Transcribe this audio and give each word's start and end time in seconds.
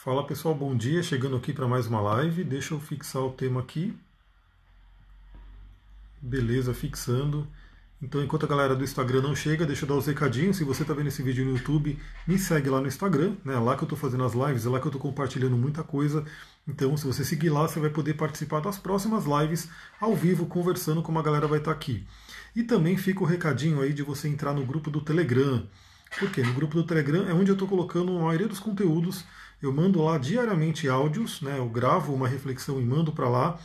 Fala 0.00 0.24
pessoal, 0.24 0.54
bom 0.54 0.76
dia. 0.76 1.02
Chegando 1.02 1.36
aqui 1.36 1.52
para 1.52 1.66
mais 1.66 1.88
uma 1.88 2.00
live. 2.00 2.44
Deixa 2.44 2.72
eu 2.72 2.78
fixar 2.78 3.20
o 3.20 3.32
tema 3.32 3.58
aqui. 3.58 3.98
Beleza, 6.22 6.72
fixando. 6.72 7.48
Então, 8.00 8.22
enquanto 8.22 8.44
a 8.44 8.48
galera 8.48 8.76
do 8.76 8.84
Instagram 8.84 9.22
não 9.22 9.34
chega, 9.34 9.66
deixa 9.66 9.84
eu 9.84 9.88
dar 9.88 9.96
os 9.96 10.06
recadinhos. 10.06 10.56
Se 10.56 10.62
você 10.62 10.82
está 10.82 10.94
vendo 10.94 11.08
esse 11.08 11.20
vídeo 11.20 11.44
no 11.44 11.50
YouTube, 11.50 11.98
me 12.28 12.38
segue 12.38 12.70
lá 12.70 12.80
no 12.80 12.86
Instagram, 12.86 13.34
né? 13.44 13.54
É 13.54 13.58
lá 13.58 13.74
que 13.74 13.82
eu 13.82 13.86
estou 13.86 13.98
fazendo 13.98 14.22
as 14.22 14.34
lives, 14.34 14.66
é 14.66 14.68
lá 14.68 14.78
que 14.78 14.86
eu 14.86 14.90
estou 14.90 15.02
compartilhando 15.02 15.56
muita 15.56 15.82
coisa. 15.82 16.24
Então, 16.66 16.96
se 16.96 17.04
você 17.04 17.24
seguir 17.24 17.50
lá, 17.50 17.66
você 17.66 17.80
vai 17.80 17.90
poder 17.90 18.14
participar 18.14 18.60
das 18.60 18.78
próximas 18.78 19.24
lives 19.24 19.68
ao 20.00 20.14
vivo, 20.14 20.46
conversando 20.46 21.02
como 21.02 21.18
a 21.18 21.22
galera 21.24 21.48
vai 21.48 21.58
estar 21.58 21.72
tá 21.72 21.76
aqui. 21.76 22.06
E 22.54 22.62
também 22.62 22.96
fica 22.96 23.24
o 23.24 23.26
recadinho 23.26 23.80
aí 23.80 23.92
de 23.92 24.04
você 24.04 24.28
entrar 24.28 24.54
no 24.54 24.64
grupo 24.64 24.92
do 24.92 25.00
Telegram. 25.00 25.66
Porque 26.18 26.42
no 26.42 26.52
grupo 26.52 26.74
do 26.74 26.84
Telegram 26.84 27.28
é 27.28 27.34
onde 27.34 27.50
eu 27.50 27.54
estou 27.54 27.68
colocando 27.68 28.16
a 28.16 28.22
maioria 28.22 28.48
dos 28.48 28.60
conteúdos. 28.60 29.24
Eu 29.60 29.72
mando 29.72 30.02
lá 30.02 30.18
diariamente 30.18 30.88
áudios, 30.88 31.40
né? 31.40 31.58
Eu 31.58 31.68
gravo 31.68 32.14
uma 32.14 32.28
reflexão 32.28 32.80
e 32.80 32.84
mando 32.84 33.12
para 33.12 33.28
lá 33.28 33.58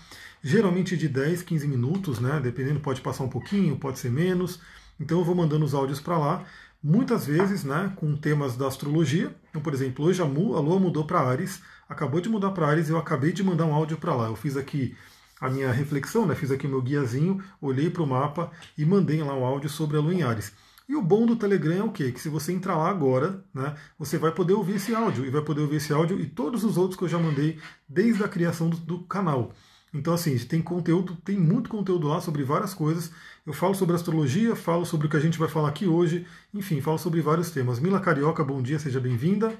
geralmente 0.43 0.97
de 0.97 1.07
10, 1.07 1.41
15 1.41 1.67
minutos, 1.67 2.19
né? 2.19 2.39
Dependendo, 2.43 2.79
pode 2.79 2.99
passar 2.99 3.23
um 3.23 3.29
pouquinho, 3.29 3.77
pode 3.77 3.97
ser 3.97 4.11
menos. 4.11 4.59
Então 4.99 5.19
eu 5.19 5.23
vou 5.23 5.33
mandando 5.33 5.63
os 5.63 5.73
áudios 5.73 5.99
para 5.99 6.17
lá, 6.17 6.45
muitas 6.83 7.25
vezes, 7.25 7.63
né, 7.63 7.93
com 7.95 8.15
temas 8.15 8.57
da 8.57 8.67
astrologia. 8.67 9.33
Então, 9.49 9.61
por 9.61 9.73
exemplo, 9.73 10.05
hoje 10.05 10.21
a, 10.21 10.25
Lua 10.25 10.79
mudou 10.79 11.05
para 11.05 11.21
Ares, 11.21 11.61
acabou 11.87 12.19
de 12.19 12.29
mudar 12.29 12.51
para 12.51 12.67
Ares, 12.67 12.89
eu 12.89 12.97
acabei 12.97 13.31
de 13.31 13.41
mandar 13.41 13.65
um 13.65 13.73
áudio 13.73 13.97
para 13.97 14.13
lá. 14.13 14.27
Eu 14.27 14.35
fiz 14.35 14.57
aqui 14.57 14.95
a 15.39 15.49
minha 15.49 15.71
reflexão, 15.71 16.25
né? 16.25 16.35
Fiz 16.35 16.51
aqui 16.51 16.67
o 16.67 16.69
meu 16.69 16.81
guiazinho, 16.81 17.41
olhei 17.61 17.89
para 17.89 18.03
o 18.03 18.07
mapa 18.07 18.51
e 18.77 18.85
mandei 18.85 19.23
lá 19.23 19.33
um 19.33 19.45
áudio 19.45 19.69
sobre 19.69 19.97
a 19.97 20.01
Lua 20.01 20.13
em 20.13 20.23
Ares. 20.23 20.53
E 20.87 20.95
o 20.95 21.01
bom 21.01 21.25
do 21.25 21.35
Telegram 21.35 21.75
é 21.75 21.83
o 21.83 21.91
quê? 21.91 22.11
Que 22.11 22.19
se 22.19 22.29
você 22.29 22.51
entrar 22.51 22.75
lá 22.75 22.89
agora, 22.89 23.43
né, 23.53 23.75
você 23.97 24.17
vai 24.17 24.31
poder 24.31 24.53
ouvir 24.53 24.75
esse 24.75 24.93
áudio, 24.93 25.25
e 25.25 25.29
vai 25.29 25.41
poder 25.41 25.61
ouvir 25.61 25.77
esse 25.77 25.93
áudio 25.93 26.19
e 26.19 26.25
todos 26.27 26.63
os 26.63 26.77
outros 26.77 26.97
que 26.97 27.05
eu 27.05 27.09
já 27.09 27.17
mandei 27.17 27.59
desde 27.87 28.23
a 28.23 28.27
criação 28.27 28.69
do, 28.69 28.77
do 28.77 28.99
canal. 29.05 29.53
Então, 29.93 30.13
assim, 30.13 30.35
tem 30.39 30.61
conteúdo, 30.61 31.15
tem 31.17 31.37
muito 31.37 31.69
conteúdo 31.69 32.07
lá 32.07 32.19
sobre 32.19 32.43
várias 32.43 32.73
coisas. 32.73 33.11
Eu 33.45 33.53
falo 33.53 33.75
sobre 33.75 33.95
astrologia, 33.95 34.55
falo 34.55 34.85
sobre 34.85 35.05
o 35.05 35.09
que 35.09 35.17
a 35.17 35.19
gente 35.19 35.37
vai 35.37 35.47
falar 35.47 35.69
aqui 35.69 35.85
hoje, 35.85 36.25
enfim, 36.53 36.81
falo 36.81 36.97
sobre 36.97 37.21
vários 37.21 37.51
temas. 37.51 37.79
Mila 37.79 37.99
Carioca, 37.99 38.43
bom 38.43 38.61
dia, 38.61 38.79
seja 38.79 38.99
bem-vinda. 38.99 39.55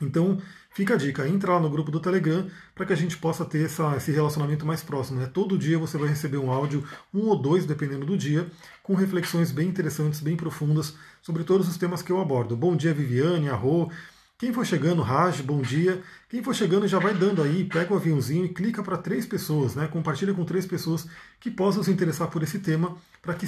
Então, 0.00 0.38
fica 0.70 0.94
a 0.94 0.96
dica, 0.96 1.28
entra 1.28 1.52
lá 1.52 1.60
no 1.60 1.70
grupo 1.70 1.90
do 1.90 2.00
Telegram 2.00 2.48
para 2.74 2.86
que 2.86 2.92
a 2.92 2.96
gente 2.96 3.16
possa 3.16 3.44
ter 3.44 3.64
essa, 3.64 3.96
esse 3.96 4.10
relacionamento 4.10 4.64
mais 4.64 4.82
próximo. 4.82 5.20
Né? 5.20 5.26
Todo 5.26 5.58
dia 5.58 5.78
você 5.78 5.98
vai 5.98 6.08
receber 6.08 6.38
um 6.38 6.50
áudio, 6.50 6.84
um 7.12 7.26
ou 7.26 7.36
dois, 7.36 7.66
dependendo 7.66 8.06
do 8.06 8.16
dia, 8.16 8.46
com 8.82 8.94
reflexões 8.94 9.50
bem 9.50 9.68
interessantes, 9.68 10.20
bem 10.20 10.36
profundas 10.36 10.94
sobre 11.20 11.44
todos 11.44 11.68
os 11.68 11.76
temas 11.76 12.02
que 12.02 12.10
eu 12.10 12.20
abordo. 12.20 12.56
Bom 12.56 12.76
dia, 12.76 12.94
Viviane, 12.94 13.48
Arro, 13.48 13.90
quem 14.40 14.54
for 14.54 14.64
chegando, 14.64 15.02
Raj, 15.02 15.42
bom 15.42 15.60
dia. 15.60 16.02
Quem 16.26 16.42
for 16.42 16.54
chegando 16.54 16.88
já 16.88 16.98
vai 16.98 17.12
dando 17.12 17.42
aí, 17.42 17.62
pega 17.62 17.92
o 17.92 17.96
aviãozinho 17.98 18.46
e 18.46 18.48
clica 18.48 18.82
para 18.82 18.96
três 18.96 19.26
pessoas, 19.26 19.74
né? 19.74 19.86
Compartilha 19.86 20.32
com 20.32 20.46
três 20.46 20.64
pessoas 20.64 21.06
que 21.38 21.50
possam 21.50 21.82
se 21.82 21.90
interessar 21.90 22.28
por 22.28 22.42
esse 22.42 22.58
tema 22.58 22.96
para 23.20 23.34
que 23.34 23.46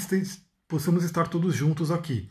possamos 0.68 1.02
estar 1.02 1.28
todos 1.28 1.54
juntos 1.54 1.90
aqui. 1.90 2.28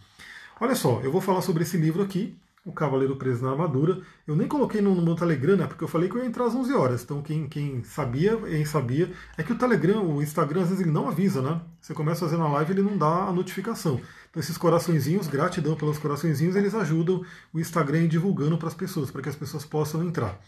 Olha 0.59 0.75
só, 0.75 1.02
eu 1.02 1.12
vou 1.12 1.22
falar 1.22 1.42
sobre 1.42 1.64
esse 1.64 1.75
livro 1.75 2.03
aqui, 2.03 2.38
O 2.64 2.72
Cavaleiro 2.72 3.16
Preso 3.16 3.44
na 3.44 3.52
Armadura. 3.52 4.02
Eu 4.28 4.36
nem 4.36 4.48
coloquei 4.48 4.81
no, 4.81 5.02
meu 5.02 5.16
Telegram, 5.16 5.58
né? 5.58 5.66
Porque 5.66 5.84
eu 5.84 5.88
falei 5.88 6.08
que 6.08 6.16
eu 6.16 6.22
ia 6.22 6.28
entrar 6.28 6.45
às 6.45 6.54
11 6.54 6.73
horas. 6.73 7.03
Então 7.03 7.22
quem, 7.22 7.48
quem 7.48 7.84
sabia, 7.84 8.38
quem 8.38 8.66
sabia, 8.66 9.12
é 9.36 9.42
que 9.42 9.52
o 9.52 9.58
Telegram, 9.58 10.06
o 10.06 10.22
Instagram, 10.22 10.62
às 10.62 10.70
vezes 10.70 10.84
ele 10.84 10.92
não 10.92 11.08
avisa, 11.08 11.42
né? 11.42 11.59
Você 11.80 11.94
começa 11.94 12.22
fazendo 12.22 12.44
a 12.44 12.50
live 12.50 12.73
ele 12.73 12.84
não 12.84 12.98
dá 12.98 13.26
a 13.26 13.34
notificação. 13.34 14.00
Então 14.30 14.40
esses 14.40 14.58
coraçõezinhos, 14.58 15.28
gratidão 15.28 15.76
pelos 15.76 15.98
coraçõezinhos, 15.98 16.56
eles 16.56 16.76
ajudam 16.76 17.26
o 17.52 17.59
Instagram 17.59 18.08
divulgando 18.08 18.58
para 18.58 18.68
as 18.68 18.75
pessoas, 18.75 19.09
para 19.09 19.23
que 19.23 19.30
as 19.30 19.36
pessoas 19.36 19.66
possam 19.66 20.03
entrar. 20.03 20.40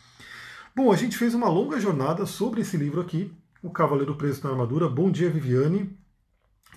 Bom, 0.76 0.92
a 0.92 0.96
gente 0.96 1.18
fez 1.18 1.34
uma 1.34 1.50
longa 1.50 1.80
jornada 1.80 2.26
sobre 2.26 2.62
esse 2.62 2.78
livro 2.78 3.02
aqui, 3.02 3.32
O 3.62 3.72
Cavaleiro 3.72 4.16
Preso 4.16 4.44
na 4.44 4.52
Armadura. 4.52 4.88
Bom 4.88 5.12
dia, 5.12 5.30
Viviane. 5.30 5.98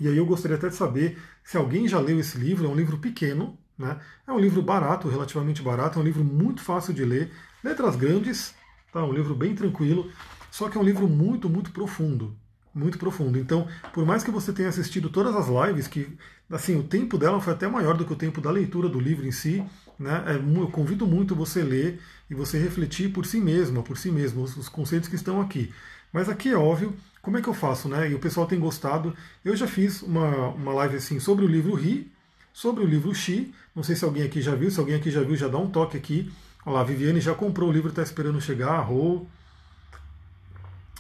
E 0.01 0.09
aí 0.09 0.17
eu 0.17 0.27
gostaria 0.27 0.57
até 0.57 0.69
de 0.69 0.75
saber 0.75 1.19
se 1.43 1.57
alguém 1.57 1.89
já 1.89 1.99
leu 1.99 2.19
esse 2.19 2.37
livro, 2.39 2.67
é 2.67 2.69
um 2.69 2.75
livro 2.75 2.99
pequeno, 2.99 3.59
né? 3.79 3.99
É 4.27 4.33
um 4.33 4.39
livro 4.39 4.63
barato, 4.63 5.09
relativamente 5.09 5.63
barato, 5.63 5.99
é 5.99 6.03
um 6.03 6.05
livro 6.05 6.25
muito 6.25 6.63
fácil 6.63 6.95
de 6.95 7.05
ler, 7.05 7.33
letras 7.63 7.97
grandes, 7.97 8.55
tá? 8.93 9.05
Um 9.05 9.13
livro 9.13 9.35
bem 9.35 9.55
tranquilo, 9.55 10.11
só 10.51 10.69
que 10.69 10.77
é 10.77 10.81
um 10.81 10.85
livro 10.85 11.09
muito, 11.09 11.49
muito 11.49 11.71
profundo 11.71 12.37
muito 12.77 12.99
profundo. 12.99 13.39
Então, 13.39 13.67
por 13.93 14.05
mais 14.05 14.23
que 14.23 14.31
você 14.31 14.53
tenha 14.53 14.69
assistido 14.69 15.09
todas 15.09 15.35
as 15.35 15.49
lives, 15.49 15.89
que 15.89 16.07
assim 16.51 16.77
o 16.77 16.83
tempo 16.83 17.17
dela 17.17 17.41
foi 17.41 17.55
até 17.55 17.67
maior 17.67 17.97
do 17.97 18.05
que 18.05 18.13
o 18.13 18.17
tempo 18.17 18.41
da 18.41 18.51
leitura 18.51 18.89
do 18.89 19.01
livro 19.01 19.27
em 19.27 19.33
si, 19.33 19.65
né? 19.99 20.23
É, 20.27 20.37
eu 20.37 20.69
convido 20.69 21.07
muito 21.07 21.35
você 21.35 21.63
ler 21.63 21.99
e 22.29 22.35
você 22.35 22.59
refletir 22.59 23.11
por 23.11 23.25
si 23.25 23.41
mesma, 23.41 23.83
por 23.83 23.97
si 23.97 24.11
mesmo, 24.11 24.43
os, 24.43 24.57
os 24.57 24.69
conceitos 24.69 25.09
que 25.09 25.17
estão 25.17 25.41
aqui. 25.41 25.73
Mas 26.13 26.29
aqui 26.29 26.51
é 26.51 26.57
óbvio, 26.57 26.95
como 27.23 27.39
é 27.39 27.43
que 27.43 27.49
eu 27.49 27.55
faço, 27.55 27.89
né? 27.89 28.11
E 28.11 28.15
o 28.15 28.19
pessoal 28.19 28.47
tem 28.47 28.61
gostado. 28.61 29.15
Eu 29.45 29.57
já 29.57 29.67
fiz 29.67 30.03
uma, 30.03 30.49
uma 30.51 30.73
live 30.75 30.97
assim 30.97 31.19
sobre 31.19 31.45
o 31.45 31.49
livro 31.49 31.75
Ri, 31.75 32.13
sobre 32.57 32.83
o 32.83 32.87
livro 32.87 33.15
Xi. 33.15 33.53
Não 33.75 33.83
sei 33.83 33.95
se 33.95 34.03
alguém 34.03 34.23
aqui 34.23 34.41
já 34.41 34.55
viu, 34.55 34.71
se 34.71 34.81
alguém 34.81 34.95
aqui 34.95 35.11
já 35.11 35.23
viu, 35.23 35.37
já 35.37 35.47
dá 35.47 35.59
um 35.59 35.69
toque 35.69 35.95
aqui. 35.95 36.33
Olha 36.65 36.77
lá, 36.77 36.85
Viviane 36.85 37.21
já 37.21 37.35
comprou 37.35 37.69
o 37.69 37.73
livro, 37.73 37.91
está 37.91 38.03
esperando 38.03 38.41
chegar, 38.41 38.71
a 38.71 38.81
Rô. 38.81 39.27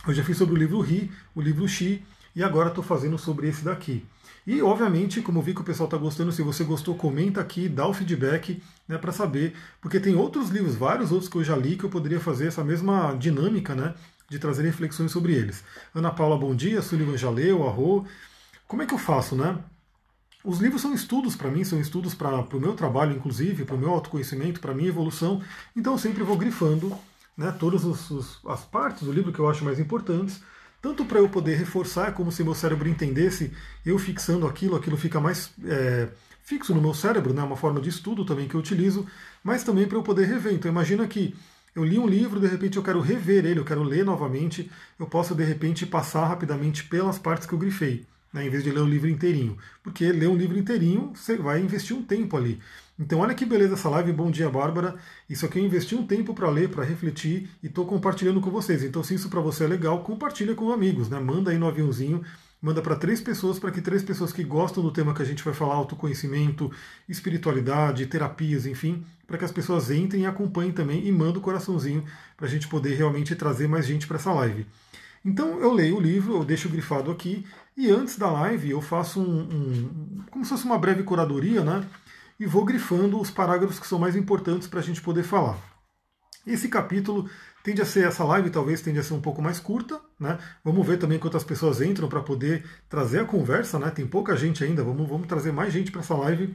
Eu 0.06 0.12
já 0.12 0.22
fiz 0.22 0.36
sobre 0.36 0.54
o 0.54 0.58
livro 0.58 0.78
Ri, 0.80 1.10
o 1.34 1.40
livro 1.40 1.66
Xi, 1.66 2.04
e 2.34 2.42
agora 2.42 2.68
estou 2.68 2.84
fazendo 2.84 3.16
sobre 3.16 3.48
esse 3.48 3.64
daqui. 3.64 4.04
E, 4.46 4.60
obviamente, 4.60 5.22
como 5.22 5.40
vi 5.40 5.54
que 5.54 5.62
o 5.62 5.64
pessoal 5.64 5.86
está 5.86 5.96
gostando, 5.96 6.30
se 6.30 6.42
você 6.42 6.62
gostou, 6.62 6.94
comenta 6.94 7.40
aqui, 7.40 7.70
dá 7.70 7.88
o 7.88 7.94
feedback 7.94 8.62
né, 8.86 8.98
para 8.98 9.10
saber, 9.10 9.56
porque 9.80 9.98
tem 9.98 10.14
outros 10.14 10.50
livros, 10.50 10.74
vários 10.74 11.10
outros 11.10 11.28
que 11.28 11.38
eu 11.38 11.42
já 11.42 11.56
li, 11.56 11.76
que 11.76 11.84
eu 11.84 11.90
poderia 11.90 12.20
fazer 12.20 12.48
essa 12.48 12.62
mesma 12.62 13.14
dinâmica 13.14 13.74
né, 13.74 13.94
de 14.28 14.38
trazer 14.38 14.62
reflexões 14.62 15.10
sobre 15.10 15.32
eles. 15.32 15.64
Ana 15.94 16.10
Paula, 16.10 16.36
bom 16.36 16.54
dia, 16.54 16.82
Sullivan 16.82 17.16
já 17.16 17.30
leu, 17.30 17.66
Arro. 17.66 18.06
Como 18.68 18.82
é 18.82 18.86
que 18.86 18.92
eu 18.92 18.98
faço, 18.98 19.34
né? 19.34 19.58
Os 20.46 20.60
livros 20.60 20.80
são 20.80 20.94
estudos 20.94 21.34
para 21.34 21.50
mim, 21.50 21.64
são 21.64 21.80
estudos 21.80 22.14
para 22.14 22.38
o 22.38 22.60
meu 22.60 22.72
trabalho, 22.74 23.16
inclusive, 23.16 23.64
para 23.64 23.74
o 23.74 23.78
meu 23.78 23.90
autoconhecimento, 23.90 24.60
para 24.60 24.70
a 24.70 24.74
minha 24.76 24.88
evolução, 24.88 25.42
então 25.74 25.94
eu 25.94 25.98
sempre 25.98 26.22
vou 26.22 26.36
grifando 26.36 26.96
né, 27.36 27.50
todas 27.50 27.84
os, 27.84 28.08
os, 28.12 28.38
as 28.46 28.64
partes 28.64 29.02
do 29.02 29.10
livro 29.10 29.32
que 29.32 29.40
eu 29.40 29.50
acho 29.50 29.64
mais 29.64 29.80
importantes, 29.80 30.40
tanto 30.80 31.04
para 31.04 31.18
eu 31.18 31.28
poder 31.28 31.56
reforçar, 31.56 32.14
como 32.14 32.30
se 32.30 32.44
meu 32.44 32.54
cérebro 32.54 32.88
entendesse, 32.88 33.52
eu 33.84 33.98
fixando 33.98 34.46
aquilo, 34.46 34.76
aquilo 34.76 34.96
fica 34.96 35.18
mais 35.18 35.50
é, 35.64 36.10
fixo 36.44 36.72
no 36.72 36.80
meu 36.80 36.94
cérebro, 36.94 37.34
né, 37.34 37.42
uma 37.42 37.56
forma 37.56 37.80
de 37.80 37.88
estudo 37.88 38.24
também 38.24 38.46
que 38.46 38.54
eu 38.54 38.60
utilizo, 38.60 39.04
mas 39.42 39.64
também 39.64 39.88
para 39.88 39.98
eu 39.98 40.02
poder 40.04 40.26
rever. 40.26 40.52
Então 40.52 40.70
imagina 40.70 41.08
que 41.08 41.34
eu 41.74 41.84
li 41.84 41.98
um 41.98 42.06
livro, 42.06 42.38
de 42.38 42.46
repente 42.46 42.76
eu 42.76 42.84
quero 42.84 43.00
rever 43.00 43.44
ele, 43.44 43.58
eu 43.58 43.64
quero 43.64 43.82
ler 43.82 44.04
novamente, 44.04 44.70
eu 44.96 45.06
posso 45.08 45.34
de 45.34 45.42
repente 45.42 45.84
passar 45.84 46.24
rapidamente 46.24 46.84
pelas 46.84 47.18
partes 47.18 47.48
que 47.48 47.52
eu 47.52 47.58
grifei, 47.58 48.06
né, 48.36 48.46
em 48.46 48.50
vez 48.50 48.62
de 48.62 48.70
ler 48.70 48.80
o 48.80 48.86
livro 48.86 49.08
inteirinho. 49.08 49.56
Porque 49.82 50.12
ler 50.12 50.28
um 50.28 50.36
livro 50.36 50.58
inteirinho, 50.58 51.12
você 51.14 51.36
vai 51.36 51.60
investir 51.60 51.96
um 51.96 52.02
tempo 52.02 52.36
ali. 52.36 52.60
Então 52.98 53.20
olha 53.20 53.34
que 53.34 53.44
beleza 53.44 53.74
essa 53.74 53.88
live, 53.88 54.12
bom 54.12 54.30
dia 54.30 54.48
Bárbara. 54.48 54.94
Isso 55.28 55.44
aqui 55.44 55.58
eu 55.58 55.64
investi 55.64 55.94
um 55.94 56.06
tempo 56.06 56.34
para 56.34 56.48
ler, 56.48 56.68
para 56.68 56.84
refletir 56.84 57.48
e 57.62 57.66
estou 57.66 57.86
compartilhando 57.86 58.40
com 58.40 58.50
vocês. 58.50 58.82
Então 58.82 59.02
se 59.02 59.14
isso 59.14 59.28
para 59.28 59.40
você 59.40 59.64
é 59.64 59.66
legal, 59.66 60.02
compartilha 60.02 60.54
com 60.54 60.70
amigos, 60.70 61.08
né? 61.08 61.18
Manda 61.18 61.50
aí 61.50 61.58
no 61.58 61.66
aviãozinho, 61.66 62.22
manda 62.60 62.80
para 62.80 62.96
três 62.96 63.20
pessoas, 63.20 63.58
para 63.58 63.70
que 63.70 63.82
três 63.82 64.02
pessoas 64.02 64.32
que 64.32 64.42
gostam 64.42 64.82
do 64.82 64.90
tema 64.90 65.14
que 65.14 65.20
a 65.20 65.26
gente 65.26 65.42
vai 65.42 65.52
falar, 65.52 65.74
autoconhecimento, 65.74 66.70
espiritualidade, 67.08 68.06
terapias, 68.06 68.66
enfim, 68.66 69.04
para 69.26 69.36
que 69.36 69.44
as 69.44 69.52
pessoas 69.52 69.90
entrem 69.90 70.22
e 70.22 70.26
acompanhem 70.26 70.72
também 70.72 71.06
e 71.06 71.12
manda 71.12 71.38
o 71.38 71.42
coraçãozinho 71.42 72.02
para 72.34 72.46
a 72.46 72.50
gente 72.50 72.66
poder 72.66 72.94
realmente 72.96 73.34
trazer 73.34 73.68
mais 73.68 73.86
gente 73.86 74.06
para 74.06 74.16
essa 74.16 74.32
live. 74.32 74.66
Então 75.22 75.60
eu 75.60 75.72
leio 75.72 75.96
o 75.96 76.00
livro, 76.00 76.36
eu 76.36 76.44
deixo 76.44 76.68
grifado 76.68 77.10
aqui 77.10 77.44
e 77.76 77.90
antes 77.90 78.16
da 78.16 78.30
live 78.30 78.70
eu 78.70 78.80
faço 78.80 79.20
um, 79.20 79.40
um 79.40 80.24
como 80.30 80.44
se 80.44 80.50
fosse 80.50 80.64
uma 80.64 80.78
breve 80.78 81.02
curadoria, 81.02 81.62
né? 81.62 81.84
e 82.38 82.46
vou 82.46 82.64
grifando 82.64 83.18
os 83.20 83.30
parágrafos 83.30 83.80
que 83.80 83.86
são 83.86 83.98
mais 83.98 84.14
importantes 84.14 84.68
para 84.68 84.80
a 84.80 84.82
gente 84.82 85.00
poder 85.00 85.22
falar. 85.22 85.58
Esse 86.46 86.68
capítulo 86.68 87.28
tende 87.64 87.82
a 87.82 87.84
ser, 87.84 88.06
essa 88.06 88.22
live 88.22 88.50
talvez 88.50 88.80
tende 88.80 88.98
a 88.98 89.02
ser 89.02 89.14
um 89.14 89.20
pouco 89.20 89.42
mais 89.42 89.58
curta, 89.58 90.00
né? 90.20 90.38
Vamos 90.62 90.86
ver 90.86 90.98
também 90.98 91.18
quantas 91.18 91.42
pessoas 91.42 91.80
entram 91.80 92.08
para 92.08 92.20
poder 92.20 92.64
trazer 92.88 93.20
a 93.20 93.24
conversa, 93.24 93.78
né? 93.78 93.90
Tem 93.90 94.06
pouca 94.06 94.36
gente 94.36 94.62
ainda, 94.62 94.84
vamos, 94.84 95.08
vamos 95.08 95.26
trazer 95.26 95.50
mais 95.50 95.72
gente 95.72 95.90
para 95.90 96.02
essa 96.02 96.14
live. 96.14 96.54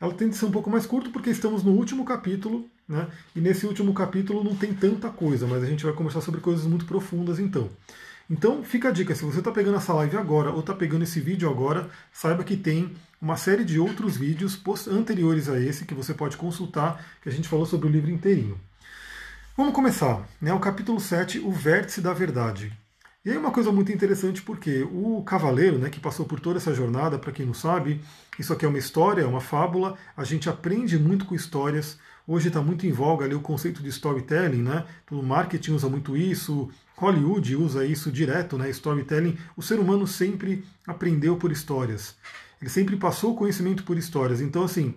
Ela 0.00 0.14
tende 0.14 0.34
a 0.34 0.38
ser 0.38 0.44
um 0.44 0.52
pouco 0.52 0.70
mais 0.70 0.86
curta 0.86 1.10
porque 1.10 1.30
estamos 1.30 1.64
no 1.64 1.72
último 1.72 2.04
capítulo, 2.04 2.68
né? 2.88 3.08
E 3.34 3.40
nesse 3.40 3.66
último 3.66 3.92
capítulo 3.92 4.44
não 4.44 4.54
tem 4.54 4.72
tanta 4.72 5.08
coisa, 5.08 5.46
mas 5.46 5.64
a 5.64 5.66
gente 5.66 5.84
vai 5.84 5.94
conversar 5.94 6.20
sobre 6.20 6.40
coisas 6.40 6.66
muito 6.66 6.84
profundas 6.84 7.40
então. 7.40 7.68
Então 8.28 8.64
fica 8.64 8.88
a 8.88 8.92
dica, 8.92 9.14
se 9.14 9.24
você 9.24 9.38
está 9.38 9.52
pegando 9.52 9.76
essa 9.76 9.92
live 9.92 10.16
agora 10.16 10.50
ou 10.50 10.60
está 10.60 10.74
pegando 10.74 11.04
esse 11.04 11.20
vídeo 11.20 11.48
agora, 11.48 11.90
saiba 12.12 12.42
que 12.42 12.56
tem 12.56 12.96
uma 13.20 13.36
série 13.36 13.64
de 13.64 13.78
outros 13.78 14.16
vídeos 14.16 14.60
anteriores 14.88 15.48
a 15.48 15.60
esse 15.60 15.84
que 15.84 15.94
você 15.94 16.14
pode 16.14 16.36
consultar, 16.36 17.04
que 17.22 17.28
a 17.28 17.32
gente 17.32 17.48
falou 17.48 17.66
sobre 17.66 17.86
o 17.86 17.90
livro 17.90 18.10
inteirinho. 18.10 18.58
Vamos 19.56 19.74
começar. 19.74 20.26
Né, 20.40 20.52
o 20.52 20.58
capítulo 20.58 20.98
7, 20.98 21.38
O 21.38 21.52
Vértice 21.52 22.00
da 22.00 22.12
Verdade. 22.12 22.72
E 23.24 23.30
aí 23.30 23.36
uma 23.38 23.50
coisa 23.50 23.72
muito 23.72 23.92
interessante 23.92 24.42
porque 24.42 24.82
o 24.82 25.22
cavaleiro, 25.22 25.78
né, 25.78 25.88
que 25.88 26.00
passou 26.00 26.26
por 26.26 26.40
toda 26.40 26.58
essa 26.58 26.74
jornada, 26.74 27.18
para 27.18 27.32
quem 27.32 27.46
não 27.46 27.54
sabe, 27.54 28.00
isso 28.38 28.52
aqui 28.52 28.66
é 28.66 28.68
uma 28.68 28.78
história, 28.78 29.22
é 29.22 29.26
uma 29.26 29.40
fábula, 29.40 29.96
a 30.14 30.24
gente 30.24 30.48
aprende 30.48 30.98
muito 30.98 31.24
com 31.24 31.34
histórias. 31.34 31.98
Hoje 32.26 32.48
está 32.48 32.60
muito 32.60 32.86
em 32.86 32.92
voga 32.92 33.24
ali 33.24 33.34
o 33.34 33.40
conceito 33.40 33.82
de 33.82 33.88
storytelling, 33.88 34.62
né? 34.62 34.84
O 35.10 35.22
marketing 35.22 35.72
usa 35.72 35.88
muito 35.88 36.16
isso, 36.16 36.70
Hollywood 36.96 37.56
usa 37.56 37.84
isso 37.84 38.10
direto, 38.10 38.56
né? 38.56 38.70
Storytelling. 38.70 39.36
O 39.56 39.62
ser 39.62 39.78
humano 39.78 40.06
sempre 40.06 40.64
aprendeu 40.86 41.36
por 41.36 41.50
histórias. 41.50 42.16
Ele 42.60 42.70
sempre 42.70 42.96
passou 42.96 43.36
conhecimento 43.36 43.84
por 43.84 43.98
histórias. 43.98 44.40
Então, 44.40 44.62
assim, 44.62 44.94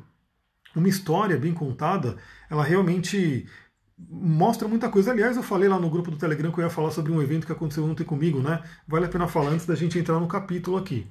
uma 0.76 0.88
história 0.88 1.38
bem 1.38 1.54
contada, 1.54 2.18
ela 2.50 2.64
realmente 2.64 3.48
mostra 3.98 4.68
muita 4.68 4.90
coisa. 4.90 5.12
Aliás, 5.12 5.36
eu 5.36 5.44
falei 5.44 5.68
lá 5.68 5.80
no 5.80 5.90
grupo 5.90 6.12
do 6.12 6.18
Telegram 6.18 6.52
que 6.52 6.60
eu 6.60 6.64
ia 6.64 6.70
falar 6.70 6.92
sobre 6.92 7.12
um 7.12 7.22
evento 7.22 7.48
que 7.48 7.52
aconteceu 7.52 7.84
ontem 7.84 8.04
comigo, 8.04 8.40
né? 8.42 8.62
Vale 8.88 9.06
a 9.06 9.10
pena 9.10 9.28
falar 9.28 9.50
antes 9.50 9.66
da 9.66 9.76
gente 9.76 9.98
entrar 9.98 10.20
no 10.20 10.28
capítulo 10.28 10.78
aqui. 10.78 11.08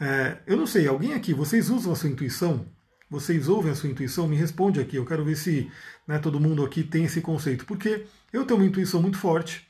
É, 0.00 0.38
eu 0.46 0.56
não 0.56 0.66
sei, 0.66 0.86
alguém 0.86 1.12
aqui, 1.12 1.34
vocês 1.34 1.68
usam 1.68 1.92
a 1.92 1.96
sua 1.96 2.08
intuição? 2.08 2.64
Vocês 3.10 3.48
ouvem 3.48 3.72
a 3.72 3.74
sua 3.74 3.90
intuição? 3.90 4.28
Me 4.28 4.36
responde 4.36 4.80
aqui. 4.80 4.96
Eu 4.96 5.04
quero 5.04 5.24
ver 5.24 5.34
se 5.34 5.68
né, 6.06 6.18
todo 6.18 6.38
mundo 6.38 6.64
aqui 6.64 6.84
tem 6.84 7.04
esse 7.04 7.20
conceito. 7.20 7.66
Porque 7.66 8.06
eu 8.32 8.44
tenho 8.44 8.60
uma 8.60 8.66
intuição 8.66 9.02
muito 9.02 9.18
forte, 9.18 9.66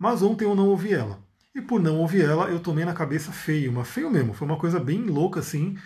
mas 0.00 0.22
ontem 0.22 0.46
eu 0.46 0.54
não 0.54 0.68
ouvi 0.68 0.94
ela. 0.94 1.22
E 1.54 1.60
por 1.60 1.78
não 1.78 1.98
ouvir 1.98 2.24
ela, 2.24 2.48
eu 2.48 2.58
tomei 2.58 2.86
na 2.86 2.94
cabeça 2.94 3.30
feio, 3.30 3.70
mas 3.70 3.86
feio 3.86 4.10
mesmo. 4.10 4.32
Foi 4.32 4.48
uma 4.48 4.56
coisa 4.56 4.80
bem 4.80 5.02
louca 5.02 5.40
assim, 5.40 5.76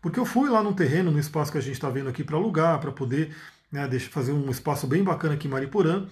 porque 0.00 0.18
eu 0.18 0.24
fui 0.24 0.48
lá 0.48 0.62
no 0.62 0.72
terreno, 0.72 1.10
no 1.10 1.18
espaço 1.18 1.52
que 1.52 1.58
a 1.58 1.60
gente 1.60 1.74
está 1.74 1.90
vendo 1.90 2.08
aqui 2.08 2.24
para 2.24 2.36
alugar, 2.36 2.80
para 2.80 2.90
poder 2.90 3.36
né, 3.70 3.86
fazer 3.98 4.32
um 4.32 4.50
espaço 4.50 4.86
bem 4.86 5.04
bacana 5.04 5.34
aqui 5.34 5.46
em 5.46 5.50
Mariporã. 5.50 6.06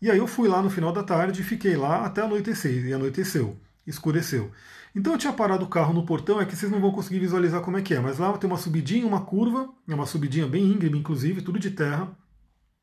E 0.00 0.10
aí 0.10 0.16
eu 0.16 0.26
fui 0.26 0.48
lá 0.48 0.62
no 0.62 0.70
final 0.70 0.90
da 0.90 1.02
tarde 1.02 1.42
e 1.42 1.44
fiquei 1.44 1.76
lá 1.76 2.06
até 2.06 2.22
anoitecer. 2.22 2.86
E 2.86 2.92
anoiteceu, 2.94 3.60
escureceu. 3.86 4.50
Então 4.94 5.12
eu 5.12 5.18
tinha 5.18 5.32
parado 5.32 5.66
o 5.66 5.68
carro 5.68 5.92
no 5.92 6.06
portão, 6.06 6.40
é 6.40 6.46
que 6.46 6.56
vocês 6.56 6.72
não 6.72 6.80
vão 6.80 6.90
conseguir 6.90 7.18
visualizar 7.18 7.60
como 7.60 7.76
é 7.76 7.82
que 7.82 7.92
é, 7.92 8.00
mas 8.00 8.18
lá 8.18 8.32
tem 8.38 8.48
uma 8.48 8.56
subidinha, 8.56 9.06
uma 9.06 9.20
curva, 9.20 9.68
é 9.86 9.94
uma 9.94 10.06
subidinha 10.06 10.46
bem 10.46 10.64
íngreme, 10.64 10.98
inclusive, 10.98 11.42
tudo 11.42 11.58
de 11.58 11.70
terra. 11.70 12.16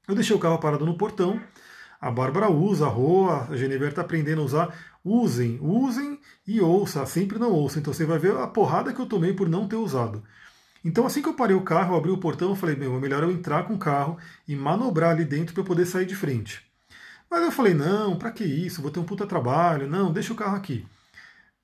Eu 0.08 0.14
deixei 0.14 0.36
o 0.36 0.40
carro 0.40 0.60
parado 0.60 0.86
no 0.86 0.96
portão. 0.96 1.42
A 2.00 2.12
Bárbara 2.12 2.50
usa, 2.50 2.86
a 2.86 2.90
Roa, 2.90 3.48
a 3.50 3.56
Genevieve 3.56 3.90
está 3.90 4.02
aprendendo 4.02 4.42
a 4.42 4.46
usar. 4.46 4.76
Usem, 5.04 5.60
usem 5.62 6.20
e 6.48 6.60
ouça, 6.62 7.06
sempre 7.06 7.40
não 7.40 7.52
ouça. 7.52 7.80
Então 7.80 7.94
você 7.94 8.06
vai 8.06 8.20
ver 8.20 8.36
a 8.38 8.48
porrada 8.48 8.94
que 8.94 9.00
eu 9.00 9.06
tomei 9.06 9.34
por 9.34 9.48
não 9.50 9.68
ter 9.68 9.76
usado. 9.76 10.24
Então 10.84 11.06
assim 11.06 11.22
que 11.22 11.30
eu 11.30 11.34
parei 11.34 11.56
o 11.56 11.64
carro, 11.64 11.94
eu 11.94 11.98
abri 11.98 12.12
o 12.12 12.18
portão, 12.18 12.50
eu 12.50 12.56
falei, 12.56 12.76
meu, 12.76 12.96
é 12.96 13.00
melhor 13.00 13.24
eu 13.24 13.32
entrar 13.32 13.64
com 13.68 13.74
o 13.74 13.80
carro 13.80 14.18
e 14.48 14.56
manobrar 14.56 15.12
ali 15.12 15.26
dentro 15.26 15.54
para 15.54 15.62
eu 15.62 15.66
poder 15.66 15.86
sair 15.86 16.06
de 16.06 16.16
frente. 16.16 16.62
Mas 17.30 17.42
eu 17.44 17.52
falei, 17.52 17.74
não, 17.74 18.18
para 18.18 18.32
que 18.32 18.44
isso? 18.44 18.82
Vou 18.82 18.92
ter 18.92 19.00
um 19.00 19.04
puta 19.04 19.26
trabalho. 19.26 19.90
Não, 19.90 20.12
deixa 20.14 20.32
o 20.32 20.36
carro 20.36 20.56
aqui. 20.56 20.86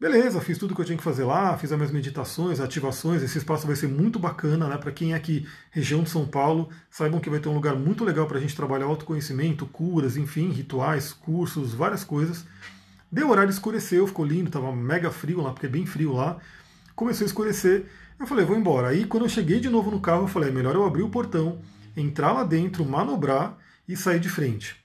Beleza, 0.02 0.42
fiz 0.42 0.58
tudo 0.58 0.74
que 0.74 0.82
eu 0.82 0.86
tinha 0.86 0.98
que 0.98 1.04
fazer 1.04 1.24
lá, 1.26 1.56
fiz 1.60 1.72
as 1.72 1.78
minhas 1.78 1.92
meditações, 1.92 2.60
ativações. 2.60 3.22
Esse 3.22 3.38
espaço 3.38 3.68
vai 3.68 3.76
ser 3.76 3.88
muito 3.88 4.18
bacana, 4.18 4.68
né? 4.68 4.76
Para 4.76 4.92
quem 4.92 5.14
é 5.14 5.16
aqui, 5.16 5.48
região 5.70 6.02
de 6.02 6.10
São 6.10 6.26
Paulo, 6.26 6.72
saibam 6.90 7.20
que 7.20 7.30
vai 7.30 7.40
ter 7.40 7.50
um 7.50 7.54
lugar 7.54 7.76
muito 7.76 8.04
legal 8.04 8.26
para 8.26 8.40
a 8.40 8.42
gente 8.42 8.56
trabalhar 8.56 8.86
autoconhecimento, 8.86 9.64
curas, 9.68 10.18
enfim, 10.18 10.50
rituais, 10.50 11.14
cursos, 11.14 11.76
várias 11.76 12.04
coisas. 12.04 12.48
Deu 13.12 13.30
horário, 13.30 13.52
escureceu, 13.52 14.08
ficou 14.08 14.26
lindo, 14.26 14.50
tava 14.50 14.76
mega 14.76 15.12
frio 15.12 15.40
lá, 15.40 15.52
porque 15.52 15.68
é 15.68 15.70
bem 15.70 15.86
frio 15.86 16.14
lá. 16.14 16.40
Começou 16.96 17.24
a 17.24 17.28
escurecer, 17.28 17.86
eu 18.20 18.26
falei, 18.26 18.44
vou 18.44 18.58
embora. 18.58 18.88
Aí 18.88 19.06
quando 19.06 19.26
eu 19.26 19.30
cheguei 19.30 19.60
de 19.60 19.70
novo 19.70 19.92
no 19.92 20.02
carro, 20.02 20.24
eu 20.24 20.28
falei, 20.28 20.50
é 20.50 20.52
melhor 20.52 20.74
eu 20.74 20.84
abrir 20.84 21.04
o 21.04 21.10
portão, 21.10 21.62
entrar 21.96 22.32
lá 22.32 22.44
dentro, 22.44 22.84
manobrar 22.84 23.56
e 23.88 23.96
sair 23.96 24.20
de 24.20 24.30
frente. 24.30 24.78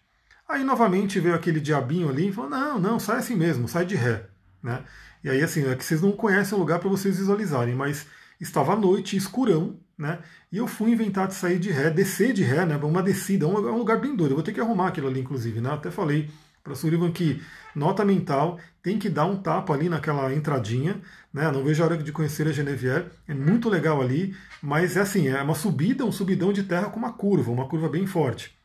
Aí 0.46 0.62
novamente 0.62 1.18
veio 1.18 1.34
aquele 1.34 1.58
diabinho 1.58 2.10
ali 2.10 2.28
e 2.28 2.32
falou, 2.32 2.50
não, 2.50 2.78
não, 2.78 3.00
sai 3.00 3.20
assim 3.20 3.34
mesmo, 3.34 3.66
sai 3.66 3.86
de 3.86 3.94
ré. 3.94 4.26
Né? 4.62 4.82
E 5.26 5.28
aí, 5.28 5.43
assim, 5.43 5.69
é 5.69 5.75
que 5.75 5.84
vocês 5.84 6.00
não 6.00 6.12
conhecem 6.12 6.56
o 6.56 6.61
lugar 6.61 6.78
para 6.78 6.88
vocês 6.88 7.19
visualizarem, 7.19 7.75
mas 7.75 8.06
estava 8.40 8.75
à 8.75 8.76
noite, 8.76 9.17
escurão, 9.17 9.76
né? 9.99 10.20
E 10.52 10.56
eu 10.56 10.69
fui 10.69 10.93
inventar 10.93 11.26
de 11.26 11.34
sair 11.34 11.58
de 11.58 11.69
ré, 11.69 11.90
descer 11.90 12.32
de 12.32 12.44
ré, 12.44 12.64
né? 12.64 12.76
Uma 12.76 13.02
descida, 13.02 13.44
é 13.44 13.49
um, 13.49 13.76
lugar 13.76 14.00
bem 14.00 14.14
doido. 14.14 14.31
Eu 14.31 14.37
vou 14.37 14.44
ter 14.44 14.52
que 14.52 14.61
arrumar 14.61 14.87
aquilo 14.87 15.08
ali, 15.08 15.19
inclusive, 15.19 15.61
né? 15.61 15.73
Até 15.73 15.90
falei 15.90 16.31
para 16.62 16.76
Sullivan 16.76 17.11
que 17.11 17.43
nota 17.75 18.05
mental 18.05 18.61
tem 18.81 19.00
que 19.00 19.11
dar 19.11 19.26
um 19.26 19.37
tapa 19.37 19.75
ali 19.75 19.88
naquela 19.88 20.32
entradinha, 20.32 21.02
né? 21.34 21.50
Não 21.50 21.64
vejo 21.64 21.82
a 21.82 21.87
hora 21.87 21.99
de 21.99 22.12
conhecer 22.12 22.46
a 22.46 22.52
Genevieve, 22.52 23.11
é 23.26 23.34
muito 23.34 23.69
legal 23.69 24.00
ali, 24.00 24.32
mas 24.62 24.96
é 24.96 25.00
assim, 25.00 25.26
é 25.26 25.43
uma 25.43 25.56
subida, 25.56 26.05
um 26.05 26.12
subidão 26.12 26.52
de 26.52 26.62
terra 26.62 26.88
com 26.88 27.00
uma 27.00 27.12
curva, 27.12 27.50
uma 27.50 27.69
curva 27.69 27.88
bem 27.88 28.06
forte. 28.06 28.56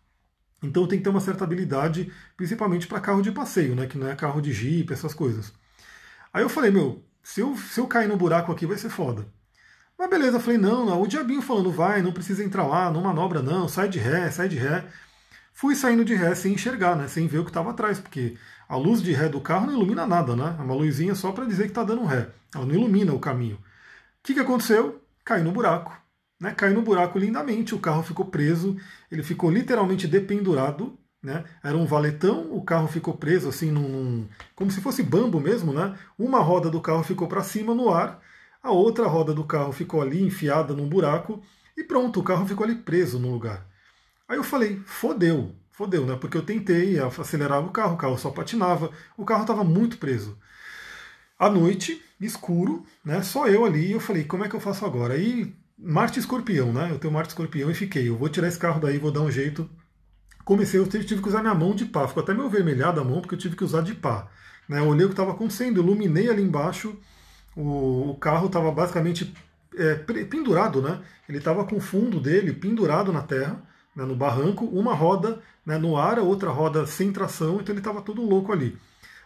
Então 0.62 0.86
tem 0.86 1.00
que 1.00 1.04
ter 1.04 1.10
uma 1.10 1.22
certa 1.22 1.44
habilidade, 1.44 2.12
principalmente 2.38 2.86
para 2.86 3.00
carro 3.00 3.24
de 3.24 3.32
passeio, 3.32 3.76
né? 3.76 3.88
Que 3.88 3.98
não 3.98 4.08
é 4.08 4.16
carro 4.16 4.40
de 4.40 4.54
jeep, 4.54 4.94
essas 4.94 5.16
coisas. 5.16 5.60
Aí 6.34 6.44
eu 6.44 6.50
falei, 6.50 6.72
meu, 6.72 7.04
se 7.24 7.42
eu, 7.42 7.56
se 7.58 7.80
eu 7.80 7.88
cair 7.88 8.08
no 8.08 8.18
buraco 8.18 8.52
aqui 8.52 8.66
vai 8.66 8.78
ser 8.78 8.90
foda. 8.90 9.26
Mas 9.98 10.10
beleza, 10.10 10.38
eu 10.38 10.42
falei, 10.42 10.58
não, 10.58 10.86
não, 10.86 11.02
o 11.02 11.08
diabinho 11.08 11.42
falando, 11.42 11.72
vai, 11.72 12.02
não 12.02 12.12
precisa 12.12 12.44
entrar 12.44 12.66
lá, 12.66 12.90
não 12.92 13.02
manobra 13.02 13.42
não, 13.42 13.68
sai 13.68 13.88
de 13.88 14.00
ré, 14.00 14.32
sai 14.32 14.50
de 14.50 14.58
ré. 14.58 14.86
Fui 15.54 15.76
saindo 15.76 16.04
de 16.04 16.16
ré 16.16 16.34
sem 16.34 16.54
enxergar, 16.54 16.96
né, 16.96 17.08
sem 17.08 17.28
ver 17.28 17.40
o 17.40 17.44
que 17.44 17.52
estava 17.52 17.72
atrás, 17.72 18.00
porque 18.00 18.38
a 18.68 18.76
luz 18.76 19.02
de 19.02 19.12
ré 19.12 19.30
do 19.30 19.42
carro 19.42 19.68
não 19.68 19.74
ilumina 19.74 20.08
nada, 20.08 20.36
né? 20.36 20.56
É 20.58 20.62
uma 20.62 20.74
luzinha 20.74 21.14
só 21.14 21.32
para 21.32 21.46
dizer 21.46 21.64
que 21.64 21.72
está 21.72 21.84
dando 21.84 22.06
ré. 22.06 22.30
Ela 22.56 22.66
não 22.66 22.74
ilumina 22.74 23.14
o 23.14 23.20
caminho. 23.20 23.56
O 23.58 23.60
que, 24.24 24.34
que 24.34 24.40
aconteceu? 24.40 25.04
Caí 25.26 25.44
no 25.44 25.52
buraco. 25.52 25.96
Né? 26.40 26.54
Caí 26.56 26.74
no 26.74 26.82
buraco 26.82 27.20
lindamente, 27.20 27.76
o 27.76 27.80
carro 27.80 28.02
ficou 28.02 28.26
preso, 28.26 28.76
ele 29.12 29.22
ficou 29.22 29.52
literalmente 29.52 30.08
dependurado 30.08 30.98
né? 31.22 31.44
Era 31.64 31.78
um 31.78 31.86
valetão, 31.86 32.52
o 32.54 32.64
carro 32.64 32.88
ficou 32.88 33.14
preso 33.16 33.50
assim 33.50 33.70
num, 33.70 34.28
como 34.56 34.72
se 34.72 34.82
fosse 34.82 35.04
bambo 35.04 35.40
mesmo, 35.40 35.72
né? 35.72 35.96
Uma 36.18 36.40
roda 36.40 36.70
do 36.70 36.82
carro 36.82 37.04
ficou 37.04 37.28
para 37.28 37.44
cima 37.44 37.76
no 37.76 37.94
ar, 37.94 38.22
a 38.64 38.72
outra 38.72 39.08
roda 39.08 39.34
do 39.34 39.44
carro 39.44 39.72
ficou 39.72 40.02
ali 40.02 40.22
enfiada 40.24 40.74
num 40.74 40.88
buraco 40.88 41.42
e 41.78 41.84
pronto, 41.84 42.20
o 42.20 42.24
carro 42.24 42.46
ficou 42.46 42.64
ali 42.64 42.76
preso 42.76 43.20
no 43.20 43.32
lugar. 43.32 43.66
Aí 44.28 44.38
eu 44.38 44.44
falei, 44.44 44.82
fodeu, 44.86 45.54
fodeu, 45.72 46.06
né? 46.06 46.16
Porque 46.20 46.38
eu 46.38 46.44
tentei 46.44 46.98
acelerar 47.00 47.64
o 47.64 47.70
carro, 47.70 47.96
o 47.96 47.98
carro 47.98 48.18
só 48.18 48.32
patinava, 48.32 48.92
o 49.18 49.26
carro 49.26 49.42
estava 49.42 49.64
muito 49.64 49.98
preso. 49.98 50.38
À 51.38 51.50
noite, 51.50 52.02
escuro, 52.20 52.86
né? 53.04 53.22
Só 53.24 53.48
eu 53.48 53.66
ali, 53.66 53.92
eu 53.92 54.00
falei, 54.00 54.24
como 54.24 54.46
é 54.46 54.50
que 54.50 54.56
eu 54.56 54.60
faço 54.60 54.86
agora? 54.86 55.16
Aí 55.16 55.56
Marte 55.78 56.20
Escorpião, 56.20 56.72
né? 56.72 56.90
Eu 56.92 57.00
tenho 57.00 57.14
Marte 57.14 57.30
Escorpião 57.30 57.70
e 57.70 57.76
fiquei, 57.76 58.08
eu 58.10 58.18
vou 58.18 58.30
tirar 58.30 58.48
esse 58.48 58.60
carro 58.60 58.80
daí, 58.80 58.98
vou 59.00 59.12
dar 59.12 59.22
um 59.22 59.32
jeito 59.32 59.70
comecei, 60.44 60.80
eu 60.80 60.88
tive 60.88 61.22
que 61.22 61.28
usar 61.28 61.42
minha 61.42 61.54
mão 61.54 61.74
de 61.74 61.86
pá. 61.86 62.08
Ficou 62.08 62.24
até 62.24 62.34
meio 62.34 62.50
vermelhada 62.50 63.02
a 63.02 63.04
mão, 63.04 63.22
porque 63.22 63.36
eu 63.36 63.40
tive 63.40 63.56
que 63.56 63.64
usar 63.64 63.82
de 63.82 63.94
pá. 63.94 64.28
Né? 64.68 64.80
Eu 64.80 64.88
olhei 64.88 65.06
o 65.06 65.10
que 65.10 65.14
estava 65.14 65.32
acontecendo, 65.32 65.82
iluminei 65.82 66.30
ali 66.30 66.42
embaixo. 66.42 66.96
O, 67.56 68.12
o 68.12 68.18
carro 68.18 68.48
estava 68.48 68.72
basicamente 68.72 69.34
é, 69.78 69.96
pendurado, 69.96 70.82
né? 70.82 71.02
Ele 71.28 71.38
estava 71.38 71.66
com 71.66 71.78
o 71.78 71.82
fundo 71.82 72.20
dele 72.20 72.54
pendurado 72.54 73.12
na 73.12 73.22
terra, 73.22 73.62
né, 73.96 74.04
no 74.06 74.16
barranco, 74.16 74.66
uma 74.66 74.94
roda 74.94 75.42
né, 75.66 75.78
no 75.78 75.98
ar, 75.98 76.20
a 76.20 76.24
outra 76.24 76.50
roda 76.50 76.86
sem 76.86 77.12
tração, 77.12 77.60
então 77.60 77.74
ele 77.74 77.80
estava 77.80 78.02
todo 78.02 78.22
louco 78.22 78.52
ali. 78.52 78.78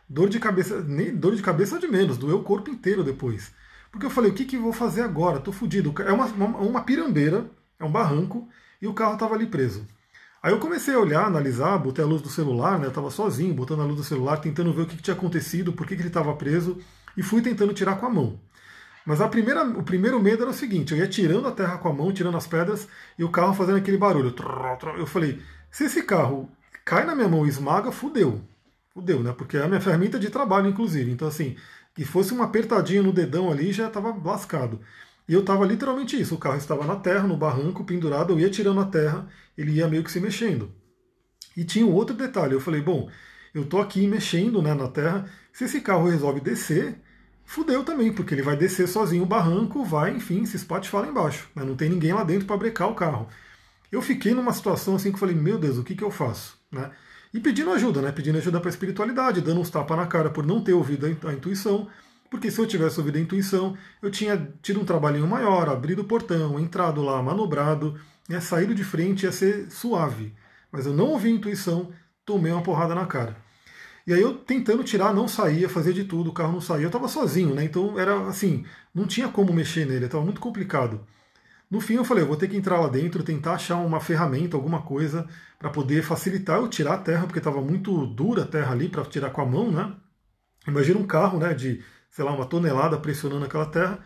Dor 0.07 0.29
de 0.29 0.39
cabeça, 0.39 0.81
nem 0.81 1.15
dor 1.15 1.35
de 1.35 1.41
cabeça 1.41 1.79
de 1.79 1.87
menos, 1.87 2.17
doeu 2.17 2.37
o 2.37 2.43
corpo 2.43 2.69
inteiro 2.69 3.03
depois. 3.03 3.51
Porque 3.91 4.05
eu 4.05 4.09
falei, 4.09 4.31
o 4.31 4.33
que, 4.33 4.45
que 4.45 4.57
vou 4.57 4.73
fazer 4.73 5.01
agora? 5.01 5.37
Estou 5.37 5.53
fodido. 5.53 5.93
É 6.03 6.11
uma, 6.11 6.25
uma, 6.25 6.57
uma 6.59 6.81
pirambeira, 6.81 7.49
é 7.79 7.85
um 7.85 7.91
barranco, 7.91 8.47
e 8.81 8.87
o 8.87 8.93
carro 8.93 9.13
estava 9.13 9.33
ali 9.33 9.47
preso. 9.47 9.87
Aí 10.45 10.51
eu 10.51 10.59
comecei 10.59 10.93
a 10.93 10.99
olhar, 10.99 11.25
analisar, 11.25 11.75
botei 11.79 12.05
a 12.05 12.07
luz 12.07 12.21
do 12.21 12.29
celular, 12.29 12.77
né? 12.77 12.85
Eu 12.85 12.89
estava 12.89 13.09
sozinho, 13.09 13.51
botando 13.51 13.81
a 13.81 13.83
luz 13.83 13.97
do 13.97 14.03
celular, 14.03 14.37
tentando 14.37 14.71
ver 14.71 14.83
o 14.83 14.85
que, 14.85 14.95
que 14.95 15.01
tinha 15.01 15.15
acontecido, 15.15 15.73
por 15.73 15.87
que, 15.87 15.95
que 15.95 16.03
ele 16.03 16.09
estava 16.09 16.35
preso, 16.35 16.77
e 17.17 17.23
fui 17.23 17.41
tentando 17.41 17.73
tirar 17.73 17.95
com 17.95 18.05
a 18.05 18.09
mão. 18.11 18.39
Mas 19.07 19.21
a 19.21 19.27
primeira, 19.27 19.63
o 19.63 19.81
primeiro 19.81 20.21
medo 20.21 20.43
era 20.43 20.51
o 20.51 20.53
seguinte: 20.53 20.93
eu 20.93 20.99
ia 20.99 21.07
tirando 21.07 21.47
a 21.47 21.51
terra 21.51 21.79
com 21.79 21.89
a 21.89 21.93
mão, 21.93 22.13
tirando 22.13 22.37
as 22.37 22.45
pedras, 22.45 22.87
e 23.17 23.23
o 23.23 23.29
carro 23.29 23.55
fazendo 23.55 23.77
aquele 23.77 23.97
barulho. 23.97 24.35
Eu 24.99 25.07
falei: 25.07 25.41
se 25.71 25.85
esse 25.85 26.03
carro 26.03 26.47
cai 26.85 27.05
na 27.05 27.15
minha 27.15 27.27
mão 27.27 27.43
e 27.47 27.49
esmaga, 27.49 27.91
fudeu. 27.91 28.39
Fudeu, 28.93 29.23
né? 29.23 29.33
Porque 29.35 29.57
é 29.57 29.63
a 29.63 29.67
minha 29.67 29.81
ferramenta 29.81 30.19
de 30.19 30.29
trabalho, 30.29 30.67
inclusive. 30.69 31.09
Então, 31.09 31.27
assim, 31.27 31.55
que 31.95 32.05
fosse 32.05 32.33
uma 32.35 32.45
apertadinha 32.45 33.01
no 33.01 33.11
dedão 33.11 33.51
ali, 33.51 33.73
já 33.73 33.87
estava 33.87 34.15
lascado. 34.23 34.79
E 35.27 35.33
eu 35.33 35.39
estava 35.39 35.65
literalmente 35.65 36.19
isso, 36.19 36.35
o 36.35 36.37
carro 36.37 36.57
estava 36.57 36.85
na 36.85 36.95
terra, 36.95 37.27
no 37.27 37.35
barranco, 37.35 37.83
pendurado, 37.83 38.33
eu 38.33 38.39
ia 38.39 38.49
tirando 38.49 38.79
a 38.79 38.85
terra, 38.85 39.27
ele 39.57 39.71
ia 39.71 39.87
meio 39.87 40.03
que 40.03 40.11
se 40.11 40.19
mexendo. 40.19 40.71
E 41.57 41.63
tinha 41.63 41.85
um 41.85 41.93
outro 41.93 42.15
detalhe, 42.15 42.53
eu 42.53 42.61
falei, 42.61 42.81
bom, 42.81 43.09
eu 43.53 43.63
estou 43.63 43.81
aqui 43.81 44.07
mexendo 44.07 44.61
né, 44.61 44.73
na 44.73 44.87
terra, 44.87 45.29
se 45.51 45.63
esse 45.63 45.81
carro 45.81 46.09
resolve 46.09 46.41
descer, 46.41 47.01
fudeu 47.43 47.83
também, 47.83 48.13
porque 48.13 48.35
ele 48.35 48.41
vai 48.41 48.55
descer 48.55 48.87
sozinho 48.87 49.23
o 49.23 49.25
barranco, 49.25 49.83
vai, 49.83 50.11
enfim, 50.11 50.45
se 50.45 50.57
espatifar 50.57 51.01
lá 51.01 51.07
embaixo. 51.07 51.49
Né, 51.55 51.63
não 51.63 51.75
tem 51.75 51.89
ninguém 51.89 52.13
lá 52.13 52.23
dentro 52.23 52.45
para 52.45 52.57
brecar 52.57 52.89
o 52.89 52.95
carro. 52.95 53.27
Eu 53.91 54.01
fiquei 54.01 54.33
numa 54.33 54.53
situação 54.53 54.95
assim 54.95 55.09
que 55.09 55.15
eu 55.15 55.19
falei, 55.19 55.35
meu 55.35 55.57
Deus, 55.57 55.77
o 55.77 55.83
que, 55.83 55.95
que 55.95 56.03
eu 56.03 56.11
faço? 56.11 56.59
Né? 56.71 56.91
E 57.33 57.39
pedindo 57.39 57.71
ajuda, 57.71 58.01
né? 58.01 58.13
Pedindo 58.13 58.37
ajuda 58.37 58.59
para 58.59 58.69
a 58.69 58.71
espiritualidade, 58.71 59.41
dando 59.41 59.59
uns 59.59 59.69
tapas 59.69 59.97
na 59.97 60.07
cara 60.07 60.29
por 60.29 60.45
não 60.45 60.63
ter 60.63 60.71
ouvido 60.71 61.05
a 61.05 61.33
intuição. 61.33 61.87
Porque 62.35 62.51
se 62.51 62.59
eu 62.59 62.67
tivesse 62.67 62.99
ouvido 62.99 63.17
a 63.17 63.21
intuição, 63.21 63.77
eu 64.01 64.11
tinha 64.11 64.53
tido 64.61 64.81
um 64.81 64.83
trabalhinho 64.83 65.25
maior, 65.25 65.69
abrido 65.69 66.01
o 66.01 66.05
portão, 66.05 66.59
entrado 66.59 67.01
lá, 67.01 67.23
manobrado, 67.23 67.97
né, 68.27 68.41
saído 68.41 68.75
de 68.75 68.83
frente 68.83 69.23
ia 69.23 69.31
ser 69.31 69.71
suave. 69.71 70.33
Mas 70.69 70.85
eu 70.85 70.91
não 70.91 71.11
ouvi 71.11 71.29
a 71.29 71.31
intuição, 71.31 71.93
tomei 72.25 72.51
uma 72.51 72.61
porrada 72.61 72.93
na 72.93 73.05
cara. 73.05 73.37
E 74.05 74.13
aí 74.13 74.19
eu 74.19 74.33
tentando 74.33 74.83
tirar, 74.83 75.13
não 75.13 75.29
saía, 75.29 75.69
fazia 75.69 75.93
de 75.93 76.03
tudo, 76.03 76.29
o 76.29 76.33
carro 76.33 76.51
não 76.51 76.59
saía. 76.59 76.83
Eu 76.83 76.89
estava 76.89 77.07
sozinho, 77.07 77.55
né? 77.55 77.63
Então 77.63 77.97
era 77.97 78.27
assim, 78.27 78.65
não 78.93 79.07
tinha 79.07 79.29
como 79.29 79.53
mexer 79.53 79.85
nele, 79.85 80.05
estava 80.05 80.23
muito 80.25 80.41
complicado. 80.41 81.07
No 81.71 81.79
fim 81.79 81.93
eu 81.93 82.03
falei, 82.03 82.25
eu 82.25 82.27
vou 82.27 82.35
ter 82.35 82.49
que 82.49 82.57
entrar 82.57 82.81
lá 82.81 82.89
dentro, 82.89 83.23
tentar 83.23 83.53
achar 83.53 83.77
uma 83.77 84.01
ferramenta, 84.01 84.57
alguma 84.57 84.81
coisa 84.81 85.25
para 85.57 85.69
poder 85.69 86.03
facilitar 86.03 86.57
eu 86.59 86.67
tirar 86.67 86.95
a 86.95 86.97
terra, 86.97 87.23
porque 87.27 87.39
estava 87.39 87.61
muito 87.61 88.05
dura 88.07 88.43
a 88.43 88.45
terra 88.45 88.73
ali 88.73 88.89
para 88.89 89.05
tirar 89.05 89.29
com 89.29 89.41
a 89.41 89.45
mão, 89.45 89.71
né? 89.71 89.93
Imagina 90.67 90.99
um 90.99 91.07
carro, 91.07 91.39
né, 91.39 91.53
de, 91.53 91.83
sei 92.15 92.23
lá, 92.23 92.31
uma 92.31 92.45
tonelada 92.45 92.97
pressionando 92.97 93.43
aquela 93.43 93.65
terra. 93.65 93.99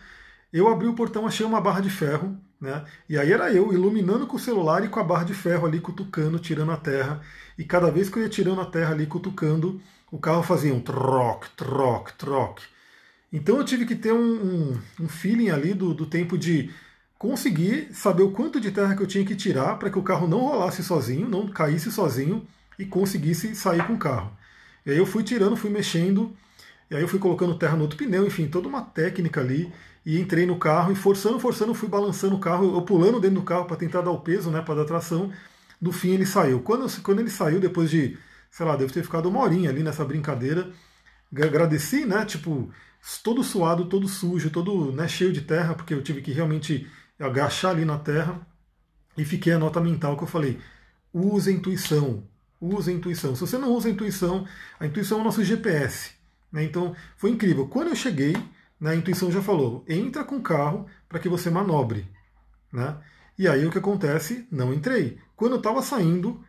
Eu 0.52 0.68
abri 0.68 0.88
o 0.88 0.96
portão, 0.96 1.28
achei 1.28 1.46
uma 1.46 1.62
barra 1.62 1.80
de 1.80 1.92
ferro, 1.92 2.36
né? 2.60 2.84
E 3.08 3.16
aí 3.16 3.32
era 3.32 3.54
eu 3.54 3.72
iluminando 3.72 4.26
com 4.26 4.36
o 4.36 4.40
celular 4.40 4.84
e 4.84 4.88
com 4.88 5.00
a 5.00 5.04
barra 5.04 5.26
de 5.26 5.36
ferro 5.36 5.68
ali 5.68 5.80
cutucando, 5.80 6.40
tirando 6.40 6.72
a 6.72 6.78
terra. 6.78 7.22
E 7.56 7.64
cada 7.64 7.92
vez 7.92 8.10
que 8.10 8.18
eu 8.18 8.24
ia 8.24 8.30
tirando 8.30 8.62
a 8.62 8.66
terra 8.66 8.94
ali 8.94 9.06
cutucando, 9.06 9.80
o 10.12 10.18
carro 10.18 10.42
fazia 10.42 10.74
um 10.74 10.82
troc, 10.82 11.46
troc, 11.56 12.10
troc. 12.18 12.62
Então 13.32 13.58
eu 13.58 13.64
tive 13.64 13.86
que 13.86 13.96
ter 13.96 14.12
um, 14.12 14.18
um, 14.18 14.82
um 15.02 15.08
feeling 15.08 15.52
ali 15.52 15.76
do, 15.76 15.94
do 15.94 16.08
tempo 16.08 16.36
de 16.36 16.72
conseguir 17.16 17.94
saber 17.94 18.24
o 18.24 18.32
quanto 18.32 18.60
de 18.60 18.72
terra 18.72 18.96
que 18.96 19.04
eu 19.04 19.08
tinha 19.08 19.24
que 19.24 19.36
tirar 19.36 19.78
para 19.78 19.92
que 19.92 20.00
o 20.00 20.04
carro 20.04 20.28
não 20.28 20.40
rolasse 20.40 20.82
sozinho, 20.82 21.30
não 21.30 21.48
caísse 21.48 21.92
sozinho 21.92 22.48
e 22.80 22.86
conseguisse 22.86 23.54
sair 23.54 23.86
com 23.86 23.94
o 23.94 24.00
carro. 24.00 24.36
E 24.84 24.90
aí 24.90 24.98
eu 24.98 25.06
fui 25.06 25.22
tirando, 25.22 25.56
fui 25.56 25.70
mexendo, 25.70 26.36
e 26.90 26.96
aí 26.96 27.02
eu 27.02 27.08
fui 27.08 27.20
colocando 27.20 27.56
terra 27.58 27.76
no 27.76 27.84
outro 27.84 27.98
pneu, 27.98 28.26
enfim, 28.26 28.48
toda 28.48 28.68
uma 28.68 28.82
técnica 28.82 29.42
ali. 29.42 29.72
E 30.06 30.20
entrei 30.20 30.46
no 30.46 30.58
carro 30.58 30.92
e 30.92 30.96
forçando, 30.96 31.40
forçando, 31.40 31.74
fui 31.74 31.88
balançando 31.88 32.36
o 32.36 32.40
carro, 32.40 32.76
eu 32.76 32.82
pulando 32.82 33.20
dentro 33.20 33.40
do 33.42 33.44
carro 33.44 33.66
para 33.66 33.78
tentar 33.78 34.02
dar 34.02 34.12
o 34.12 34.22
peso, 34.22 34.50
né, 34.50 34.62
para 34.62 34.76
dar 34.76 34.86
tração. 34.86 35.32
No 35.80 35.92
fim 35.92 36.12
ele 36.12 36.26
saiu. 36.26 36.62
Quando, 36.62 36.88
quando 37.02 37.20
ele 37.20 37.30
saiu, 37.30 37.60
depois 37.60 37.92
de, 37.92 38.18
sei 38.50 38.66
lá, 38.66 38.76
deve 38.76 38.92
ter 38.92 39.04
ficado 39.04 39.30
uma 39.30 39.42
horinha 39.42 39.70
ali 39.70 39.84
nessa 39.84 40.04
brincadeira, 40.04 40.72
agradeci, 41.36 42.06
né, 42.06 42.26
tipo, 42.26 42.72
todo 43.24 43.44
suado, 43.44 43.86
todo 43.86 44.08
sujo, 44.08 44.50
todo 44.50 44.92
né, 44.92 45.08
cheio 45.08 45.32
de 45.32 45.42
terra, 45.42 45.76
porque 45.76 45.94
eu 45.94 46.02
tive 46.02 46.22
que 46.22 46.32
realmente 46.32 46.88
agachar 47.20 47.72
ali 47.72 47.86
na 47.86 48.00
terra. 48.00 48.42
E 49.18 49.26
fiquei 49.26 49.54
a 49.54 49.60
nota 49.60 49.82
mental 49.82 50.18
que 50.18 50.24
eu 50.24 50.28
falei: 50.28 50.60
use 51.14 51.50
a 51.50 51.54
intuição, 51.54 52.24
use 52.60 52.90
a 52.90 52.94
intuição. 52.94 53.36
Se 53.36 53.42
você 53.42 53.58
não 53.58 53.74
usa 53.74 53.90
a 53.90 53.92
intuição, 53.92 54.48
a 54.80 54.86
intuição 54.86 55.20
é 55.20 55.22
o 55.22 55.24
nosso 55.26 55.44
GPS. 55.44 56.19
Né? 56.52 56.64
Então 56.64 56.96
foi 57.18 57.32
incrível. 57.32 57.68
Quando 57.68 57.90
eu 57.90 57.96
cheguei, 57.96 58.36
né, 58.80 58.92
a 58.92 58.96
intuição 58.96 59.32
já 59.32 59.42
falou: 59.42 59.84
entra 59.88 60.24
com 60.24 60.38
o 60.38 60.42
carro 60.42 60.86
para 61.08 61.20
que 61.20 61.30
você 61.30 61.50
manobre. 61.50 62.08
Né? 62.72 62.98
E 63.38 63.48
aí 63.48 63.66
o 63.66 63.72
que 63.72 63.78
acontece? 63.78 64.48
Não 64.52 64.74
entrei. 64.74 65.18
Quando 65.36 65.54
eu 65.54 65.58
estava 65.58 65.82
saindo, 65.82 66.44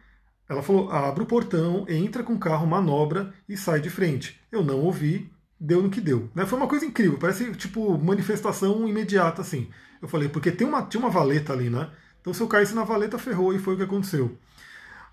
ela 0.48 0.62
falou: 0.62 0.90
abre 0.90 1.22
o 1.22 1.26
portão, 1.26 1.86
entra 1.88 2.22
com 2.22 2.34
o 2.34 2.38
carro, 2.38 2.66
manobra 2.66 3.32
e 3.48 3.56
sai 3.56 3.80
de 3.80 3.90
frente. 3.90 4.40
Eu 4.50 4.64
não 4.64 4.80
ouvi, 4.80 5.30
deu 5.58 5.82
no 5.82 5.90
que 5.90 6.00
deu. 6.00 6.28
Né? 6.34 6.44
Foi 6.46 6.58
uma 6.58 6.68
coisa 6.68 6.84
incrível, 6.84 7.18
parece 7.18 7.52
tipo 7.54 7.96
manifestação 7.98 8.88
imediata 8.88 9.42
assim. 9.42 9.68
Eu 10.02 10.08
falei, 10.08 10.28
porque 10.28 10.50
tem 10.50 10.66
uma, 10.66 10.82
tinha 10.82 11.00
uma 11.00 11.10
valeta 11.10 11.52
ali, 11.52 11.68
né? 11.68 11.90
Então 12.20 12.32
se 12.32 12.40
eu 12.40 12.48
caísse 12.48 12.74
na 12.74 12.84
valeta, 12.84 13.18
ferrou, 13.18 13.54
e 13.54 13.58
foi 13.58 13.74
o 13.74 13.76
que 13.76 13.82
aconteceu. 13.82 14.36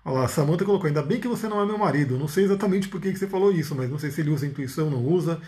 Olha 0.08 0.20
lá, 0.20 0.24
a 0.24 0.64
colocou, 0.64 0.86
ainda 0.86 1.02
bem 1.02 1.20
que 1.20 1.28
você 1.28 1.46
não 1.48 1.60
é 1.60 1.66
meu 1.66 1.76
marido. 1.76 2.18
Não 2.18 2.26
sei 2.26 2.44
exatamente 2.44 2.88
por 2.88 2.98
que 2.98 3.14
você 3.14 3.26
falou 3.26 3.52
isso, 3.52 3.74
mas 3.74 3.90
não 3.90 3.98
sei 3.98 4.10
se 4.10 4.22
ele 4.22 4.30
usa 4.30 4.46
intuição, 4.46 4.88
não 4.88 5.04
usa. 5.04 5.38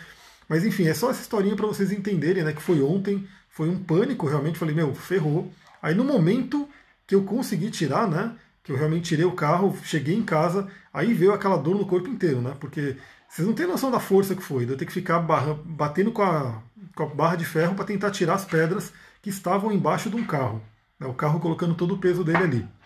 Mas 0.46 0.66
enfim, 0.66 0.86
é 0.86 0.92
só 0.92 1.10
essa 1.10 1.22
historinha 1.22 1.56
para 1.56 1.66
vocês 1.66 1.90
entenderem, 1.90 2.44
né? 2.44 2.52
Que 2.52 2.60
foi 2.60 2.82
ontem, 2.82 3.26
foi 3.48 3.70
um 3.70 3.82
pânico, 3.82 4.26
realmente. 4.26 4.58
Falei, 4.58 4.74
meu, 4.74 4.94
ferrou. 4.94 5.50
Aí 5.80 5.94
no 5.94 6.04
momento 6.04 6.68
que 7.06 7.14
eu 7.14 7.24
consegui 7.24 7.70
tirar, 7.70 8.06
né? 8.06 8.36
Que 8.62 8.70
eu 8.70 8.76
realmente 8.76 9.04
tirei 9.08 9.24
o 9.24 9.32
carro, 9.32 9.74
cheguei 9.82 10.14
em 10.14 10.22
casa, 10.22 10.68
aí 10.92 11.14
veio 11.14 11.32
aquela 11.32 11.56
dor 11.56 11.74
no 11.74 11.86
corpo 11.86 12.10
inteiro, 12.10 12.42
né? 12.42 12.54
Porque 12.60 12.96
vocês 13.30 13.48
não 13.48 13.54
têm 13.54 13.66
noção 13.66 13.90
da 13.90 13.98
força 13.98 14.34
que 14.34 14.42
foi, 14.42 14.66
de 14.66 14.72
eu 14.72 14.76
ter 14.76 14.84
que 14.84 14.92
ficar 14.92 15.20
barra, 15.20 15.58
batendo 15.64 16.12
com 16.12 16.22
a, 16.22 16.62
com 16.94 17.04
a 17.04 17.06
barra 17.06 17.36
de 17.36 17.46
ferro 17.46 17.74
para 17.74 17.86
tentar 17.86 18.10
tirar 18.10 18.34
as 18.34 18.44
pedras 18.44 18.92
que 19.22 19.30
estavam 19.30 19.72
embaixo 19.72 20.10
de 20.10 20.16
um 20.16 20.24
carro. 20.26 20.60
Né? 20.98 21.06
O 21.06 21.14
carro 21.14 21.40
colocando 21.40 21.74
todo 21.74 21.94
o 21.94 21.98
peso 21.98 22.22
dele 22.22 22.44
ali. 22.44 22.79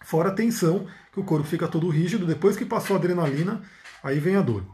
Fora 0.00 0.30
a 0.30 0.34
tensão, 0.34 0.86
que 1.12 1.20
o 1.20 1.24
corpo 1.24 1.46
fica 1.46 1.68
todo 1.68 1.88
rígido, 1.88 2.26
depois 2.26 2.56
que 2.56 2.64
passou 2.64 2.96
a 2.96 2.98
adrenalina, 2.98 3.62
aí 4.02 4.18
vem 4.18 4.36
a 4.36 4.42
dor. 4.42 4.64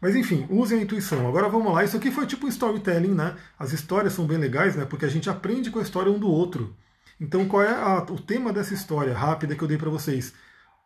Mas 0.00 0.16
enfim, 0.16 0.46
usem 0.48 0.78
a 0.80 0.82
intuição. 0.82 1.28
Agora 1.28 1.48
vamos 1.48 1.72
lá, 1.72 1.84
isso 1.84 1.96
aqui 1.96 2.10
foi 2.10 2.26
tipo 2.26 2.48
storytelling, 2.48 3.14
né? 3.14 3.36
As 3.58 3.72
histórias 3.72 4.14
são 4.14 4.26
bem 4.26 4.38
legais, 4.38 4.74
né? 4.74 4.84
Porque 4.86 5.04
a 5.04 5.08
gente 5.08 5.28
aprende 5.28 5.70
com 5.70 5.78
a 5.78 5.82
história 5.82 6.10
um 6.10 6.18
do 6.18 6.28
outro. 6.28 6.74
Então 7.20 7.46
qual 7.46 7.62
é 7.62 7.68
a, 7.68 7.98
o 8.10 8.18
tema 8.18 8.52
dessa 8.52 8.72
história 8.72 9.12
rápida 9.14 9.54
que 9.54 9.62
eu 9.62 9.68
dei 9.68 9.76
para 9.76 9.90
vocês? 9.90 10.32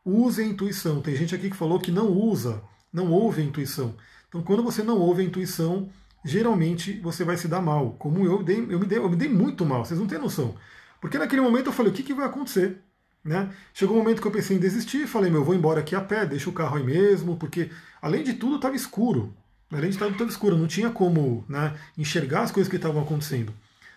Use 0.04 0.42
a 0.42 0.44
intuição. 0.44 1.00
Tem 1.00 1.14
gente 1.14 1.34
aqui 1.34 1.48
que 1.48 1.56
falou 1.56 1.78
que 1.78 1.92
não 1.92 2.08
usa, 2.08 2.62
não 2.92 3.12
ouve 3.12 3.40
a 3.40 3.44
intuição. 3.44 3.94
Então 4.28 4.42
quando 4.42 4.64
você 4.64 4.82
não 4.82 4.98
ouve 4.98 5.22
a 5.22 5.24
intuição, 5.24 5.88
geralmente 6.24 7.00
você 7.00 7.22
vai 7.22 7.36
se 7.36 7.46
dar 7.46 7.62
mal. 7.62 7.92
Como 7.92 8.24
eu, 8.24 8.42
dei, 8.42 8.66
eu, 8.68 8.80
me 8.80 8.86
dei, 8.86 8.98
eu 8.98 9.08
me 9.08 9.16
dei 9.16 9.28
muito 9.28 9.64
mal, 9.64 9.84
vocês 9.84 9.98
não 10.00 10.08
têm 10.08 10.18
noção. 10.18 10.56
Porque 11.00 11.18
naquele 11.18 11.42
momento 11.42 11.66
eu 11.66 11.72
falei, 11.72 11.92
o 11.92 11.94
que, 11.94 12.02
que 12.02 12.14
vai 12.14 12.26
acontecer? 12.26 12.82
Né? 13.25 13.50
Chegou 13.73 13.97
um 13.97 14.00
momento 14.00 14.21
que 14.21 14.28
eu 14.28 14.33
pensei 14.33 14.57
em 14.57 14.61
desistir, 14.61 15.07
falei, 15.07 15.31
meu, 15.31 15.40
eu 15.40 15.45
vou 15.45 15.54
embora 15.54 15.81
aqui 15.81 15.97
a 15.97 16.00
pé, 16.00 16.26
deixa 16.26 16.50
o 16.50 16.52
carro 16.52 16.76
aí 16.76 16.83
mesmo, 16.83 17.37
porque 17.37 17.71
além 18.02 18.23
de 18.23 18.35
tudo 18.35 18.57
estava 18.57 18.76
escuro. 18.76 19.35
Além 19.73 19.90
de 19.90 19.99
tudo 19.99 20.12
estava 20.12 20.31
escuro, 20.31 20.59
não 20.59 20.66
tinha 20.66 20.90
como 20.90 21.45
né, 21.49 21.75
enxergar 21.97 22.43
as 22.43 22.52
coisas 22.52 22.71
que 22.71 22.76
estavam 22.76 23.02
acontecendo. 23.02 23.52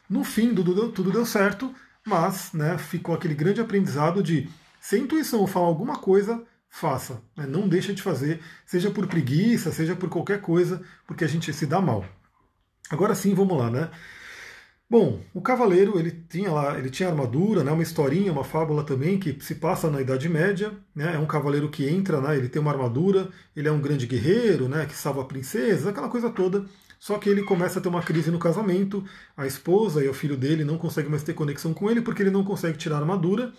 No 0.10 0.24
fim, 0.24 0.55
tudo 0.55 0.74
deu, 0.74 0.91
tudo 0.91 1.12
deu 1.12 1.25
certo, 1.25 1.74
mas 2.05 2.53
né, 2.53 2.77
ficou 2.77 3.13
aquele 3.13 3.36
grande 3.36 3.60
aprendizado 3.60 4.24
de 4.24 4.50
se 4.79 4.96
a 4.96 5.00
intuição 5.00 5.46
falar 5.46 5.67
alguma 5.67 5.98
coisa, 5.98 6.41
faça. 6.69 7.22
Né? 7.36 7.46
Não 7.46 7.67
deixa 7.67 7.93
de 7.93 8.01
fazer, 8.01 8.39
seja 8.65 8.89
por 8.89 9.05
preguiça, 9.07 9.72
seja 9.72 9.96
por 9.96 10.10
qualquer 10.10 10.39
coisa, 10.39 10.81
porque 11.05 11.25
a 11.25 11.27
gente 11.27 11.51
se 11.51 11.65
dá 11.65 11.81
mal. 11.81 12.05
Agora 12.89 13.13
sim, 13.13 13.34
vamos 13.34 13.57
lá, 13.57 13.69
né? 13.69 13.89
Bom, 14.89 15.22
o 15.34 15.41
cavaleiro 15.41 16.00
ele 16.00 16.12
tinha 16.29 16.50
lá, 16.50 16.79
ele 16.79 16.89
tinha 16.89 17.10
armadura, 17.10 17.62
né, 17.62 17.72
uma 17.72 17.84
historinha, 17.84 18.32
uma 18.32 18.46
fábula 18.46 18.86
também 18.86 19.20
que 19.20 19.38
se 19.44 19.56
passa 19.56 19.89
na 19.89 20.00
Idade 20.00 20.29
Média, 20.29 20.72
né, 20.96 21.13
é 21.15 21.20
um 21.20 21.25
cavaleiro 21.25 21.70
que 21.70 21.86
entra, 21.86 22.22
né, 22.22 22.38
ele 22.38 22.48
tem 22.48 22.62
uma 22.62 22.72
armadura, 22.72 23.29
ele 23.53 23.67
é 23.67 23.72
um 23.72 23.82
grande 23.82 24.08
guerreiro, 24.08 24.70
né, 24.70 24.86
que 24.86 24.96
salva 24.96 25.24
a 25.24 25.25
princesa, 25.25 25.89
aquela 25.89 26.08
coisa 26.08 26.29
toda. 26.29 26.65
Só 27.00 27.17
que 27.17 27.29
ele 27.29 27.44
começa 27.44 27.79
a 27.79 27.82
ter 27.82 27.89
uma 27.89 28.01
crise 28.01 28.32
no 28.32 28.39
casamento, 28.39 29.03
a 29.36 29.46
esposa 29.46 30.03
e 30.03 30.08
o 30.08 30.13
filho 30.13 30.38
dele 30.38 30.63
não 30.63 30.77
conseguem 30.77 31.12
mais 31.12 31.22
ter 31.22 31.34
conexão 31.34 31.74
com 31.74 31.91
ele 31.91 32.01
porque 32.01 32.24
ele 32.24 32.32
não 32.32 32.44
consegue 32.46 32.77
tirar 32.77 32.96
a 32.96 33.00
armadura. 33.00 33.53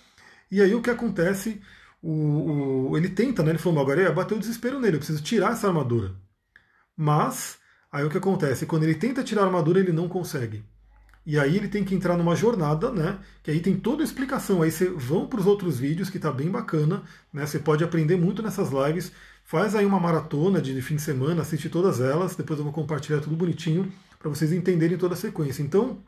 E 0.50 0.62
aí 0.62 0.74
o 0.74 0.80
que 0.82 0.90
acontece? 0.90 1.60
O, 2.02 2.90
o 2.90 2.96
ele 2.96 3.10
tenta, 3.10 3.42
né, 3.42 3.50
ele 3.50 3.58
falou, 3.58 3.80
agora 3.80 4.10
bateu 4.12 4.36
o 4.38 4.40
desespero 4.40 4.80
nele, 4.80 4.96
eu 4.96 5.00
preciso 5.00 5.22
tirar 5.22 5.52
essa 5.52 5.68
armadura. 5.68 6.14
Mas 6.96 7.58
aí 7.92 8.04
o 8.04 8.10
que 8.10 8.18
acontece? 8.18 8.66
Quando 8.66 8.84
ele 8.84 8.94
tenta 8.94 9.22
tirar 9.22 9.42
a 9.42 9.46
armadura, 9.46 9.78
ele 9.78 9.92
não 9.92 10.08
consegue. 10.08 10.64
E 11.28 11.38
aí 11.38 11.58
ele 11.58 11.68
tem 11.68 11.84
que 11.84 11.94
entrar 11.94 12.16
numa 12.16 12.34
jornada, 12.34 12.90
né? 12.90 13.18
Que 13.42 13.50
aí 13.50 13.60
tem 13.60 13.76
toda 13.76 14.02
a 14.02 14.04
explicação. 14.04 14.62
Aí 14.62 14.70
você 14.70 14.88
vão 14.88 15.26
para 15.26 15.38
os 15.38 15.44
outros 15.44 15.78
vídeos, 15.78 16.08
que 16.08 16.18
tá 16.18 16.32
bem 16.32 16.48
bacana, 16.50 17.02
né? 17.30 17.44
Você 17.44 17.58
pode 17.58 17.84
aprender 17.84 18.16
muito 18.16 18.42
nessas 18.42 18.70
lives. 18.70 19.12
Faz 19.44 19.74
aí 19.74 19.84
uma 19.84 20.00
maratona 20.00 20.58
de 20.58 20.80
fim 20.80 20.96
de 20.96 21.02
semana, 21.02 21.42
assiste 21.42 21.68
todas 21.68 22.00
elas. 22.00 22.34
Depois 22.34 22.58
eu 22.58 22.64
vou 22.64 22.72
compartilhar 22.72 23.20
tudo 23.20 23.36
bonitinho 23.36 23.92
para 24.18 24.30
vocês 24.30 24.54
entenderem 24.54 24.96
toda 24.96 25.12
a 25.12 25.18
sequência. 25.18 25.62
Então, 25.62 25.98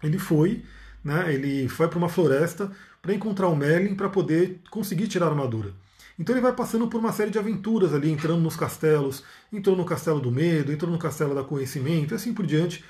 ele 0.00 0.20
foi, 0.20 0.62
né? 1.02 1.34
Ele 1.34 1.68
foi 1.68 1.88
para 1.88 1.98
uma 1.98 2.08
floresta 2.08 2.70
para 3.02 3.12
encontrar 3.12 3.48
o 3.48 3.56
Merlin 3.56 3.96
para 3.96 4.08
poder 4.08 4.60
conseguir 4.70 5.08
tirar 5.08 5.26
a 5.26 5.30
armadura. 5.30 5.72
Então 6.16 6.32
ele 6.32 6.40
vai 6.40 6.52
passando 6.52 6.86
por 6.86 7.00
uma 7.00 7.10
série 7.10 7.32
de 7.32 7.40
aventuras 7.40 7.92
ali, 7.92 8.08
entrando 8.08 8.40
nos 8.40 8.54
castelos, 8.54 9.24
entrou 9.52 9.76
no 9.76 9.84
castelo 9.84 10.20
do 10.20 10.30
medo, 10.30 10.70
entrou 10.70 10.92
no 10.92 10.96
castelo 10.96 11.34
da 11.34 11.42
conhecimento, 11.42 12.14
e 12.14 12.14
assim 12.14 12.32
por 12.32 12.46
diante 12.46 12.84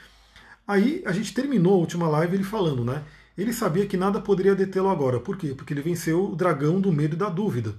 Aí 0.66 1.02
a 1.04 1.12
gente 1.12 1.34
terminou 1.34 1.74
a 1.74 1.78
última 1.78 2.08
live 2.08 2.36
ele 2.36 2.44
falando, 2.44 2.84
né? 2.84 3.04
Ele 3.36 3.52
sabia 3.52 3.86
que 3.86 3.96
nada 3.96 4.20
poderia 4.20 4.54
detê-lo 4.54 4.88
agora. 4.88 5.20
Por 5.20 5.36
quê? 5.36 5.54
Porque 5.56 5.74
ele 5.74 5.82
venceu 5.82 6.30
o 6.30 6.36
dragão 6.36 6.80
do 6.80 6.92
medo 6.92 7.14
e 7.14 7.18
da 7.18 7.28
dúvida. 7.28 7.74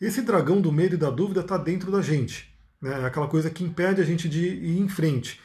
Esse 0.00 0.22
dragão 0.22 0.60
do 0.60 0.72
medo 0.72 0.94
e 0.94 0.98
da 0.98 1.10
dúvida 1.10 1.40
está 1.40 1.56
dentro 1.56 1.90
da 1.90 2.00
gente. 2.00 2.52
Né? 2.80 3.02
É 3.02 3.04
aquela 3.04 3.28
coisa 3.28 3.50
que 3.50 3.64
impede 3.64 4.00
a 4.00 4.04
gente 4.04 4.28
de 4.28 4.46
ir 4.46 4.78
em 4.78 4.88
frente. 4.88 5.40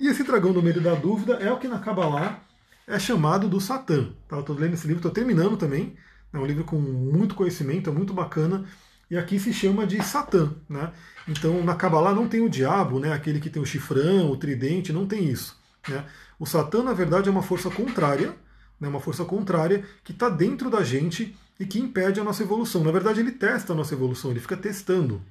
E 0.00 0.08
esse 0.08 0.24
dragão 0.24 0.52
do 0.52 0.62
medo 0.62 0.80
e 0.80 0.82
da 0.82 0.94
dúvida 0.94 1.34
é 1.34 1.52
o 1.52 1.58
que 1.58 1.68
na 1.68 1.78
Kabbalah 1.78 2.42
é 2.86 2.98
chamado 2.98 3.48
do 3.48 3.60
Satã. 3.60 4.10
Tá? 4.26 4.40
Estou 4.40 4.56
lendo 4.56 4.74
esse 4.74 4.86
livro, 4.86 4.98
estou 4.98 5.12
terminando 5.12 5.56
também. 5.56 5.96
É 6.32 6.38
um 6.38 6.46
livro 6.46 6.64
com 6.64 6.76
muito 6.78 7.34
conhecimento, 7.34 7.88
é 7.88 7.92
muito 7.92 8.12
bacana. 8.12 8.64
E 9.10 9.16
aqui 9.16 9.38
se 9.38 9.52
chama 9.52 9.86
de 9.86 10.02
Satã. 10.02 10.52
Né? 10.68 10.92
Então 11.28 11.62
na 11.62 11.74
Kabbalah 11.74 12.14
não 12.14 12.26
tem 12.26 12.40
o 12.40 12.48
diabo, 12.48 12.98
né? 12.98 13.12
aquele 13.12 13.38
que 13.38 13.50
tem 13.50 13.62
o 13.62 13.66
chifrão, 13.66 14.30
o 14.30 14.36
tridente, 14.36 14.92
não 14.92 15.06
tem 15.06 15.28
isso. 15.28 15.61
Né? 15.88 16.04
O 16.38 16.46
Satã, 16.46 16.82
na 16.82 16.92
verdade, 16.92 17.28
é 17.28 17.32
uma 17.32 17.42
força 17.42 17.70
contrária, 17.70 18.34
né? 18.80 18.88
uma 18.88 19.00
força 19.00 19.24
contrária 19.24 19.84
que 20.04 20.12
está 20.12 20.28
dentro 20.28 20.70
da 20.70 20.82
gente 20.82 21.36
e 21.58 21.66
que 21.66 21.78
impede 21.78 22.20
a 22.20 22.24
nossa 22.24 22.42
evolução. 22.42 22.82
Na 22.82 22.90
verdade, 22.90 23.20
ele 23.20 23.32
testa 23.32 23.72
a 23.72 23.76
nossa 23.76 23.94
evolução, 23.94 24.30
ele 24.30 24.40
fica 24.40 24.56
testando. 24.56 25.22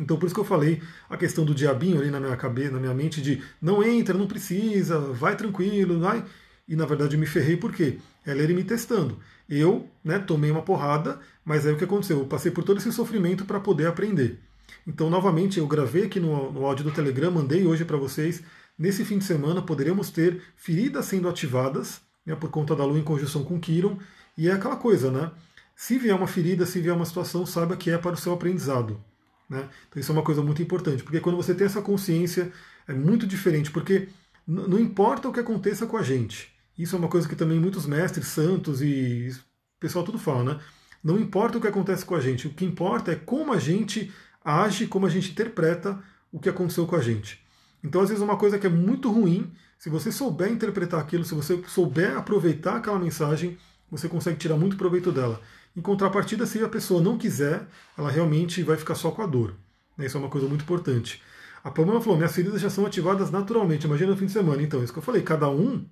Então, 0.00 0.16
por 0.16 0.26
isso 0.26 0.34
que 0.34 0.40
eu 0.40 0.44
falei 0.44 0.80
a 1.10 1.16
questão 1.16 1.44
do 1.44 1.54
diabinho 1.54 2.00
ali 2.00 2.10
na 2.10 2.20
minha 2.20 2.36
cabeça, 2.36 2.72
na 2.72 2.78
minha 2.78 2.94
mente, 2.94 3.20
de 3.20 3.42
não 3.60 3.82
entra, 3.82 4.16
não 4.16 4.28
precisa, 4.28 4.98
vai 5.00 5.36
tranquilo, 5.36 5.98
vai. 5.98 6.24
E 6.68 6.76
na 6.76 6.84
verdade 6.84 7.16
eu 7.16 7.20
me 7.20 7.26
ferrei 7.26 7.56
porque 7.56 7.98
ela 8.24 8.40
ele 8.40 8.54
me 8.54 8.62
testando. 8.62 9.18
Eu 9.48 9.88
né, 10.04 10.18
tomei 10.18 10.50
uma 10.50 10.62
porrada, 10.62 11.18
mas 11.44 11.66
aí 11.66 11.72
o 11.72 11.78
que 11.78 11.84
aconteceu? 11.84 12.18
Eu 12.18 12.26
passei 12.26 12.52
por 12.52 12.62
todo 12.62 12.76
esse 12.76 12.92
sofrimento 12.92 13.44
para 13.44 13.58
poder 13.58 13.86
aprender. 13.86 14.38
Então, 14.86 15.08
novamente, 15.08 15.58
eu 15.58 15.66
gravei 15.66 16.04
aqui 16.04 16.20
no, 16.20 16.52
no 16.52 16.66
áudio 16.66 16.84
do 16.84 16.90
Telegram, 16.90 17.30
mandei 17.30 17.66
hoje 17.66 17.84
para 17.84 17.96
vocês. 17.96 18.42
Nesse 18.78 19.04
fim 19.04 19.18
de 19.18 19.24
semana 19.24 19.60
poderemos 19.60 20.10
ter 20.10 20.40
feridas 20.56 21.06
sendo 21.06 21.28
ativadas 21.28 22.00
né, 22.24 22.36
por 22.36 22.50
conta 22.50 22.76
da 22.76 22.84
Lua 22.84 22.98
em 22.98 23.04
conjunção 23.04 23.42
com 23.42 23.58
Quiron. 23.58 23.98
E 24.36 24.48
é 24.48 24.52
aquela 24.52 24.76
coisa, 24.76 25.10
né? 25.10 25.32
Se 25.74 25.98
vier 25.98 26.14
uma 26.14 26.26
ferida, 26.26 26.66
se 26.66 26.80
vier 26.80 26.94
uma 26.94 27.04
situação, 27.04 27.44
saiba 27.46 27.76
que 27.76 27.90
é 27.90 27.98
para 27.98 28.14
o 28.14 28.16
seu 28.16 28.32
aprendizado. 28.32 29.02
Né? 29.48 29.68
Então 29.88 30.00
isso 30.00 30.12
é 30.12 30.14
uma 30.14 30.22
coisa 30.22 30.42
muito 30.42 30.60
importante, 30.60 31.02
porque 31.02 31.20
quando 31.20 31.36
você 31.36 31.54
tem 31.54 31.66
essa 31.66 31.80
consciência, 31.80 32.52
é 32.86 32.92
muito 32.92 33.26
diferente, 33.26 33.70
porque 33.70 34.08
não 34.46 34.78
importa 34.78 35.28
o 35.28 35.32
que 35.32 35.40
aconteça 35.40 35.86
com 35.86 35.96
a 35.96 36.02
gente. 36.02 36.52
Isso 36.76 36.94
é 36.94 36.98
uma 36.98 37.08
coisa 37.08 37.28
que 37.28 37.36
também 37.36 37.58
muitos 37.58 37.86
mestres, 37.86 38.26
santos 38.26 38.82
e 38.82 39.34
pessoal 39.80 40.04
tudo 40.04 40.18
fala, 40.18 40.54
né? 40.54 40.60
Não 41.02 41.18
importa 41.18 41.58
o 41.58 41.60
que 41.60 41.68
acontece 41.68 42.04
com 42.04 42.14
a 42.14 42.20
gente, 42.20 42.46
o 42.46 42.50
que 42.50 42.64
importa 42.64 43.12
é 43.12 43.16
como 43.16 43.52
a 43.52 43.58
gente 43.58 44.12
age, 44.44 44.86
como 44.86 45.06
a 45.06 45.10
gente 45.10 45.30
interpreta 45.30 46.02
o 46.32 46.40
que 46.40 46.48
aconteceu 46.48 46.86
com 46.86 46.96
a 46.96 47.00
gente. 47.00 47.40
Então, 47.82 48.00
às 48.00 48.08
vezes, 48.08 48.22
uma 48.22 48.36
coisa 48.36 48.58
que 48.58 48.66
é 48.66 48.70
muito 48.70 49.10
ruim, 49.10 49.52
se 49.78 49.88
você 49.88 50.10
souber 50.10 50.50
interpretar 50.50 51.00
aquilo, 51.00 51.24
se 51.24 51.34
você 51.34 51.62
souber 51.68 52.16
aproveitar 52.16 52.76
aquela 52.76 52.98
mensagem, 52.98 53.56
você 53.90 54.08
consegue 54.08 54.38
tirar 54.38 54.56
muito 54.56 54.76
proveito 54.76 55.12
dela. 55.12 55.40
Em 55.76 55.80
contrapartida, 55.80 56.44
se 56.44 56.62
a 56.62 56.68
pessoa 56.68 57.00
não 57.00 57.16
quiser, 57.16 57.66
ela 57.96 58.10
realmente 58.10 58.62
vai 58.62 58.76
ficar 58.76 58.94
só 58.94 59.10
com 59.10 59.22
a 59.22 59.26
dor. 59.26 59.54
Né? 59.96 60.06
Isso 60.06 60.16
é 60.16 60.20
uma 60.20 60.28
coisa 60.28 60.48
muito 60.48 60.62
importante. 60.62 61.22
A 61.62 61.70
Pamela 61.70 62.00
falou: 62.00 62.16
minhas 62.16 62.34
feridas 62.34 62.60
já 62.60 62.70
são 62.70 62.84
ativadas 62.84 63.30
naturalmente. 63.30 63.86
Imagina 63.86 64.10
no 64.10 64.16
fim 64.16 64.26
de 64.26 64.32
semana. 64.32 64.62
Então, 64.62 64.82
isso 64.82 64.92
que 64.92 64.98
eu 64.98 65.02
falei, 65.02 65.22
cada 65.22 65.48
um, 65.48 65.84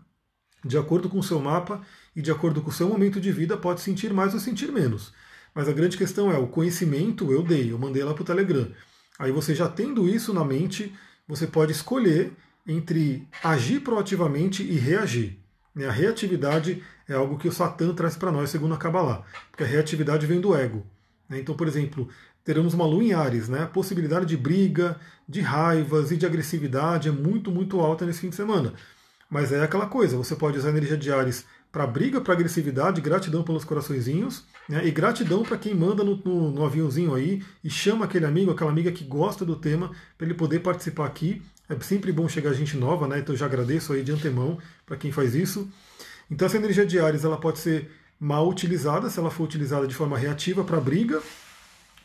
de 0.64 0.76
acordo 0.76 1.09
com 1.09 1.19
o 1.19 1.23
seu 1.23 1.40
mapa 1.40 1.81
e 2.14 2.23
de 2.23 2.31
acordo 2.31 2.62
com 2.62 2.71
o 2.71 2.73
seu 2.73 2.88
momento 2.88 3.21
de 3.21 3.31
vida, 3.31 3.57
pode 3.57 3.81
sentir 3.81 4.12
mais 4.12 4.35
ou 4.35 4.40
sentir 4.40 4.73
menos. 4.73 5.12
Mas 5.55 5.69
a 5.69 5.73
grande 5.73 5.97
questão 5.97 6.33
é: 6.33 6.38
o 6.38 6.47
conhecimento 6.49 7.31
eu 7.33 7.43
dei, 7.43 7.73
eu 7.73 7.78
mandei 7.78 8.02
lá 8.02 8.12
para 8.12 8.23
o 8.23 8.26
Telegram. 8.26 8.69
Aí 9.19 9.33
você 9.33 9.55
já 9.55 9.69
tendo 9.69 10.09
isso 10.09 10.35
na 10.35 10.45
mente, 10.45 10.93
você 11.26 11.47
pode 11.47 11.73
escolher 11.73 12.33
entre 12.66 13.26
agir 13.42 13.80
proativamente 13.80 14.62
e 14.62 14.76
reagir. 14.76 15.38
A 15.76 15.90
reatividade 15.90 16.83
é 17.09 17.14
algo 17.14 17.38
que 17.38 17.49
o 17.49 17.52
Satã 17.52 17.95
traz 17.95 18.16
para 18.16 18.33
nós, 18.33 18.50
segundo 18.50 18.75
a 18.75 18.78
Kabbalah, 18.78 19.25
porque 19.50 19.62
a 19.62 19.66
reatividade 19.66 20.26
vem 20.26 20.40
do 20.40 20.54
ego. 20.54 20.87
Então, 21.30 21.54
por 21.54 21.68
exemplo, 21.68 22.09
teremos 22.42 22.73
uma 22.73 22.87
lua 22.87 23.04
em 23.04 23.12
Ares, 23.12 23.49
né? 23.49 23.64
a 23.64 23.66
possibilidade 23.66 24.26
de 24.26 24.37
briga, 24.37 24.99
de 25.28 25.40
raivas 25.40 26.11
e 26.11 26.16
de 26.16 26.25
agressividade 26.25 27.09
é 27.09 27.12
muito, 27.12 27.50
muito 27.50 27.80
alta 27.80 28.06
nesse 28.06 28.21
fim 28.21 28.30
de 28.30 28.37
semana. 28.37 28.73
Mas 29.28 29.52
é 29.52 29.62
aquela 29.62 29.87
coisa, 29.87 30.16
você 30.16 30.35
pode 30.35 30.56
usar 30.56 30.68
a 30.68 30.71
energia 30.71 30.97
de 30.97 31.12
Ares 31.12 31.45
para 31.76 31.87
briga, 31.87 32.23
para 32.23 32.33
agressividade, 32.33 33.02
gratidão 33.02 33.42
pelos 33.42 33.62
coraçõezinhos, 33.62 34.45
né? 34.66 34.87
e 34.87 34.90
gratidão 34.90 35.42
para 35.42 35.59
quem 35.59 35.75
manda 35.75 36.02
no, 36.02 36.16
no, 36.16 36.50
no, 36.50 36.64
aviãozinho 36.64 37.14
aí 37.14 37.42
e 37.62 37.68
chama 37.68 38.06
aquele 38.06 38.25
amigo, 38.25 38.50
aquela 38.50 38.71
amiga 38.71 38.90
que 38.90 39.04
gosta 39.04 39.45
do 39.45 39.54
tema, 39.54 39.90
para 40.16 40.26
ele 40.26 40.33
poder 40.33 40.61
participar 40.61 41.04
aqui 41.04 41.42
é 41.68 41.78
sempre 41.80 42.11
bom 42.12 42.26
chegar 42.30 42.54
gente 42.54 42.78
nova, 42.78 43.06
né? 43.06 43.18
Então 43.18 43.37
já 43.37 43.45
agradeço 43.45 43.92
aí 43.92 44.02
de 44.02 44.11
antemão 44.11 44.56
para 44.87 44.97
quem 44.97 45.12
faz 45.12 45.35
isso. 45.35 45.71
Então 46.30 46.47
essa 46.47 46.56
energia 46.56 46.87
de 46.87 46.99
Ares 46.99 47.25
ela 47.25 47.37
pode 47.37 47.59
ser 47.59 47.90
mal 48.18 48.49
utilizada 48.49 49.11
se 49.11 49.18
ela 49.18 49.30
for 49.30 49.45
utilizada 49.45 49.87
de 49.87 49.95
forma 49.95 50.16
reativa 50.16 50.64
para 50.64 50.80
briga, 50.80 51.21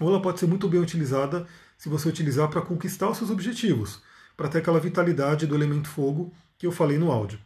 ou 0.02 0.10
ela 0.10 0.22
pode 0.22 0.38
ser 0.42 0.48
muito 0.48 0.68
bem 0.68 0.82
utilizada 0.82 1.48
se 1.78 1.88
você 1.88 2.10
utilizar 2.10 2.50
para 2.50 2.60
conquistar 2.60 3.10
os 3.10 3.18
seus 3.18 3.30
objetivos, 3.30 4.02
para 4.36 4.50
ter 4.50 4.58
aquela 4.58 4.82
vitalidade 4.82 5.48
do 5.48 5.56
elemento 5.56 5.88
fogo 5.88 6.34
que 6.58 6.68
eu 6.68 6.74
falei 6.74 6.98
no 6.98 7.10
áudio. 7.10 7.40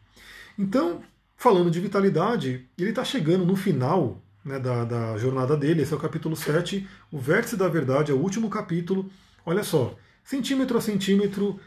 Então, 0.57 1.03
falando 1.35 1.69
de 1.69 1.79
vitalidade, 1.79 2.67
ele 2.77 2.89
está 2.89 3.03
chegando 3.03 3.45
no 3.45 3.55
final 3.55 4.21
né, 4.43 4.59
da, 4.59 4.85
da 4.85 5.17
jornada 5.17 5.57
dele, 5.57 5.81
esse 5.81 5.93
é 5.93 5.95
o 5.95 5.99
capítulo 5.99 6.35
7, 6.35 6.87
o 7.11 7.17
Vértice 7.17 7.57
da 7.57 7.67
Verdade, 7.67 8.11
é 8.11 8.15
o 8.15 8.19
último 8.19 8.49
capítulo. 8.49 9.09
Olha 9.45 9.63
só, 9.63 9.95
centímetro 10.23 10.77
a 10.77 10.81
centímetro, 10.81 11.59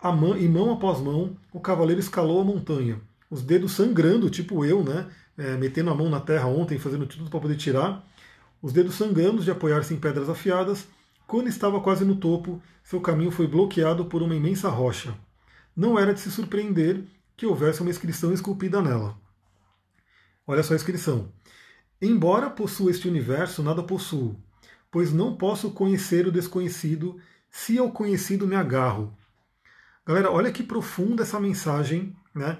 a 0.00 0.12
mão, 0.12 0.36
e 0.36 0.48
mão 0.48 0.72
após 0.72 1.00
mão, 1.00 1.36
o 1.52 1.60
cavaleiro 1.60 2.00
escalou 2.00 2.40
a 2.40 2.44
montanha, 2.44 3.00
os 3.28 3.42
dedos 3.42 3.72
sangrando, 3.72 4.30
tipo 4.30 4.64
eu, 4.64 4.82
né? 4.84 5.08
É, 5.36 5.56
metendo 5.56 5.88
a 5.88 5.94
mão 5.94 6.10
na 6.10 6.20
terra 6.20 6.46
ontem, 6.46 6.78
fazendo 6.78 7.06
tudo 7.06 7.30
para 7.30 7.40
poder 7.40 7.56
tirar, 7.56 8.06
os 8.60 8.74
dedos 8.74 8.94
sangrando 8.94 9.42
de 9.42 9.50
apoiar-se 9.50 9.94
em 9.94 9.96
pedras 9.98 10.28
afiadas. 10.28 10.86
Quando 11.26 11.48
estava 11.48 11.80
quase 11.80 12.04
no 12.04 12.16
topo, 12.16 12.60
seu 12.84 13.00
caminho 13.00 13.30
foi 13.30 13.46
bloqueado 13.46 14.04
por 14.04 14.22
uma 14.22 14.34
imensa 14.34 14.68
rocha. 14.68 15.14
Não 15.74 15.98
era 15.98 16.12
de 16.12 16.20
se 16.20 16.30
surpreender 16.30 17.04
que 17.40 17.46
houvesse 17.46 17.80
uma 17.80 17.88
inscrição 17.88 18.34
esculpida 18.34 18.82
nela. 18.82 19.18
Olha 20.46 20.62
só 20.62 20.74
a 20.74 20.76
inscrição. 20.76 21.32
Embora 21.98 22.50
possua 22.50 22.90
este 22.90 23.08
universo, 23.08 23.62
nada 23.62 23.82
possuo, 23.82 24.38
pois 24.90 25.10
não 25.10 25.34
posso 25.34 25.70
conhecer 25.70 26.26
o 26.26 26.30
desconhecido, 26.30 27.18
se 27.50 27.78
ao 27.78 27.90
conhecido 27.92 28.46
me 28.46 28.54
agarro. 28.54 29.16
Galera, 30.06 30.30
olha 30.30 30.52
que 30.52 30.62
profunda 30.62 31.22
essa 31.22 31.40
mensagem, 31.40 32.14
né? 32.34 32.58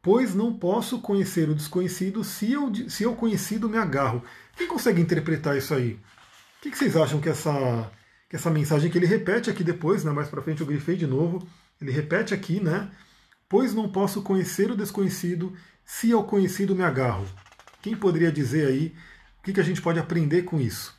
Pois 0.00 0.36
não 0.36 0.56
posso 0.56 1.00
conhecer 1.00 1.48
o 1.48 1.54
desconhecido 1.54 2.22
se 2.22 2.52
eu, 2.52 2.72
se 2.88 3.02
eu 3.02 3.16
conhecido 3.16 3.68
me 3.68 3.76
agarro. 3.76 4.22
Quem 4.56 4.68
consegue 4.68 5.00
interpretar 5.00 5.56
isso 5.56 5.74
aí? 5.74 5.98
O 6.58 6.70
que 6.70 6.78
vocês 6.78 6.96
acham 6.96 7.20
que 7.20 7.28
essa, 7.28 7.90
que 8.30 8.36
essa 8.36 8.50
mensagem 8.50 8.88
que 8.88 8.96
ele 8.96 9.06
repete 9.06 9.50
aqui 9.50 9.64
depois, 9.64 10.04
né? 10.04 10.12
Mais 10.12 10.28
para 10.28 10.42
frente 10.42 10.60
eu 10.60 10.66
grifei 10.68 10.94
de 10.94 11.08
novo. 11.08 11.44
Ele 11.80 11.90
repete 11.90 12.32
aqui, 12.32 12.60
né? 12.60 12.88
Pois 13.52 13.74
não 13.74 13.86
posso 13.86 14.22
conhecer 14.22 14.70
o 14.70 14.74
desconhecido 14.74 15.54
se 15.84 16.10
ao 16.10 16.24
conhecido 16.24 16.74
me 16.74 16.82
agarro. 16.82 17.26
Quem 17.82 17.94
poderia 17.94 18.32
dizer 18.32 18.66
aí 18.66 18.94
o 19.40 19.42
que, 19.42 19.52
que 19.52 19.60
a 19.60 19.62
gente 19.62 19.82
pode 19.82 19.98
aprender 19.98 20.44
com 20.44 20.58
isso? 20.58 20.98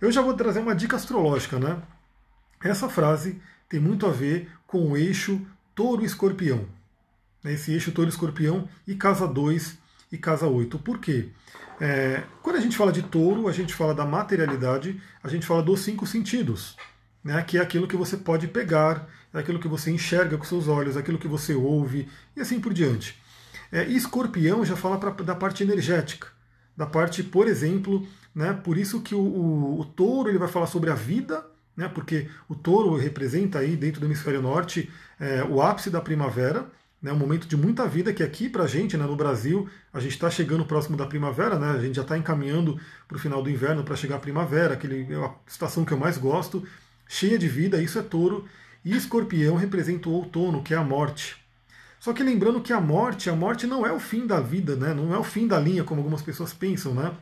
Eu 0.00 0.12
já 0.12 0.22
vou 0.22 0.32
trazer 0.34 0.60
uma 0.60 0.76
dica 0.76 0.94
astrológica, 0.94 1.58
né? 1.58 1.82
Essa 2.62 2.88
frase 2.88 3.42
tem 3.68 3.80
muito 3.80 4.06
a 4.06 4.12
ver 4.12 4.48
com 4.64 4.92
o 4.92 4.96
eixo 4.96 5.44
touro-escorpião. 5.74 6.66
Né, 7.42 7.54
esse 7.54 7.72
eixo 7.72 7.90
touro-escorpião 7.90 8.68
e 8.86 8.94
casa 8.94 9.26
2 9.26 9.76
e 10.12 10.18
casa 10.18 10.46
8. 10.46 10.78
Por 10.78 11.00
quê? 11.00 11.30
É, 11.80 12.22
quando 12.44 12.54
a 12.54 12.60
gente 12.60 12.76
fala 12.76 12.92
de 12.92 13.02
touro, 13.02 13.48
a 13.48 13.52
gente 13.52 13.74
fala 13.74 13.92
da 13.92 14.06
materialidade, 14.06 15.02
a 15.20 15.28
gente 15.28 15.44
fala 15.44 15.64
dos 15.64 15.80
cinco 15.80 16.06
sentidos, 16.06 16.76
né, 17.28 17.42
que 17.42 17.58
é 17.58 17.60
aquilo 17.60 17.86
que 17.86 17.96
você 17.96 18.16
pode 18.16 18.48
pegar, 18.48 19.06
é 19.34 19.38
aquilo 19.38 19.58
que 19.58 19.68
você 19.68 19.90
enxerga 19.90 20.38
com 20.38 20.44
seus 20.44 20.66
olhos, 20.66 20.96
é 20.96 21.00
aquilo 21.00 21.18
que 21.18 21.28
você 21.28 21.54
ouve 21.54 22.08
e 22.34 22.40
assim 22.40 22.58
por 22.58 22.72
diante. 22.72 23.20
É, 23.70 23.86
e 23.86 23.96
escorpião 23.96 24.64
já 24.64 24.74
fala 24.74 24.98
pra, 24.98 25.10
da 25.10 25.34
parte 25.34 25.62
energética, 25.62 26.28
da 26.74 26.86
parte, 26.86 27.22
por 27.22 27.46
exemplo, 27.46 28.08
né, 28.34 28.54
por 28.54 28.78
isso 28.78 29.02
que 29.02 29.14
o, 29.14 29.20
o, 29.20 29.80
o 29.80 29.84
touro 29.84 30.30
ele 30.30 30.38
vai 30.38 30.48
falar 30.48 30.66
sobre 30.66 30.88
a 30.90 30.94
vida 30.94 31.44
né, 31.76 31.86
porque 31.86 32.28
o 32.48 32.54
touro 32.54 32.96
representa 32.96 33.58
aí 33.58 33.76
dentro 33.76 34.00
do 34.00 34.06
hemisfério 34.06 34.40
norte 34.40 34.90
é, 35.20 35.44
o 35.44 35.62
ápice 35.62 35.90
da 35.90 36.00
primavera, 36.00 36.66
né, 37.00 37.12
um 37.12 37.16
momento 37.16 37.46
de 37.46 37.56
muita 37.56 37.86
vida 37.86 38.12
que 38.12 38.22
aqui 38.22 38.48
para 38.48 38.64
a 38.64 38.66
gente, 38.66 38.96
né, 38.96 39.04
no 39.04 39.14
Brasil, 39.14 39.68
a 39.92 40.00
gente 40.00 40.12
está 40.12 40.30
chegando 40.30 40.64
próximo 40.64 40.96
da 40.96 41.06
primavera, 41.06 41.58
né, 41.58 41.70
a 41.70 41.78
gente 41.78 41.94
já 41.94 42.02
está 42.02 42.16
encaminhando 42.16 42.80
para 43.06 43.16
o 43.16 43.20
final 43.20 43.42
do 43.42 43.50
inverno 43.50 43.84
para 43.84 43.94
chegar 43.94 44.16
a 44.16 44.18
primavera, 44.18 44.74
aquele, 44.74 45.06
é 45.12 45.16
a 45.16 45.32
estação 45.46 45.84
que 45.84 45.92
eu 45.92 45.98
mais 45.98 46.16
gosto, 46.16 46.66
cheia 47.08 47.38
de 47.38 47.48
vida, 47.48 47.82
isso 47.82 47.98
é 47.98 48.02
touro, 48.02 48.44
e 48.84 48.94
escorpião 48.96 49.56
representa 49.56 50.08
o 50.08 50.12
outono, 50.12 50.62
que 50.62 50.74
é 50.74 50.76
a 50.76 50.84
morte. 50.84 51.36
Só 51.98 52.12
que 52.12 52.22
lembrando 52.22 52.60
que 52.60 52.72
a 52.72 52.80
morte, 52.80 53.28
a 53.28 53.34
morte 53.34 53.66
não 53.66 53.84
é 53.84 53.90
o 53.90 53.98
fim 53.98 54.26
da 54.26 54.40
vida, 54.40 54.76
né, 54.76 54.94
não 54.94 55.12
é 55.12 55.18
o 55.18 55.24
fim 55.24 55.48
da 55.48 55.58
linha, 55.58 55.82
como 55.82 56.00
algumas 56.00 56.22
pessoas 56.22 56.52
pensam, 56.52 56.94
né, 56.94 57.12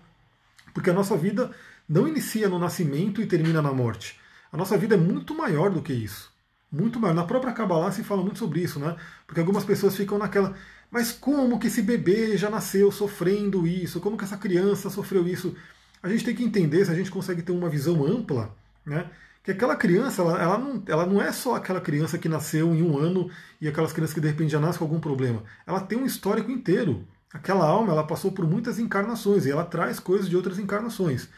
porque 0.75 0.91
a 0.91 0.93
nossa 0.93 1.17
vida 1.17 1.51
não 1.89 2.07
inicia 2.07 2.49
no 2.49 2.59
nascimento 2.59 3.23
e 3.23 3.27
termina 3.27 3.63
na 3.63 3.73
morte. 3.73 4.19
A 4.53 4.57
nossa 4.57 4.77
vida 4.77 4.95
é 4.95 4.99
muito 4.99 5.35
maior 5.35 5.71
do 5.71 5.81
que 5.81 5.93
isso. 5.93 6.31
Muito 6.71 6.99
maior. 6.99 7.15
Na 7.15 7.25
própria 7.25 7.53
Kabbalah 7.53 7.93
se 7.93 8.03
fala 8.03 8.23
muito 8.23 8.39
sobre 8.39 8.61
isso, 8.61 8.79
né? 8.79 8.97
Porque 9.27 9.41
algumas 9.41 9.65
pessoas 9.65 9.97
ficam 9.97 10.19
naquela. 10.19 10.55
Mas 10.91 11.13
como 11.13 11.59
que 11.59 11.69
esse 11.69 11.83
bebê 11.83 12.37
já 12.37 12.51
nasceu 12.51 12.91
sofrendo 12.91 13.67
isso? 13.67 14.01
Como 14.01 14.17
que 14.17 14.25
essa 14.25 14.37
criança 14.37 14.91
sofreu 14.91 15.27
isso? 15.27 15.55
A 16.03 16.09
gente 16.09 16.25
tem 16.25 16.35
que 16.35 16.45
entender, 16.45 16.85
se 16.85 16.91
a 16.91 16.95
gente 16.95 17.11
consegue 17.11 17.43
ter 17.43 17.53
uma 17.53 17.69
visão 17.69 18.05
ampla, 18.05 18.55
né? 18.85 19.11
Que 19.47 19.53
aquela 19.53 19.77
criança, 19.77 20.23
ela, 20.23 20.43
ela, 20.43 20.59
não, 20.59 20.83
ela 20.89 21.07
não 21.07 21.23
é 21.23 21.31
só 21.31 21.55
aquela 21.55 21.81
criança 21.81 22.19
que 22.19 22.29
nasceu 22.29 22.75
em 22.75 22.83
um 22.83 22.99
ano 22.99 23.31
e 23.61 23.69
aquelas 23.69 23.93
crianças 23.93 24.13
que 24.13 24.21
de 24.21 24.27
repente 24.27 24.51
já 24.51 24.59
nascem 24.59 24.81
com 24.81 24.85
algum 24.85 24.99
problema. 24.99 25.45
Ela 25.65 25.79
tem 25.79 25.97
um 25.97 26.05
histórico 26.05 26.51
inteiro. 26.51 27.07
Aquela 27.33 27.65
alma, 27.65 27.93
ela 27.93 28.05
passou 28.05 28.33
por 28.33 28.45
muitas 28.45 28.81
encarnações 28.81 29.47
e 29.47 29.51
ela 29.53 29.65
traz 29.65 30.01
coisas 30.01 30.29
de 30.29 30.37
outras 30.37 30.59
encarnações. 30.59 31.29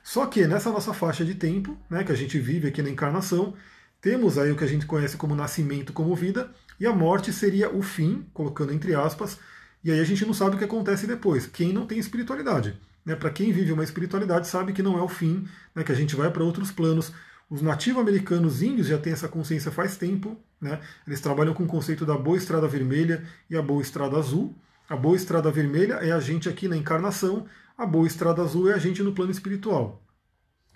Só 0.00 0.26
que 0.26 0.46
nessa 0.46 0.70
nossa 0.70 0.94
faixa 0.94 1.24
de 1.24 1.34
tempo, 1.34 1.76
né, 1.90 2.04
que 2.04 2.12
a 2.12 2.14
gente 2.14 2.38
vive 2.38 2.68
aqui 2.68 2.82
na 2.82 2.88
encarnação, 2.88 3.54
temos 4.00 4.38
aí 4.38 4.52
o 4.52 4.56
que 4.56 4.62
a 4.62 4.68
gente 4.68 4.86
conhece 4.86 5.16
como 5.16 5.34
nascimento, 5.34 5.92
como 5.92 6.14
vida, 6.14 6.52
e 6.78 6.86
a 6.86 6.92
morte 6.92 7.32
seria 7.32 7.68
o 7.68 7.82
fim, 7.82 8.24
colocando 8.32 8.72
entre 8.72 8.94
aspas, 8.94 9.40
e 9.82 9.90
aí 9.90 9.98
a 9.98 10.04
gente 10.04 10.24
não 10.24 10.32
sabe 10.32 10.54
o 10.54 10.58
que 10.58 10.64
acontece 10.64 11.04
depois. 11.04 11.48
Quem 11.48 11.72
não 11.72 11.84
tem 11.84 11.98
espiritualidade. 11.98 12.78
Né, 13.04 13.16
para 13.16 13.30
quem 13.30 13.50
vive 13.50 13.72
uma 13.72 13.82
espiritualidade 13.82 14.46
sabe 14.46 14.72
que 14.72 14.84
não 14.84 14.96
é 14.96 15.02
o 15.02 15.08
fim, 15.08 15.48
né, 15.74 15.82
que 15.82 15.90
a 15.90 15.96
gente 15.96 16.14
vai 16.14 16.30
para 16.30 16.44
outros 16.44 16.70
planos. 16.70 17.12
Os 17.50 17.60
nativo-americanos 17.60 18.62
índios 18.62 18.86
já 18.86 18.96
têm 18.96 19.12
essa 19.12 19.28
consciência 19.28 19.70
faz 19.70 19.96
tempo. 19.96 20.40
Né, 20.60 20.80
eles 21.06 21.20
trabalham 21.20 21.52
com 21.52 21.64
o 21.64 21.66
conceito 21.66 22.06
da 22.06 22.16
boa 22.16 22.36
estrada 22.36 22.68
vermelha 22.68 23.24
e 23.50 23.56
a 23.56 23.62
boa 23.62 23.82
estrada 23.82 24.16
azul. 24.16 24.54
A 24.88 24.96
boa 24.96 25.16
estrada 25.16 25.50
vermelha 25.50 25.94
é 25.94 26.12
a 26.12 26.20
gente 26.20 26.48
aqui 26.48 26.68
na 26.68 26.76
encarnação, 26.76 27.46
a 27.76 27.84
boa 27.84 28.06
estrada 28.06 28.42
azul 28.42 28.70
é 28.70 28.74
a 28.74 28.78
gente 28.78 29.02
no 29.02 29.12
plano 29.12 29.30
espiritual. 29.30 30.02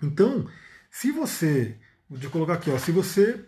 Então, 0.01 0.47
se 0.89 1.11
você 1.11 1.77
Vou 2.09 2.29
colocar 2.29 2.53
aqui, 2.53 2.69
ó, 2.69 2.77
se 2.77 2.91
você 2.91 3.43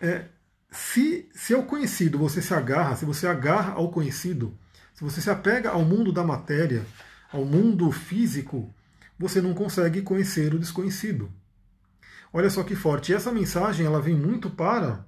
é, 0.00 0.26
se, 0.70 1.28
se 1.34 1.52
ao 1.52 1.64
conhecido 1.64 2.16
você 2.16 2.40
se 2.40 2.54
agarra, 2.54 2.94
se 2.94 3.04
você 3.04 3.26
agarra 3.26 3.72
ao 3.72 3.90
conhecido, 3.90 4.56
se 4.94 5.02
você 5.02 5.20
se 5.20 5.28
apega 5.28 5.70
ao 5.70 5.84
mundo 5.84 6.12
da 6.12 6.22
matéria, 6.22 6.86
ao 7.32 7.44
mundo 7.44 7.90
físico, 7.90 8.72
você 9.18 9.40
não 9.40 9.52
consegue 9.52 10.02
conhecer 10.02 10.54
o 10.54 10.60
desconhecido. 10.60 11.32
Olha 12.32 12.50
só 12.50 12.62
que 12.62 12.74
forte. 12.74 13.12
E 13.12 13.14
essa 13.14 13.32
mensagem 13.32 13.86
ela 13.86 14.00
vem 14.00 14.14
muito 14.14 14.50
para 14.50 15.04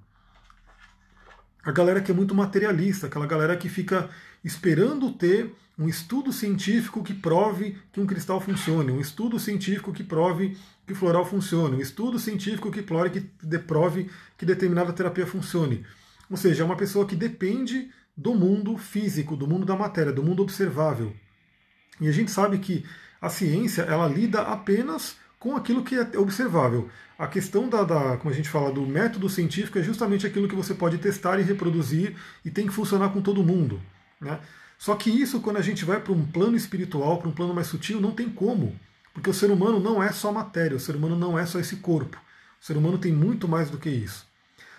a 1.62 1.72
galera 1.72 2.00
que 2.00 2.10
é 2.10 2.14
muito 2.14 2.34
materialista, 2.34 3.06
aquela 3.06 3.26
galera 3.26 3.56
que 3.56 3.68
fica 3.68 4.08
esperando 4.42 5.12
ter 5.12 5.54
um 5.78 5.88
estudo 5.88 6.32
científico 6.32 7.02
que 7.02 7.14
prove 7.14 7.78
que 7.92 8.00
um 8.00 8.06
cristal 8.06 8.40
funcione, 8.40 8.92
um 8.92 9.00
estudo 9.00 9.38
científico 9.38 9.92
que 9.92 10.04
prove 10.04 10.56
que 10.86 10.94
floral 10.94 11.24
funcione, 11.24 11.76
um 11.76 11.80
estudo 11.80 12.18
científico 12.18 12.70
que 12.70 12.82
prove 12.82 13.10
que, 13.10 13.58
prove 13.58 14.10
que 14.36 14.44
determinada 14.44 14.92
terapia 14.92 15.26
funcione. 15.26 15.84
Ou 16.30 16.36
seja, 16.36 16.62
é 16.62 16.66
uma 16.66 16.76
pessoa 16.76 17.06
que 17.06 17.16
depende 17.16 17.90
do 18.16 18.34
mundo 18.34 18.76
físico, 18.76 19.36
do 19.36 19.46
mundo 19.46 19.64
da 19.64 19.74
matéria, 19.74 20.12
do 20.12 20.22
mundo 20.22 20.42
observável. 20.42 21.14
E 22.00 22.08
a 22.08 22.12
gente 22.12 22.30
sabe 22.30 22.58
que 22.58 22.84
a 23.20 23.28
ciência 23.28 23.82
ela 23.82 24.06
lida 24.06 24.42
apenas 24.42 25.16
com 25.40 25.56
aquilo 25.56 25.82
que 25.82 25.96
é 25.96 26.18
observável. 26.18 26.88
A 27.18 27.26
questão 27.26 27.68
da, 27.68 27.82
da, 27.82 28.16
como 28.18 28.32
a 28.32 28.36
gente 28.36 28.48
fala, 28.48 28.70
do 28.70 28.82
método 28.86 29.28
científico 29.28 29.78
é 29.78 29.82
justamente 29.82 30.26
aquilo 30.26 30.46
que 30.46 30.54
você 30.54 30.74
pode 30.74 30.98
testar 30.98 31.40
e 31.40 31.42
reproduzir 31.42 32.14
e 32.44 32.50
tem 32.50 32.66
que 32.66 32.72
funcionar 32.72 33.08
com 33.08 33.22
todo 33.22 33.42
mundo. 33.42 33.80
Né? 34.20 34.38
Só 34.78 34.94
que 34.94 35.10
isso, 35.10 35.40
quando 35.40 35.56
a 35.56 35.62
gente 35.62 35.84
vai 35.84 35.98
para 35.98 36.12
um 36.12 36.26
plano 36.26 36.56
espiritual, 36.56 37.18
para 37.18 37.28
um 37.28 37.32
plano 37.32 37.54
mais 37.54 37.66
sutil, 37.66 38.00
não 38.00 38.12
tem 38.12 38.28
como. 38.28 38.78
Porque 39.14 39.30
o 39.30 39.34
ser 39.34 39.50
humano 39.50 39.80
não 39.80 40.02
é 40.02 40.12
só 40.12 40.30
matéria, 40.30 40.76
o 40.76 40.80
ser 40.80 40.94
humano 40.94 41.16
não 41.16 41.38
é 41.38 41.46
só 41.46 41.58
esse 41.58 41.76
corpo. 41.76 42.18
O 42.60 42.64
ser 42.64 42.76
humano 42.76 42.98
tem 42.98 43.10
muito 43.10 43.48
mais 43.48 43.70
do 43.70 43.78
que 43.78 43.88
isso. 43.88 44.26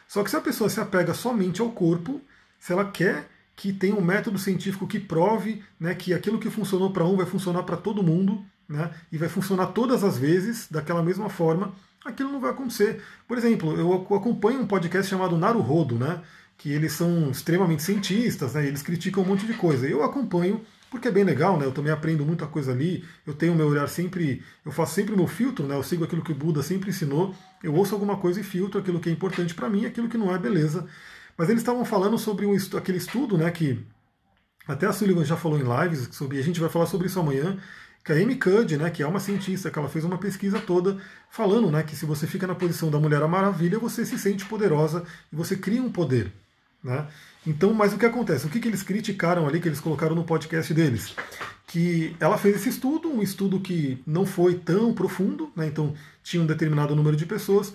Só 0.07 0.23
que 0.23 0.29
se 0.29 0.35
a 0.35 0.41
pessoa 0.41 0.69
se 0.69 0.79
apega 0.79 1.13
somente 1.13 1.59
ao 1.59 1.71
corpo, 1.71 2.21
se 2.59 2.71
ela 2.71 2.85
quer 2.85 3.27
que 3.55 3.73
tenha 3.73 3.95
um 3.95 4.01
método 4.01 4.37
científico 4.37 4.87
que 4.87 4.99
prove 4.99 5.63
né, 5.79 5.95
que 5.95 6.13
aquilo 6.13 6.39
que 6.39 6.49
funcionou 6.49 6.91
para 6.91 7.05
um 7.05 7.17
vai 7.17 7.25
funcionar 7.25 7.63
para 7.63 7.77
todo 7.77 8.03
mundo, 8.03 8.45
né, 8.67 8.91
e 9.11 9.17
vai 9.17 9.29
funcionar 9.29 9.67
todas 9.67 10.03
as 10.03 10.17
vezes 10.17 10.67
daquela 10.69 11.03
mesma 11.03 11.29
forma, 11.29 11.73
aquilo 12.05 12.31
não 12.31 12.39
vai 12.39 12.51
acontecer. 12.51 13.01
Por 13.27 13.37
exemplo, 13.37 13.77
eu 13.77 13.93
acompanho 14.15 14.61
um 14.61 14.67
podcast 14.67 15.09
chamado 15.09 15.37
Naruhodo, 15.37 15.95
né, 15.97 16.21
que 16.57 16.71
eles 16.71 16.93
são 16.93 17.31
extremamente 17.31 17.83
cientistas, 17.83 18.53
né, 18.53 18.65
eles 18.65 18.81
criticam 18.81 19.23
um 19.23 19.27
monte 19.27 19.45
de 19.45 19.53
coisa. 19.53 19.87
Eu 19.87 20.03
acompanho 20.03 20.61
porque 20.91 21.07
é 21.07 21.11
bem 21.11 21.23
legal, 21.23 21.57
né? 21.57 21.65
Eu 21.65 21.71
também 21.71 21.91
aprendo 21.91 22.25
muita 22.25 22.45
coisa 22.45 22.73
ali. 22.73 23.05
Eu 23.25 23.33
tenho 23.33 23.55
meu 23.55 23.67
olhar 23.69 23.87
sempre, 23.87 24.43
eu 24.65 24.73
faço 24.73 24.93
sempre 24.93 25.13
o 25.13 25.17
meu 25.17 25.25
filtro, 25.25 25.65
né? 25.65 25.73
Eu 25.73 25.83
sigo 25.83 26.03
aquilo 26.03 26.21
que 26.21 26.33
o 26.33 26.35
Buda 26.35 26.61
sempre 26.61 26.89
ensinou. 26.89 27.33
Eu 27.63 27.73
ouço 27.73 27.95
alguma 27.95 28.17
coisa 28.17 28.41
e 28.41 28.43
filtro 28.43 28.77
aquilo 28.77 28.99
que 28.99 29.07
é 29.07 29.11
importante 29.13 29.55
para 29.55 29.69
mim, 29.69 29.85
aquilo 29.85 30.09
que 30.09 30.17
não 30.17 30.35
é, 30.35 30.37
beleza. 30.37 30.85
Mas 31.37 31.47
eles 31.49 31.61
estavam 31.61 31.85
falando 31.85 32.19
sobre 32.19 32.45
um, 32.45 32.53
aquele 32.77 32.97
estudo, 32.97 33.37
né? 33.37 33.49
Que 33.49 33.81
até 34.67 34.85
a 34.85 34.91
Sullivan 34.91 35.23
já 35.23 35.37
falou 35.37 35.57
em 35.57 35.63
lives 35.63 36.09
sobre, 36.11 36.37
a 36.37 36.43
gente 36.43 36.59
vai 36.59 36.69
falar 36.69 36.87
sobre 36.87 37.07
isso 37.07 37.19
amanhã, 37.21 37.57
que 38.03 38.11
a 38.11 38.15
Amy 38.15 38.35
Cuddy, 38.35 38.77
né, 38.77 38.89
que 38.89 39.03
é 39.03 39.07
uma 39.07 39.19
cientista, 39.19 39.69
que 39.69 39.77
ela 39.77 39.89
fez 39.89 40.03
uma 40.03 40.17
pesquisa 40.17 40.59
toda 40.59 40.97
falando 41.29 41.69
né, 41.69 41.83
que 41.83 41.95
se 41.95 42.05
você 42.05 42.25
fica 42.25 42.47
na 42.47 42.55
posição 42.55 42.89
da 42.89 42.99
Mulher 42.99 43.25
Maravilha, 43.27 43.77
você 43.77 44.05
se 44.05 44.17
sente 44.17 44.45
poderosa 44.45 45.03
e 45.31 45.35
você 45.35 45.55
cria 45.55 45.81
um 45.81 45.91
poder. 45.91 46.31
Né? 46.83 47.07
Então, 47.45 47.73
mas 47.73 47.93
o 47.93 47.97
que 47.97 48.05
acontece? 48.05 48.45
O 48.45 48.49
que, 48.49 48.59
que 48.59 48.67
eles 48.67 48.83
criticaram 48.83 49.47
ali, 49.47 49.59
que 49.59 49.67
eles 49.67 49.79
colocaram 49.79 50.15
no 50.15 50.23
podcast 50.23 50.73
deles? 50.73 51.15
Que 51.67 52.15
ela 52.19 52.37
fez 52.37 52.55
esse 52.55 52.69
estudo, 52.69 53.09
um 53.09 53.21
estudo 53.21 53.59
que 53.59 54.01
não 54.05 54.25
foi 54.25 54.55
tão 54.55 54.93
profundo, 54.93 55.51
né? 55.55 55.67
então 55.67 55.93
tinha 56.23 56.41
um 56.41 56.45
determinado 56.45 56.95
número 56.95 57.15
de 57.15 57.25
pessoas, 57.25 57.73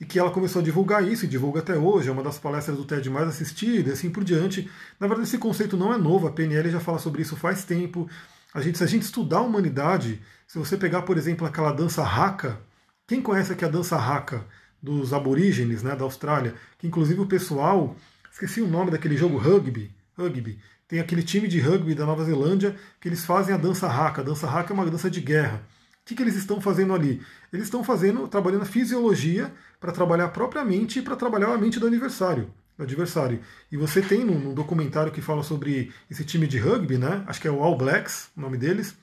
e 0.00 0.04
que 0.04 0.18
ela 0.18 0.30
começou 0.30 0.60
a 0.60 0.64
divulgar 0.64 1.06
isso, 1.06 1.24
e 1.24 1.28
divulga 1.28 1.60
até 1.60 1.76
hoje, 1.76 2.08
é 2.08 2.12
uma 2.12 2.22
das 2.22 2.38
palestras 2.38 2.76
do 2.76 2.84
TED 2.84 3.08
mais 3.08 3.28
assistidas, 3.28 3.94
assim 3.94 4.10
por 4.10 4.24
diante. 4.24 4.70
Na 5.00 5.06
verdade, 5.06 5.28
esse 5.28 5.38
conceito 5.38 5.76
não 5.76 5.92
é 5.92 5.96
novo, 5.96 6.26
a 6.26 6.32
PNL 6.32 6.70
já 6.70 6.80
fala 6.80 6.98
sobre 6.98 7.22
isso 7.22 7.36
faz 7.36 7.64
tempo. 7.64 8.08
A 8.56 8.62
gente, 8.62 8.78
se 8.78 8.84
a 8.84 8.86
gente 8.86 9.02
estudar 9.02 9.36
a 9.36 9.42
humanidade, 9.42 10.18
se 10.46 10.58
você 10.58 10.78
pegar, 10.78 11.02
por 11.02 11.18
exemplo, 11.18 11.46
aquela 11.46 11.72
dança 11.72 12.02
raca, 12.02 12.58
quem 13.06 13.20
conhece 13.20 13.52
aqui 13.52 13.66
a 13.66 13.68
dança 13.68 13.98
raca 13.98 14.46
dos 14.82 15.12
aborígenes 15.12 15.82
né, 15.82 15.94
da 15.94 16.04
Austrália, 16.04 16.54
que 16.78 16.86
inclusive 16.86 17.20
o 17.20 17.26
pessoal 17.26 17.94
esqueci 18.32 18.62
o 18.62 18.66
nome 18.66 18.90
daquele 18.90 19.14
jogo 19.14 19.36
rugby, 19.36 19.94
rugby. 20.16 20.58
Tem 20.88 21.00
aquele 21.00 21.22
time 21.22 21.46
de 21.48 21.60
rugby 21.60 21.94
da 21.94 22.06
Nova 22.06 22.24
Zelândia 22.24 22.74
que 22.98 23.06
eles 23.10 23.26
fazem 23.26 23.54
a 23.54 23.58
dança 23.58 23.88
haka. 23.88 24.22
A 24.22 24.24
dança 24.24 24.48
haka 24.48 24.72
é 24.72 24.74
uma 24.74 24.86
dança 24.86 25.10
de 25.10 25.20
guerra. 25.20 25.56
O 26.00 26.06
que, 26.06 26.14
que 26.14 26.22
eles 26.22 26.34
estão 26.34 26.58
fazendo 26.58 26.94
ali? 26.94 27.20
Eles 27.52 27.66
estão 27.66 27.84
fazendo, 27.84 28.26
trabalhando 28.26 28.62
a 28.62 28.64
fisiologia 28.64 29.52
para 29.78 29.92
trabalhar 29.92 30.28
propriamente 30.28 31.00
e 31.00 31.02
para 31.02 31.14
trabalhar 31.14 31.52
a 31.52 31.58
mente 31.58 31.78
do 31.78 31.86
aniversário, 31.86 32.50
adversário. 32.82 33.40
E 33.70 33.76
você 33.76 34.02
tem 34.02 34.24
num, 34.24 34.54
documentário 34.54 35.12
que 35.12 35.20
fala 35.20 35.42
sobre 35.42 35.92
esse 36.10 36.24
time 36.24 36.46
de 36.46 36.58
rugby, 36.58 36.98
né? 36.98 37.24
Acho 37.26 37.40
que 37.40 37.48
é 37.48 37.50
o 37.50 37.62
All 37.62 37.76
Blacks, 37.76 38.30
o 38.36 38.40
nome 38.40 38.56
deles, 38.56 38.96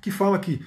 que 0.00 0.10
fala 0.10 0.38
que 0.38 0.64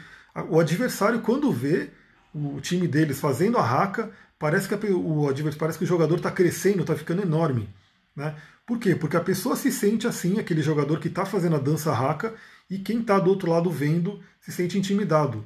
o 0.50 0.60
adversário, 0.60 1.22
quando 1.22 1.52
vê 1.52 1.89
o 2.34 2.60
time 2.62 2.88
deles 2.88 3.20
fazendo 3.20 3.58
a 3.58 3.63
raca, 3.63 4.12
parece 4.38 4.68
que 4.68 4.76
o, 4.76 5.34
parece 5.58 5.78
que 5.78 5.84
o 5.84 5.88
jogador 5.88 6.15
está 6.15 6.32
crescendo, 6.32 6.82
está 6.82 6.96
ficando 6.96 7.22
enorme. 7.22 7.70
Né? 8.15 8.36
Por 8.65 8.78
quê? 8.78 8.96
Porque 8.96 9.18
a 9.18 9.22
pessoa 9.22 9.56
se 9.56 9.72
sente 9.72 10.08
assim, 10.08 10.39
aquele 10.39 10.62
jogador 10.62 11.00
que 11.00 11.08
está 11.08 11.26
fazendo 11.26 11.56
a 11.56 11.60
dança 11.60 11.92
raca, 11.92 12.36
e 12.70 12.78
quem 12.78 13.02
está 13.02 13.20
do 13.20 13.30
outro 13.30 13.50
lado 13.50 13.72
vendo 13.72 14.22
se 14.39 14.52
sente 14.52 14.78
intimidado. 14.78 15.44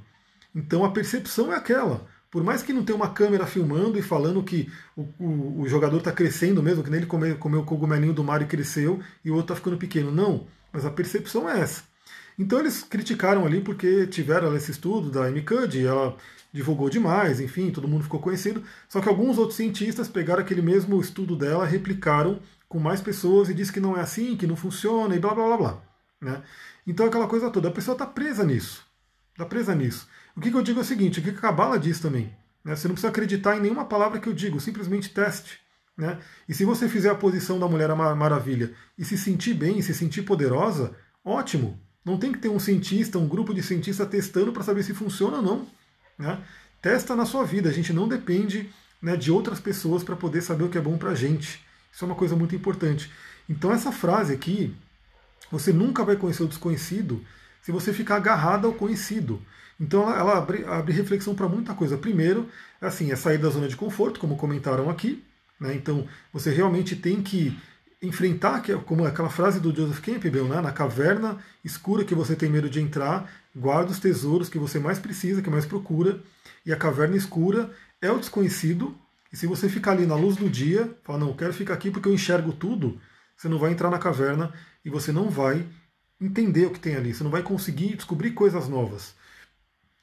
Então 0.53 0.83
a 0.83 0.91
percepção 0.91 1.51
é 1.53 1.55
aquela. 1.55 2.05
Por 2.33 2.43
mais 2.43 2.63
que 2.63 2.73
não 2.73 2.83
tenha 2.83 2.95
uma 2.95 3.11
câmera 3.11 3.45
filmando 3.45 3.95
e 3.95 4.01
falando 4.01 4.41
que 4.41 4.67
o, 4.97 5.03
o, 5.19 5.61
o 5.61 5.69
jogador 5.69 5.97
está 5.97 6.11
crescendo 6.11 6.63
mesmo, 6.63 6.83
que 6.83 6.89
nem 6.89 7.01
ele 7.01 7.05
comeu, 7.05 7.37
comeu 7.37 7.59
o 7.59 7.63
cogumelinho 7.63 8.11
do 8.11 8.23
mar 8.23 8.41
e 8.41 8.45
cresceu, 8.45 8.99
e 9.23 9.29
o 9.29 9.35
outro 9.35 9.53
está 9.53 9.55
ficando 9.55 9.77
pequeno. 9.77 10.11
Não, 10.11 10.47
mas 10.71 10.83
a 10.83 10.89
percepção 10.89 11.47
é 11.47 11.59
essa. 11.59 11.83
Então 12.35 12.57
eles 12.57 12.81
criticaram 12.81 13.45
ali 13.45 13.61
porque 13.61 14.07
tiveram 14.07 14.55
esse 14.55 14.71
estudo 14.71 15.11
da 15.11 15.25
Amy 15.25 15.43
Cuddy, 15.43 15.85
ela 15.85 16.17
divulgou 16.51 16.89
demais, 16.89 17.39
enfim, 17.39 17.69
todo 17.69 17.87
mundo 17.87 18.03
ficou 18.03 18.19
conhecido. 18.19 18.63
Só 18.89 18.99
que 18.99 19.07
alguns 19.07 19.37
outros 19.37 19.55
cientistas 19.55 20.07
pegaram 20.07 20.41
aquele 20.41 20.63
mesmo 20.63 20.99
estudo 20.99 21.35
dela, 21.35 21.67
replicaram 21.67 22.39
com 22.67 22.79
mais 22.79 22.99
pessoas 22.99 23.47
e 23.47 23.53
disse 23.53 23.71
que 23.71 23.79
não 23.79 23.95
é 23.95 24.01
assim, 24.01 24.35
que 24.35 24.47
não 24.47 24.55
funciona 24.55 25.15
e 25.15 25.19
blá 25.19 25.35
blá 25.35 25.45
blá 25.45 25.57
blá. 25.57 25.81
Né? 26.19 26.41
Então 26.87 27.05
aquela 27.05 27.27
coisa 27.27 27.51
toda, 27.51 27.69
a 27.69 27.71
pessoa 27.71 27.93
está 27.93 28.07
presa 28.07 28.43
nisso. 28.43 28.83
Está 29.33 29.45
presa 29.45 29.75
nisso. 29.75 30.07
O 30.35 30.41
que, 30.41 30.49
que, 30.49 30.57
eu 30.57 30.63
digo 30.63 30.79
é 30.79 30.81
o 30.81 30.85
seguinte, 30.85 31.19
o 31.19 31.23
que 31.23 31.29
a 31.29 31.33
Cabala 31.33 31.77
diz 31.77 31.99
também. 31.99 32.35
Né? 32.63 32.75
Você 32.75 32.87
não 32.87 32.95
precisa 32.95 33.09
acreditar 33.09 33.57
em 33.57 33.61
nenhuma 33.61 33.85
palavra 33.85 34.19
que 34.19 34.27
eu 34.27 34.33
digo, 34.33 34.59
simplesmente 34.59 35.09
teste. 35.09 35.59
Né? 35.97 36.17
E 36.49 36.53
se 36.53 36.65
você 36.65 36.89
fizer 36.89 37.09
a 37.09 37.15
posição 37.15 37.59
da 37.59 37.67
Mulher 37.67 37.93
Maravilha 37.95 38.73
e 38.97 39.05
se 39.05 39.17
sentir 39.17 39.53
bem, 39.53 39.81
se 39.81 39.93
sentir 39.93 40.23
poderosa, 40.23 40.95
ótimo. 41.23 41.79
Não 42.03 42.17
tem 42.17 42.31
que 42.31 42.39
ter 42.39 42.49
um 42.49 42.59
cientista, 42.59 43.17
um 43.17 43.27
grupo 43.27 43.53
de 43.53 43.63
cientistas 43.63 44.07
testando 44.09 44.51
para 44.51 44.63
saber 44.63 44.83
se 44.83 44.93
funciona 44.93 45.37
ou 45.37 45.43
não. 45.43 45.67
Né? 46.17 46.41
Testa 46.81 47.15
na 47.15 47.25
sua 47.25 47.45
vida, 47.45 47.69
a 47.69 47.73
gente 47.73 47.93
não 47.93 48.07
depende 48.07 48.69
né, 49.01 49.15
de 49.15 49.31
outras 49.31 49.59
pessoas 49.59 50.03
para 50.03 50.15
poder 50.15 50.41
saber 50.41 50.63
o 50.63 50.69
que 50.69 50.77
é 50.77 50.81
bom 50.81 50.97
para 50.97 51.11
a 51.11 51.15
gente. 51.15 51.63
Isso 51.91 52.03
é 52.03 52.07
uma 52.07 52.15
coisa 52.15 52.35
muito 52.35 52.55
importante. 52.55 53.11
Então, 53.47 53.71
essa 53.71 53.91
frase 53.91 54.33
aqui, 54.33 54.75
você 55.51 55.71
nunca 55.71 56.03
vai 56.03 56.15
conhecer 56.15 56.43
o 56.43 56.47
desconhecido 56.47 57.23
se 57.61 57.71
você 57.71 57.93
ficar 57.93 58.15
agarrado 58.15 58.65
ao 58.65 58.73
conhecido. 58.73 59.41
Então, 59.79 60.09
ela, 60.09 60.37
abre, 60.37 60.65
abre, 60.65 60.93
reflexão 60.93 61.35
para 61.35 61.47
muita 61.47 61.73
coisa. 61.73 61.97
Primeiro, 61.97 62.47
assim, 62.79 63.11
é 63.11 63.15
sair 63.15 63.37
da 63.37 63.49
zona 63.49 63.67
de 63.67 63.75
conforto, 63.75 64.19
como 64.19 64.37
comentaram 64.37 64.89
aqui. 64.89 65.23
Né? 65.59 65.73
Então, 65.75 66.07
você 66.31 66.51
realmente 66.51 66.95
tem 66.95 67.21
que 67.21 67.57
enfrentar, 68.01 68.61
como 68.85 69.05
aquela 69.05 69.29
frase 69.29 69.59
do 69.59 69.73
Joseph 69.73 70.01
Campbell, 70.01 70.47
né? 70.47 70.59
na 70.61 70.71
caverna 70.71 71.37
escura 71.63 72.03
que 72.03 72.13
você 72.13 72.35
tem 72.35 72.49
medo 72.49 72.69
de 72.69 72.81
entrar, 72.81 73.31
guarda 73.55 73.91
os 73.91 73.99
tesouros 73.99 74.49
que 74.49 74.59
você 74.59 74.77
mais 74.77 74.99
precisa, 74.99 75.41
que 75.41 75.49
mais 75.49 75.65
procura, 75.65 76.21
e 76.65 76.73
a 76.73 76.77
caverna 76.77 77.15
escura 77.15 77.71
é 78.01 78.11
o 78.11 78.19
desconhecido, 78.19 78.93
e 79.31 79.37
se 79.37 79.47
você 79.47 79.69
ficar 79.69 79.91
ali 79.93 80.05
na 80.05 80.15
luz 80.15 80.35
do 80.35 80.49
dia, 80.49 80.95
falar, 81.03 81.19
não, 81.19 81.29
eu 81.29 81.35
quero 81.35 81.53
ficar 81.53 81.73
aqui 81.73 81.89
porque 81.89 82.07
eu 82.07 82.13
enxergo 82.13 82.51
tudo, 82.51 82.99
você 83.35 83.49
não 83.49 83.57
vai 83.57 83.71
entrar 83.71 83.89
na 83.89 83.97
caverna 83.97 84.53
e 84.85 84.89
você 84.89 85.11
não 85.11 85.29
vai 85.29 85.65
entender 86.21 86.67
o 86.67 86.71
que 86.71 86.79
tem 86.79 86.95
ali, 86.95 87.13
você 87.13 87.23
não 87.23 87.31
vai 87.31 87.41
conseguir 87.41 87.95
descobrir 87.95 88.31
coisas 88.31 88.67
novas. 88.67 89.15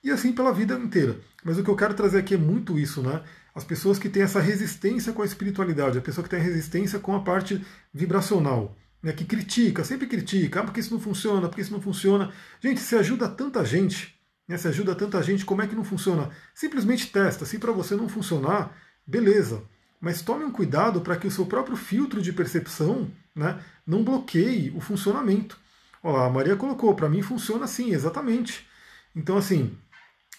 E 0.02 0.10
assim 0.10 0.32
pela 0.32 0.52
vida 0.52 0.74
inteira. 0.74 1.18
Mas 1.44 1.58
o 1.58 1.64
que 1.64 1.70
eu 1.70 1.76
quero 1.76 1.94
trazer 1.94 2.18
aqui 2.18 2.34
é 2.34 2.38
muito 2.38 2.78
isso, 2.78 3.02
né? 3.02 3.22
As 3.54 3.64
pessoas 3.64 3.98
que 3.98 4.08
têm 4.08 4.22
essa 4.22 4.40
resistência 4.40 5.12
com 5.12 5.22
a 5.22 5.24
espiritualidade, 5.24 5.98
a 5.98 6.02
pessoa 6.02 6.22
que 6.22 6.30
tem 6.30 6.40
resistência 6.40 6.98
com 6.98 7.14
a 7.14 7.20
parte 7.20 7.64
vibracional, 7.92 8.76
né, 9.02 9.12
que 9.12 9.24
critica, 9.24 9.82
sempre 9.82 10.06
critica, 10.06 10.60
ah, 10.60 10.64
porque 10.64 10.80
isso 10.80 10.94
não 10.94 11.00
funciona, 11.00 11.48
porque 11.48 11.60
isso 11.62 11.72
não 11.72 11.80
funciona. 11.80 12.32
Gente, 12.60 12.80
se 12.80 12.94
ajuda 12.94 13.28
tanta 13.28 13.64
gente, 13.64 14.14
né, 14.46 14.56
se 14.56 14.68
ajuda 14.68 14.94
tanta 14.94 15.22
gente, 15.22 15.44
como 15.44 15.62
é 15.62 15.66
que 15.66 15.74
não 15.74 15.84
funciona? 15.84 16.30
Simplesmente 16.54 17.10
testa, 17.10 17.44
se 17.44 17.58
para 17.58 17.72
você 17.72 17.96
não 17.96 18.08
funcionar, 18.08 18.76
beleza. 19.06 19.62
Mas 20.00 20.22
tome 20.22 20.44
um 20.44 20.52
cuidado 20.52 21.00
para 21.00 21.16
que 21.16 21.26
o 21.26 21.30
seu 21.30 21.44
próprio 21.44 21.76
filtro 21.76 22.22
de 22.22 22.32
percepção 22.32 23.10
né, 23.34 23.60
não 23.86 24.04
bloqueie 24.04 24.70
o 24.74 24.80
funcionamento. 24.80 25.58
Ó, 26.02 26.16
a 26.16 26.30
Maria 26.30 26.56
colocou, 26.56 26.94
para 26.94 27.08
mim 27.08 27.20
funciona 27.20 27.64
assim, 27.64 27.92
exatamente. 27.92 28.66
Então, 29.14 29.36
assim, 29.36 29.76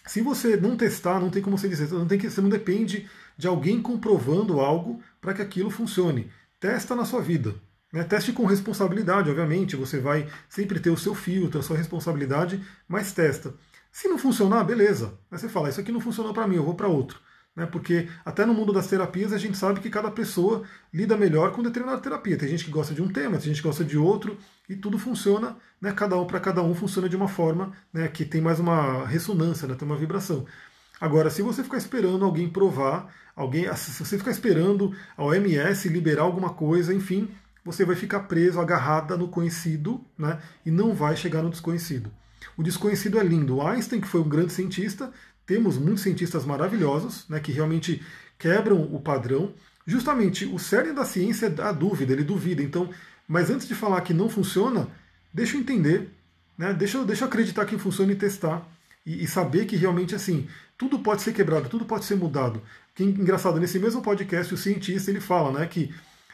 se 0.05 0.21
você 0.21 0.57
não 0.57 0.75
testar, 0.75 1.19
não 1.19 1.29
tem 1.29 1.41
como 1.41 1.57
você 1.57 1.69
dizer, 1.69 1.91
não 1.91 2.07
tem 2.07 2.17
que, 2.17 2.29
você 2.29 2.41
não 2.41 2.49
depende 2.49 3.09
de 3.37 3.47
alguém 3.47 3.81
comprovando 3.81 4.59
algo 4.59 5.01
para 5.19 5.33
que 5.33 5.41
aquilo 5.41 5.69
funcione. 5.69 6.31
Testa 6.59 6.95
na 6.95 7.05
sua 7.05 7.21
vida. 7.21 7.55
Né? 7.91 8.03
Teste 8.03 8.31
com 8.31 8.45
responsabilidade, 8.45 9.29
obviamente. 9.29 9.75
Você 9.75 9.99
vai 9.99 10.27
sempre 10.47 10.79
ter 10.79 10.89
o 10.89 10.97
seu 10.97 11.13
filtro, 11.13 11.59
a 11.59 11.63
sua 11.63 11.77
responsabilidade, 11.77 12.63
mas 12.87 13.11
testa. 13.11 13.53
Se 13.91 14.07
não 14.07 14.17
funcionar, 14.17 14.63
beleza. 14.63 15.17
Aí 15.29 15.37
você 15.37 15.49
fala, 15.49 15.69
isso 15.69 15.81
aqui 15.81 15.91
não 15.91 15.99
funcionou 15.99 16.33
para 16.33 16.47
mim, 16.47 16.55
eu 16.55 16.63
vou 16.63 16.75
para 16.75 16.87
outro. 16.87 17.19
Né? 17.55 17.65
Porque 17.65 18.07
até 18.23 18.45
no 18.45 18.53
mundo 18.53 18.71
das 18.71 18.87
terapias 18.87 19.33
a 19.33 19.37
gente 19.37 19.57
sabe 19.57 19.79
que 19.79 19.89
cada 19.89 20.09
pessoa 20.09 20.63
lida 20.93 21.17
melhor 21.17 21.51
com 21.51 21.61
determinada 21.61 22.01
terapia. 22.01 22.37
Tem 22.37 22.47
gente 22.47 22.65
que 22.65 22.71
gosta 22.71 22.93
de 22.93 23.01
um 23.01 23.11
tema, 23.11 23.37
tem 23.37 23.47
gente 23.47 23.61
que 23.61 23.67
gosta 23.67 23.83
de 23.83 23.97
outro, 23.97 24.37
e 24.69 24.75
tudo 24.75 24.97
funciona, 24.97 25.57
né? 25.81 25.91
cada 25.91 26.17
um 26.17 26.25
para 26.25 26.39
cada 26.39 26.61
um 26.61 26.73
funciona 26.73 27.09
de 27.09 27.15
uma 27.15 27.27
forma 27.27 27.73
né? 27.91 28.07
que 28.07 28.23
tem 28.23 28.39
mais 28.39 28.59
uma 28.59 29.05
ressonância, 29.05 29.67
né? 29.67 29.75
tem 29.75 29.87
uma 29.87 29.97
vibração. 29.97 30.45
Agora, 30.99 31.29
se 31.29 31.41
você 31.41 31.63
ficar 31.63 31.77
esperando 31.77 32.23
alguém 32.23 32.47
provar, 32.47 33.13
alguém, 33.35 33.73
se 33.75 33.91
você 33.91 34.17
ficar 34.17 34.31
esperando 34.31 34.95
a 35.17 35.23
OMS 35.23 35.89
liberar 35.89 36.23
alguma 36.23 36.51
coisa, 36.51 36.93
enfim, 36.93 37.27
você 37.65 37.83
vai 37.83 37.95
ficar 37.95 38.21
preso, 38.21 38.59
agarrada 38.59 39.17
no 39.17 39.27
conhecido, 39.27 40.05
né? 40.17 40.39
E 40.65 40.71
não 40.71 40.93
vai 40.93 41.15
chegar 41.15 41.41
no 41.41 41.49
desconhecido. 41.49 42.11
O 42.57 42.63
desconhecido 42.63 43.19
é 43.19 43.23
lindo. 43.23 43.57
O 43.57 43.67
Einstein, 43.67 44.01
que 44.01 44.07
foi 44.07 44.21
um 44.21 44.29
grande 44.29 44.53
cientista, 44.53 45.11
temos 45.45 45.77
muitos 45.77 46.03
cientistas 46.03 46.45
maravilhosos, 46.45 47.27
né, 47.29 47.39
que 47.39 47.51
realmente 47.51 48.01
quebram 48.37 48.81
o 48.81 48.99
padrão. 48.99 49.53
Justamente 49.85 50.45
o 50.45 50.57
cerne 50.59 50.93
da 50.93 51.05
ciência 51.05 51.47
é 51.47 51.61
a 51.61 51.71
dúvida, 51.71 52.13
ele 52.13 52.23
duvida. 52.23 52.61
Então, 52.61 52.89
mas 53.27 53.49
antes 53.49 53.67
de 53.67 53.75
falar 53.75 54.01
que 54.01 54.13
não 54.13 54.29
funciona, 54.29 54.87
deixa 55.33 55.55
eu 55.55 55.61
entender, 55.61 56.09
né, 56.57 56.73
deixa, 56.73 57.03
deixa 57.03 57.23
eu 57.23 57.27
acreditar 57.27 57.65
que 57.65 57.77
funciona 57.77 58.11
e 58.11 58.15
testar. 58.15 58.67
E, 59.05 59.23
e 59.23 59.27
saber 59.27 59.65
que 59.65 59.75
realmente 59.75 60.13
assim, 60.13 60.47
tudo 60.77 60.99
pode 60.99 61.23
ser 61.23 61.33
quebrado, 61.33 61.69
tudo 61.69 61.85
pode 61.85 62.05
ser 62.05 62.15
mudado. 62.15 62.61
Que 62.93 63.03
engraçado, 63.03 63.59
nesse 63.59 63.79
mesmo 63.79 64.01
podcast, 64.01 64.53
o 64.53 64.57
cientista 64.57 65.09
ele 65.09 65.19
fala 65.19 65.59
né, 65.59 65.65
que 65.65 65.93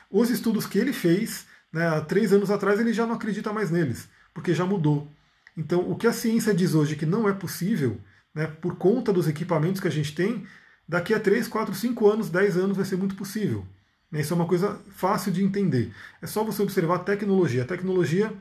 os 0.10 0.30
estudos 0.30 0.65
que 0.65 0.78
ele 0.78 0.93
fez 0.93 1.46
né, 1.72 1.88
há 1.88 2.02
três 2.02 2.34
anos 2.34 2.50
atrás, 2.50 2.80
ele 2.80 2.93
já 2.93 3.06
não 3.06 3.15
acredita 3.15 3.54
mais 3.54 3.72
neles, 3.72 4.10
porque 4.34 4.54
já 4.54 4.65
mudou. 4.65 5.12
Então, 5.56 5.89
o 5.89 5.96
que 5.96 6.08
a 6.08 6.13
ciência 6.13 6.54
diz 6.54 6.74
hoje 6.76 6.96
que 6.96 7.06
não 7.06 7.28
é 7.28 7.34
possível, 7.34 8.00
né, 8.38 8.45
por 8.45 8.76
conta 8.78 9.12
dos 9.12 9.28
equipamentos 9.28 9.82
que 9.82 9.88
a 9.88 9.91
gente 9.91 10.13
tem, 10.13 10.45
daqui 10.88 11.12
a 11.12 11.19
3, 11.19 11.47
4, 11.47 11.73
5 11.73 12.08
anos, 12.08 12.30
10 12.30 12.58
anos 12.58 12.78
vai 12.78 12.86
ser 12.86 12.95
muito 12.95 13.15
possível. 13.15 13.65
Isso 14.13 14.32
é 14.32 14.36
uma 14.36 14.45
coisa 14.45 14.80
fácil 14.91 15.32
de 15.32 15.43
entender. 15.43 15.91
É 16.21 16.28
só 16.28 16.43
você 16.43 16.62
observar 16.62 16.97
a 16.97 17.00
tecnologia. 17.00 17.63
A 17.63 17.65
tecnologia 17.65 18.32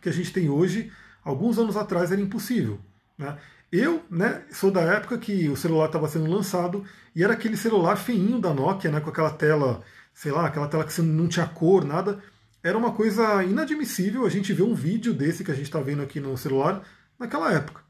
que 0.00 0.08
a 0.08 0.12
gente 0.12 0.32
tem 0.32 0.48
hoje, 0.48 0.90
alguns 1.22 1.58
anos 1.58 1.76
atrás, 1.76 2.10
era 2.10 2.20
impossível. 2.20 2.80
Né? 3.18 3.36
Eu 3.70 4.02
né, 4.10 4.42
sou 4.50 4.70
da 4.70 4.80
época 4.80 5.18
que 5.18 5.46
o 5.50 5.56
celular 5.56 5.86
estava 5.86 6.08
sendo 6.08 6.26
lançado 6.26 6.84
e 7.14 7.22
era 7.22 7.34
aquele 7.34 7.56
celular 7.56 7.96
feinho 7.96 8.40
da 8.40 8.54
Nokia, 8.54 8.90
né, 8.90 8.98
com 8.98 9.10
aquela 9.10 9.30
tela, 9.30 9.82
sei 10.14 10.32
lá, 10.32 10.46
aquela 10.46 10.68
tela 10.68 10.84
que 10.84 11.02
não 11.02 11.28
tinha 11.28 11.46
cor, 11.46 11.84
nada. 11.84 12.18
Era 12.62 12.78
uma 12.78 12.92
coisa 12.92 13.44
inadmissível 13.44 14.24
a 14.24 14.30
gente 14.30 14.54
ver 14.54 14.62
um 14.62 14.74
vídeo 14.74 15.12
desse 15.12 15.44
que 15.44 15.50
a 15.50 15.54
gente 15.54 15.66
está 15.66 15.80
vendo 15.80 16.02
aqui 16.02 16.18
no 16.18 16.36
celular 16.36 16.82
naquela 17.18 17.52
época. 17.52 17.87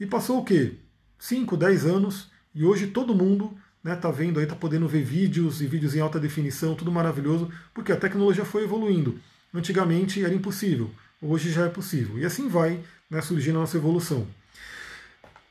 E 0.00 0.06
passou 0.06 0.38
o 0.38 0.44
quê? 0.44 0.76
5, 1.18 1.58
10 1.58 1.84
anos, 1.84 2.30
e 2.54 2.64
hoje 2.64 2.86
todo 2.86 3.14
mundo 3.14 3.54
né, 3.84 3.94
tá 3.94 4.10
vendo 4.10 4.38
aí, 4.38 4.44
está 4.44 4.56
podendo 4.56 4.88
ver 4.88 5.04
vídeos 5.04 5.60
e 5.60 5.66
vídeos 5.66 5.94
em 5.94 6.00
alta 6.00 6.18
definição, 6.18 6.74
tudo 6.74 6.90
maravilhoso, 6.90 7.50
porque 7.74 7.92
a 7.92 7.96
tecnologia 7.96 8.44
foi 8.44 8.64
evoluindo. 8.64 9.20
Antigamente 9.52 10.24
era 10.24 10.32
impossível, 10.32 10.90
hoje 11.20 11.52
já 11.52 11.66
é 11.66 11.68
possível. 11.68 12.18
E 12.18 12.24
assim 12.24 12.48
vai 12.48 12.80
né, 13.10 13.20
surgindo 13.20 13.58
a 13.58 13.60
nossa 13.60 13.76
evolução. 13.76 14.26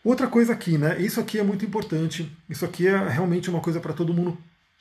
Outra 0.04 0.28
coisa 0.28 0.54
aqui, 0.54 0.78
né? 0.78 1.00
Isso 1.00 1.20
aqui 1.20 1.38
é 1.38 1.44
muito 1.44 1.66
importante. 1.66 2.32
Isso 2.50 2.66
aqui 2.66 2.88
é 2.88 3.08
realmente 3.08 3.50
uma 3.50 3.60
coisa 3.60 3.80
para 3.80 3.94
todo 3.94 4.14
mundo 4.14 4.38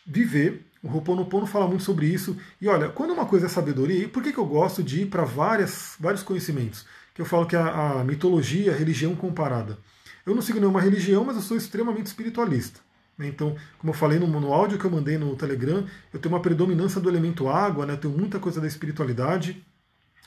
viver. 0.06 0.64
O 0.82 0.88
Ho'oponopono 0.88 1.44
fala 1.44 1.66
muito 1.66 1.82
sobre 1.82 2.06
isso. 2.06 2.36
E 2.60 2.68
olha, 2.68 2.88
quando 2.88 3.12
uma 3.12 3.26
coisa 3.26 3.46
é 3.46 3.48
sabedoria, 3.48 4.04
e 4.04 4.08
por 4.08 4.22
que, 4.22 4.32
que 4.32 4.38
eu 4.38 4.46
gosto 4.46 4.82
de 4.82 5.02
ir 5.02 5.06
para 5.06 5.24
vários 5.24 6.22
conhecimentos? 6.24 6.86
Que 7.18 7.22
eu 7.22 7.26
falo 7.26 7.46
que 7.46 7.56
é 7.56 7.58
a, 7.58 7.98
a 7.98 8.04
mitologia, 8.04 8.72
a 8.72 8.76
religião 8.76 9.16
comparada. 9.16 9.76
Eu 10.24 10.36
não 10.36 10.40
sigo 10.40 10.60
nenhuma 10.60 10.80
religião, 10.80 11.24
mas 11.24 11.34
eu 11.34 11.42
sou 11.42 11.56
extremamente 11.56 12.06
espiritualista. 12.06 12.78
Né? 13.18 13.26
Então, 13.26 13.56
como 13.76 13.90
eu 13.90 13.96
falei 13.96 14.20
no, 14.20 14.28
no 14.28 14.52
áudio 14.52 14.78
que 14.78 14.84
eu 14.84 14.90
mandei 14.92 15.18
no 15.18 15.34
Telegram, 15.34 15.84
eu 16.14 16.20
tenho 16.20 16.32
uma 16.32 16.40
predominância 16.40 17.00
do 17.00 17.08
elemento 17.08 17.48
água, 17.48 17.84
né? 17.84 17.96
tenho 17.96 18.16
muita 18.16 18.38
coisa 18.38 18.60
da 18.60 18.68
espiritualidade. 18.68 19.66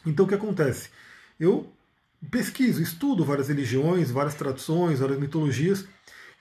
Então, 0.06 0.26
o 0.26 0.28
que 0.28 0.36
acontece? 0.36 0.90
Eu 1.40 1.72
pesquiso, 2.30 2.84
estudo 2.84 3.24
várias 3.24 3.48
religiões, 3.48 4.12
várias 4.12 4.36
tradições, 4.36 5.00
várias 5.00 5.18
mitologias, 5.18 5.86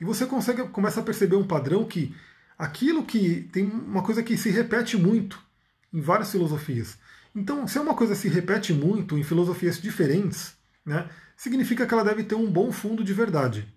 e 0.01 0.05
você 0.05 0.27
consegue 0.27 0.65
começa 0.71 0.99
a 0.99 1.05
perceber 1.05 1.37
um 1.37 1.47
padrão 1.47 1.85
que 1.85 2.13
aquilo 2.59 3.05
que 3.05 3.49
tem 3.53 3.67
uma 3.67 4.03
coisa 4.03 4.21
que 4.21 4.37
se 4.37 4.51
repete 4.51 4.97
muito 4.97 5.41
em 5.95 6.01
várias 6.01 6.33
filosofias. 6.33 6.99
Então, 7.35 7.67
se 7.67 7.79
uma 7.79 7.95
coisa 7.95 8.15
se 8.15 8.29
repete 8.29 8.73
muito 8.73 9.17
em 9.17 9.23
filosofias 9.23 9.81
diferentes, 9.81 10.55
né, 10.85 11.09
significa 11.37 11.87
que 11.87 11.95
ela 11.95 12.05
deve 12.05 12.25
ter 12.25 12.35
um 12.35 12.51
bom 12.51 12.73
fundo 12.73 13.05
de 13.05 13.15
verdade. 13.15 13.69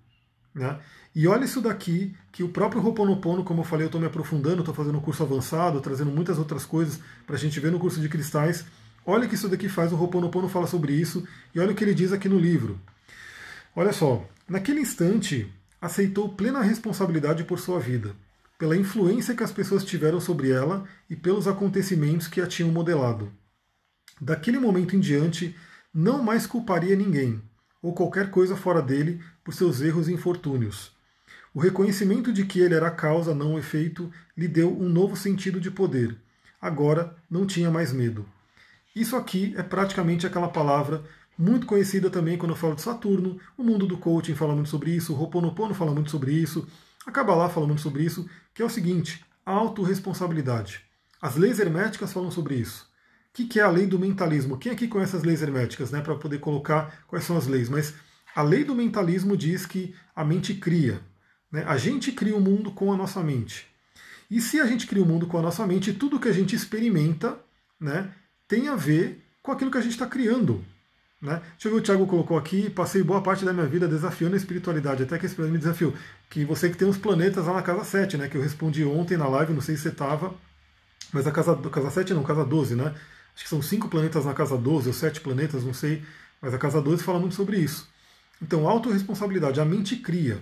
Né? 0.53 0.79
E 1.15 1.27
olha 1.27 1.45
isso 1.45 1.61
daqui, 1.61 2.15
que 2.31 2.43
o 2.43 2.49
próprio 2.49 2.81
Ho'oponopono, 2.83 3.43
como 3.43 3.61
eu 3.61 3.65
falei, 3.65 3.85
eu 3.85 3.87
estou 3.87 4.01
me 4.01 4.07
aprofundando, 4.07 4.59
estou 4.59 4.73
fazendo 4.73 4.97
um 4.97 5.01
curso 5.01 5.21
avançado, 5.21 5.79
trazendo 5.79 6.11
muitas 6.11 6.39
outras 6.39 6.65
coisas 6.65 6.99
para 7.25 7.35
a 7.35 7.39
gente 7.39 7.59
ver 7.59 7.71
no 7.71 7.79
curso 7.79 8.01
de 8.01 8.09
cristais. 8.09 8.65
Olha 9.05 9.25
o 9.25 9.29
que 9.29 9.35
isso 9.35 9.49
daqui 9.49 9.69
faz, 9.69 9.91
o 9.91 9.95
Ho'oponopono 9.95 10.49
fala 10.49 10.65
sobre 10.65 10.93
isso, 10.93 11.27
e 11.53 11.59
olha 11.59 11.71
o 11.71 11.75
que 11.75 11.83
ele 11.83 11.93
diz 11.93 12.11
aqui 12.11 12.27
no 12.27 12.39
livro. 12.39 12.79
Olha 13.75 13.93
só, 13.93 14.27
naquele 14.47 14.79
instante, 14.79 15.51
aceitou 15.79 16.29
plena 16.29 16.61
responsabilidade 16.61 17.43
por 17.43 17.59
sua 17.59 17.79
vida, 17.79 18.15
pela 18.57 18.77
influência 18.77 19.35
que 19.35 19.43
as 19.43 19.51
pessoas 19.51 19.83
tiveram 19.83 20.19
sobre 20.19 20.49
ela 20.49 20.85
e 21.09 21.15
pelos 21.15 21.47
acontecimentos 21.47 22.27
que 22.27 22.41
a 22.41 22.47
tinham 22.47 22.71
modelado. 22.71 23.31
Daquele 24.19 24.60
momento 24.60 24.95
em 24.95 24.99
diante, 24.99 25.56
não 25.93 26.23
mais 26.23 26.45
culparia 26.45 26.95
ninguém, 26.95 27.41
ou 27.82 27.93
qualquer 27.93 28.32
coisa 28.32 28.56
fora 28.56 28.82
dele, 28.82 29.21
por 29.43 29.54
seus 29.54 29.82
erros 29.82 30.08
e 30.08 30.13
infortúnios. 30.13 30.91
O 31.54 31.60
reconhecimento 31.60 32.34
de 32.34 32.45
que 32.45 32.60
ele 32.60 32.73
era 32.73 32.88
a 32.88 32.91
causa, 32.91 33.36
não 33.36 33.54
o 33.54 33.60
efeito, 33.60 34.12
lhe 34.36 34.47
deu 34.47 34.76
um 34.76 34.89
novo 34.89 35.15
sentido 35.15 35.60
de 35.60 35.69
poder. 35.69 36.17
Agora 36.60 37.15
não 37.30 37.45
tinha 37.45 37.69
mais 37.69 37.91
medo. 37.91 38.26
Isso 38.95 39.15
aqui 39.15 39.54
é 39.58 39.63
praticamente 39.63 40.26
aquela 40.26 40.47
palavra 40.47 41.04
muito 41.38 41.65
conhecida 41.65 42.10
também 42.10 42.38
quando 42.38 42.52
eu 42.52 42.56
falo 42.56 42.76
de 42.76 42.82
Saturno, 42.82 43.39
o 43.58 43.63
mundo 43.63 43.88
do 43.88 43.97
coaching 43.97 44.36
fala 44.36 44.54
muito 44.54 44.69
sobre 44.69 44.91
isso, 44.91 45.13
o 45.13 45.19
Ho'oponopono 45.19 45.73
fala 45.73 45.91
muito 45.91 46.12
sobre 46.12 46.32
isso, 46.32 46.67
a 47.06 47.12
Kabbalah 47.12 47.49
fala 47.49 47.65
muito 47.65 47.82
sobre 47.82 48.04
isso, 48.04 48.30
que 48.54 48.62
é 48.62 48.65
o 48.65 48.69
seguinte, 48.69 49.26
autorresponsabilidade. 49.45 50.82
As 51.21 51.36
leis 51.36 51.60
herméticas 51.60 52.13
falam 52.13 52.30
sobre 52.30 52.56
isso. 52.56 52.88
O 53.34 53.36
que, 53.36 53.46
que 53.46 53.60
é 53.60 53.63
a 53.63 53.69
lei 53.69 53.88
do 53.88 53.98
mentalismo? 53.98 54.60
Quem 54.60 54.72
aqui 54.72 54.88
conhece 54.88 55.15
as 55.15 55.24
leis 55.24 55.41
herméticas, 55.41 55.89
né, 55.89 56.02
para 56.02 56.13
poder 56.13 56.38
colocar 56.38 57.04
quais 57.08 57.26
são 57.26 57.36
as 57.36 57.48
leis? 57.48 57.67
Mas 57.67 57.91
a 58.36 58.43
lei 58.43 58.63
do 58.63 58.76
mentalismo 58.76 59.36
diz 59.36 59.65
que 59.65 59.96
a 60.15 60.24
mente 60.24 60.54
cria. 60.54 61.02
Né? 61.52 61.63
A 61.67 61.76
gente 61.76 62.12
cria 62.12 62.36
o 62.36 62.38
um 62.38 62.41
mundo 62.41 62.72
com 62.72 62.93
a 62.93 62.96
nossa 62.96 63.24
mente. 63.24 63.65
E 64.30 64.39
se 64.39 64.62
a 64.62 64.67
gente 64.67 64.86
cria 64.86 65.02
o 65.02 65.06
um 65.06 65.10
mundo 65.10 65.26
com 65.26 65.39
a 65.39 65.41
nossa 65.41 65.65
mente, 65.65 65.93
tudo 65.93 66.19
que 66.19 66.28
a 66.28 66.32
gente 66.32 66.56
experimenta 66.56 67.36
né, 67.80 68.13
tem 68.48 68.67
a 68.67 68.76
ver 68.76 69.26
com 69.41 69.52
aquilo 69.52 69.72
que 69.72 69.80
a 69.80 69.82
gente 69.82 69.93
está 69.93 70.06
criando. 70.06 70.63
Né? 71.19 71.41
Deixa 71.54 71.69
eu 71.69 71.72
ver 71.72 71.78
o 71.80 71.82
Thiago 71.82 72.06
colocou 72.06 72.38
aqui, 72.38 72.69
passei 72.69 73.02
boa 73.02 73.24
parte 73.24 73.43
da 73.43 73.52
minha 73.52 73.65
vida 73.65 73.88
desafiando 73.88 74.36
a 74.36 74.38
espiritualidade, 74.38 75.02
até 75.02 75.17
que 75.17 75.26
esse 75.26 75.41
me 75.41 75.58
desafiou. 75.58 75.91
Que 76.30 76.46
você 76.46 76.69
que 76.69 76.78
tem 76.78 76.88
os 76.88 77.00
planetas 77.00 77.48
lá 77.48 77.54
na 77.54 77.63
casa 77.63 77.84
7, 77.84 78.15
né? 78.15 78.30
Que 78.30 78.38
eu 78.38 78.43
respondi 78.43 78.86
ontem 78.86 79.17
na 79.17 79.28
live, 79.28 79.54
não 79.54 79.62
sei 79.62 79.76
se 79.76 79.82
você 79.82 79.89
estava, 79.89 80.36
mas 81.12 81.26
a 81.26 81.32
casa, 81.32 81.56
casa 81.56 81.89
7 81.89 82.13
não, 82.13 82.24
casa 82.24 82.46
12, 82.46 82.76
né? 82.76 82.93
Acho 83.36 83.43
que 83.43 83.50
são 83.50 83.62
cinco 83.62 83.88
planetas 83.88 84.26
na 84.26 84.34
casa 84.34 84.58
12, 84.58 84.88
ou 84.88 84.93
sete 84.93 85.19
planetas, 85.22 85.63
não 85.63 85.74
sei, 85.74 86.04
mas 86.41 86.54
a 86.54 86.58
casa 86.58 86.82
12 86.82 87.04
fala 87.04 87.19
muito 87.19 87.36
sobre 87.36 87.58
isso. 87.58 87.89
Então, 88.41 88.67
autorresponsabilidade, 88.67 89.60
a 89.60 89.65
mente 89.65 89.96
cria. 89.96 90.39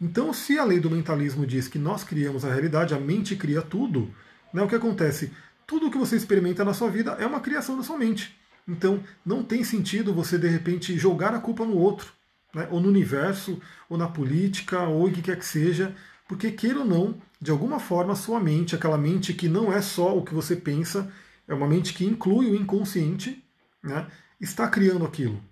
Então, 0.00 0.32
se 0.32 0.58
a 0.58 0.64
lei 0.64 0.80
do 0.80 0.90
mentalismo 0.90 1.46
diz 1.46 1.68
que 1.68 1.78
nós 1.78 2.04
criamos 2.04 2.44
a 2.44 2.52
realidade, 2.52 2.94
a 2.94 3.00
mente 3.00 3.36
cria 3.36 3.60
tudo, 3.60 4.12
né, 4.52 4.62
o 4.62 4.68
que 4.68 4.74
acontece? 4.74 5.30
tudo 5.70 5.86
o 5.86 5.90
que 5.92 5.98
você 5.98 6.16
experimenta 6.16 6.64
na 6.64 6.74
sua 6.74 6.90
vida 6.90 7.12
é 7.20 7.24
uma 7.24 7.38
criação 7.38 7.76
da 7.76 7.84
sua 7.84 7.96
mente. 7.96 8.36
Então, 8.66 9.00
não 9.24 9.44
tem 9.44 9.62
sentido 9.62 10.12
você, 10.12 10.36
de 10.36 10.48
repente, 10.48 10.98
jogar 10.98 11.32
a 11.32 11.38
culpa 11.38 11.64
no 11.64 11.78
outro, 11.78 12.12
né? 12.52 12.66
ou 12.72 12.80
no 12.80 12.88
universo, 12.88 13.62
ou 13.88 13.96
na 13.96 14.08
política, 14.08 14.80
ou 14.80 15.08
em 15.08 15.12
que 15.12 15.22
quer 15.22 15.38
que 15.38 15.46
seja, 15.46 15.94
porque, 16.26 16.50
queira 16.50 16.80
ou 16.80 16.84
não, 16.84 17.22
de 17.40 17.52
alguma 17.52 17.78
forma, 17.78 18.14
a 18.14 18.16
sua 18.16 18.40
mente, 18.40 18.74
aquela 18.74 18.98
mente 18.98 19.32
que 19.32 19.48
não 19.48 19.72
é 19.72 19.80
só 19.80 20.18
o 20.18 20.24
que 20.24 20.34
você 20.34 20.56
pensa, 20.56 21.08
é 21.50 21.54
uma 21.54 21.66
mente 21.66 21.92
que 21.92 22.04
inclui 22.04 22.48
o 22.48 22.54
inconsciente, 22.54 23.44
né? 23.82 24.06
está 24.40 24.68
criando 24.68 25.04
aquilo. 25.04 25.42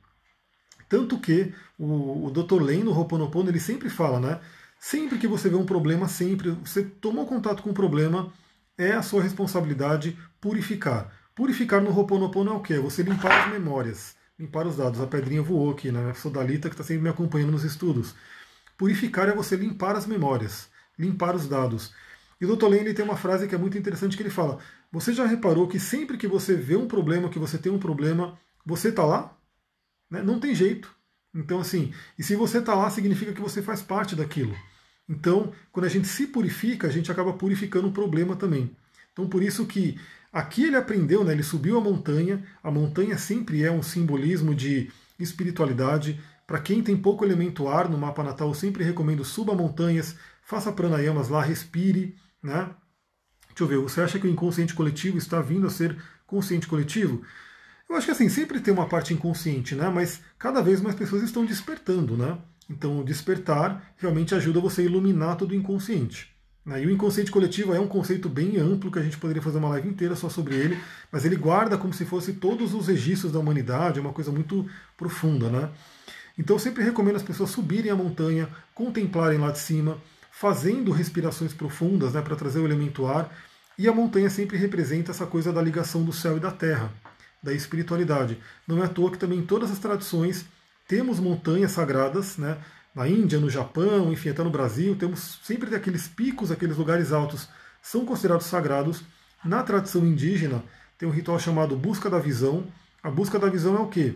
Tanto 0.89 1.19
que 1.19 1.53
o, 1.77 2.27
o 2.27 2.31
Dr. 2.31 2.63
Len 2.63 2.85
no 2.85 2.93
Ho'oponopono, 2.93 3.51
ele 3.51 3.59
sempre 3.59 3.91
fala, 3.91 4.21
né? 4.21 4.41
Sempre 4.79 5.19
que 5.19 5.27
você 5.27 5.49
vê 5.49 5.57
um 5.57 5.67
problema, 5.67 6.07
sempre, 6.07 6.53
você 6.53 6.85
tomou 6.85 7.27
contato 7.27 7.65
com 7.65 7.71
um 7.71 7.75
problema, 7.75 8.33
é 8.79 8.93
a 8.93 9.03
sua 9.03 9.21
responsabilidade 9.21 10.17
purificar. 10.41 11.13
Purificar 11.35 11.83
no 11.83 11.91
Ho'oponopono 11.91 12.53
é 12.53 12.55
o 12.55 12.61
quê? 12.61 12.75
É 12.75 12.81
você 12.81 13.03
limpar 13.03 13.47
as 13.47 13.53
memórias, 13.53 14.15
limpar 14.39 14.69
os 14.69 14.77
dados. 14.77 15.01
A 15.01 15.07
pedrinha 15.07 15.43
voou 15.43 15.73
aqui, 15.73 15.91
né? 15.91 16.13
A 16.13 16.15
Sodalita 16.15 16.69
que 16.69 16.75
está 16.75 16.85
sempre 16.85 17.03
me 17.03 17.09
acompanhando 17.09 17.51
nos 17.51 17.65
estudos. 17.65 18.15
Purificar 18.77 19.29
é 19.29 19.35
você 19.35 19.57
limpar 19.57 19.97
as 19.97 20.07
memórias, 20.07 20.69
limpar 20.97 21.35
os 21.35 21.49
dados. 21.49 21.93
E 22.41 22.47
o 22.47 22.57
Dr. 22.57 22.67
Lane 22.69 22.95
tem 22.95 23.05
uma 23.05 23.17
frase 23.17 23.49
que 23.49 23.55
é 23.55 23.59
muito 23.59 23.77
interessante 23.77 24.17
que 24.17 24.23
ele 24.23 24.31
fala: 24.31 24.59
Você 24.93 25.13
já 25.13 25.27
reparou 25.27 25.67
que 25.67 25.81
sempre 25.81 26.17
que 26.17 26.29
você 26.29 26.55
vê 26.55 26.77
um 26.77 26.87
problema, 26.87 27.29
que 27.29 27.39
você 27.39 27.59
tem 27.59 27.73
um 27.73 27.79
problema, 27.79 28.39
você 28.65 28.89
está 28.89 29.05
lá? 29.05 29.37
Né? 30.11 30.23
Não 30.23 30.39
tem 30.39 30.55
jeito. 30.55 30.95
Então, 31.35 31.61
assim, 31.61 31.93
e 32.19 32.23
se 32.23 32.35
você 32.37 32.59
está 32.59 32.75
lá, 32.75 32.89
significa 32.91 33.33
que 33.33 33.41
você 33.41 33.63
faz 33.63 33.83
parte 33.83 34.17
daquilo. 34.17 34.55
Então, 35.09 35.53
quando 35.73 35.87
a 35.87 35.89
gente 35.89 36.07
se 36.07 36.27
purifica, 36.27 36.87
a 36.87 36.91
gente 36.91 37.11
acaba 37.11 37.33
purificando 37.33 37.89
o 37.89 37.93
problema 37.93 38.37
também. 38.37 38.77
Então, 39.13 39.29
por 39.29 39.43
isso 39.43 39.67
que 39.67 39.99
aqui 40.33 40.65
ele 40.65 40.77
aprendeu, 40.77 41.25
né? 41.25 41.33
ele 41.33 41.43
subiu 41.43 41.79
a 41.79 41.81
montanha. 41.81 42.45
A 42.63 42.71
montanha 42.71 43.17
sempre 43.19 43.63
é 43.63 43.71
um 43.71 43.83
simbolismo 43.83 44.55
de 44.55 44.91
espiritualidade. 45.19 46.21
Para 46.47 46.61
quem 46.61 46.83
tem 46.83 46.97
pouco 46.97 47.25
elemento 47.25 47.69
ar 47.69 47.89
no 47.89 47.99
mapa 47.99 48.23
natal, 48.23 48.49
eu 48.49 48.55
sempre 48.55 48.85
recomendo 48.85 49.25
suba 49.25 49.55
montanhas, 49.55 50.17
faça 50.43 50.73
pranayamas 50.73 51.29
lá, 51.29 51.43
respire. 51.43 52.17
Né? 52.43 52.71
Deixa 53.49 53.65
eu 53.65 53.67
ver, 53.67 53.79
você 53.79 54.01
acha 54.01 54.19
que 54.19 54.27
o 54.27 54.31
inconsciente 54.31 54.75
coletivo 54.75 55.19
está 55.19 55.41
vindo 55.41 55.67
a 55.67 55.71
ser 55.71 55.97
consciente 56.27 56.67
coletivo? 56.69 57.23
Eu 57.89 57.97
acho 57.97 58.07
que 58.07 58.13
assim, 58.13 58.29
sempre 58.29 58.61
tem 58.61 58.73
uma 58.73 58.89
parte 58.89 59.15
inconsciente, 59.15 59.75
né? 59.75 59.89
Mas 59.89 60.21
cada 60.39 60.61
vez 60.61 60.81
mais 60.81 60.95
pessoas 60.95 61.23
estão 61.23 61.45
despertando, 61.45 62.17
né? 62.17 62.39
Então, 62.69 63.03
despertar 63.03 63.95
realmente 63.97 64.35
ajuda 64.35 64.61
você 64.61 64.83
a 64.83 64.85
iluminar 64.85 65.37
todo 65.37 65.53
o 65.53 65.55
inconsciente. 65.55 66.31
Né? 66.69 66.83
E 66.83 66.87
o 66.87 66.91
inconsciente 66.91 67.31
coletivo 67.31 67.75
é 67.75 67.81
um 67.81 67.89
conceito 67.89 68.29
bem 68.29 68.59
amplo 68.59 68.93
que 68.93 68.99
a 68.99 69.03
gente 69.03 69.17
poderia 69.17 69.41
fazer 69.41 69.57
uma 69.57 69.71
live 69.71 69.89
inteira 69.89 70.15
só 70.15 70.29
sobre 70.29 70.55
ele, 70.55 70.79
mas 71.11 71.25
ele 71.25 71.35
guarda 71.35 71.79
como 71.79 71.95
se 71.95 72.05
fosse 72.05 72.35
todos 72.35 72.75
os 72.75 72.89
registros 72.89 73.33
da 73.33 73.39
humanidade, 73.39 73.99
é 73.99 74.03
uma 74.03 74.13
coisa 74.13 74.31
muito 74.31 74.69
profunda, 74.95 75.49
né? 75.49 75.71
Então 76.39 76.57
eu 76.57 76.61
sempre 76.61 76.85
recomendo 76.85 77.17
as 77.17 77.23
pessoas 77.23 77.51
subirem 77.51 77.91
a 77.91 77.97
montanha, 77.97 78.49
contemplarem 78.75 79.39
lá 79.39 79.51
de 79.51 79.59
cima, 79.59 79.97
fazendo 80.39 80.93
respirações 80.93 81.53
profundas 81.53 82.13
né, 82.13 82.23
para 82.23 82.37
trazer 82.37 82.61
o 82.61 82.65
elemento 82.65 83.07
ar. 83.07 83.29
E 83.77 83.89
a 83.89 83.93
montanha 83.93 84.31
sempre 84.31 84.57
representa 84.57 85.11
essa 85.11 85.27
coisa 85.27 85.53
da 85.53 85.61
ligação 85.61 86.05
do 86.05 86.13
céu 86.13 86.37
e 86.37 86.41
da 86.41 86.53
terra, 86.53 86.93
da 87.43 87.53
espiritualidade. 87.53 88.39
Não 88.67 88.81
é 88.81 88.87
à 88.87 88.89
toa 88.89 89.11
que 89.11 89.19
também 89.19 89.41
em 89.41 89.47
todas 89.47 89.69
as 89.69 89.81
tradições 89.81 90.45
temos 90.87 91.19
montanhas 91.19 91.73
sagradas, 91.73 92.39
né? 92.39 92.57
Na 92.95 93.09
Índia, 93.09 93.41
no 93.41 93.51
Japão, 93.51 94.13
enfim, 94.13 94.31
até 94.31 94.43
no 94.45 94.51
Brasil, 94.51 94.95
temos 94.95 95.41
sempre 95.43 95.75
aqueles 95.75 96.07
picos, 96.07 96.53
aqueles 96.53 96.77
lugares 96.77 97.13
altos 97.13 97.49
são 97.83 98.05
considerados 98.05 98.47
sagrados. 98.47 99.03
Na 99.45 99.65
tradição 99.65 100.07
indígena, 100.07 100.63
tem 100.97 101.09
um 101.09 101.13
ritual 101.13 101.39
chamado 101.41 101.77
Busca 101.77 102.09
da 102.09 102.19
Visão. 102.21 102.65
A 103.03 103.11
busca 103.11 103.41
da 103.41 103.51
visão 103.51 103.77
é 103.77 103.81
o 103.81 103.89
quê? 103.89 104.15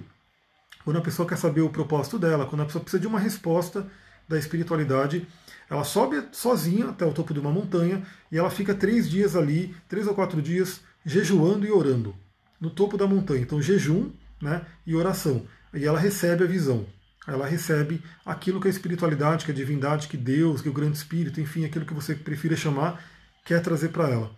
Quando 0.85 0.99
a 0.99 1.03
pessoa 1.03 1.29
quer 1.29 1.37
saber 1.37 1.63
o 1.63 1.71
propósito 1.71 2.17
dela, 2.17 2.47
quando 2.47 2.63
a 2.63 2.67
pessoa 2.67 2.83
precisa 2.83 3.01
de 3.01 3.07
uma 3.09 3.19
resposta 3.19 3.87
da 4.29 4.39
espiritualidade, 4.39 5.27
ela 5.68 5.85
sobe 5.85 6.22
sozinha 6.33 6.88
até 6.88 7.05
o 7.05 7.12
topo 7.12 7.33
de 7.33 7.40
uma 7.40 7.51
montanha 7.51 8.03
e 8.31 8.38
ela 8.38 8.51
fica 8.51 8.75
três 8.75 9.09
dias 9.09 9.35
ali, 9.37 9.75
três 9.88 10.07
ou 10.07 10.14
quatro 10.14 10.42
dias, 10.42 10.81
jejuando 11.05 11.66
e 11.66 11.70
orando 11.70 12.14
no 12.61 12.70
topo 12.70 12.96
da 12.96 13.07
montanha. 13.07 13.40
Então, 13.40 13.61
jejum 13.61 14.11
né, 14.40 14.62
e 14.87 14.94
oração. 14.94 15.46
E 15.72 15.85
ela 15.85 15.98
recebe 15.98 16.44
a 16.44 16.46
visão. 16.46 16.87
Ela 17.27 17.46
recebe 17.46 18.03
aquilo 18.27 18.61
que 18.61 18.66
a 18.66 18.70
espiritualidade, 18.70 19.44
que 19.44 19.53
a 19.53 19.55
divindade, 19.55 20.09
que 20.09 20.16
Deus, 20.16 20.61
que 20.61 20.68
o 20.68 20.72
grande 20.72 20.96
espírito, 20.96 21.40
enfim, 21.40 21.64
aquilo 21.64 21.87
que 21.87 21.94
você 21.94 22.14
prefira 22.14 22.57
chamar, 22.57 23.03
quer 23.44 23.62
trazer 23.62 23.90
para 23.90 24.09
ela. 24.09 24.31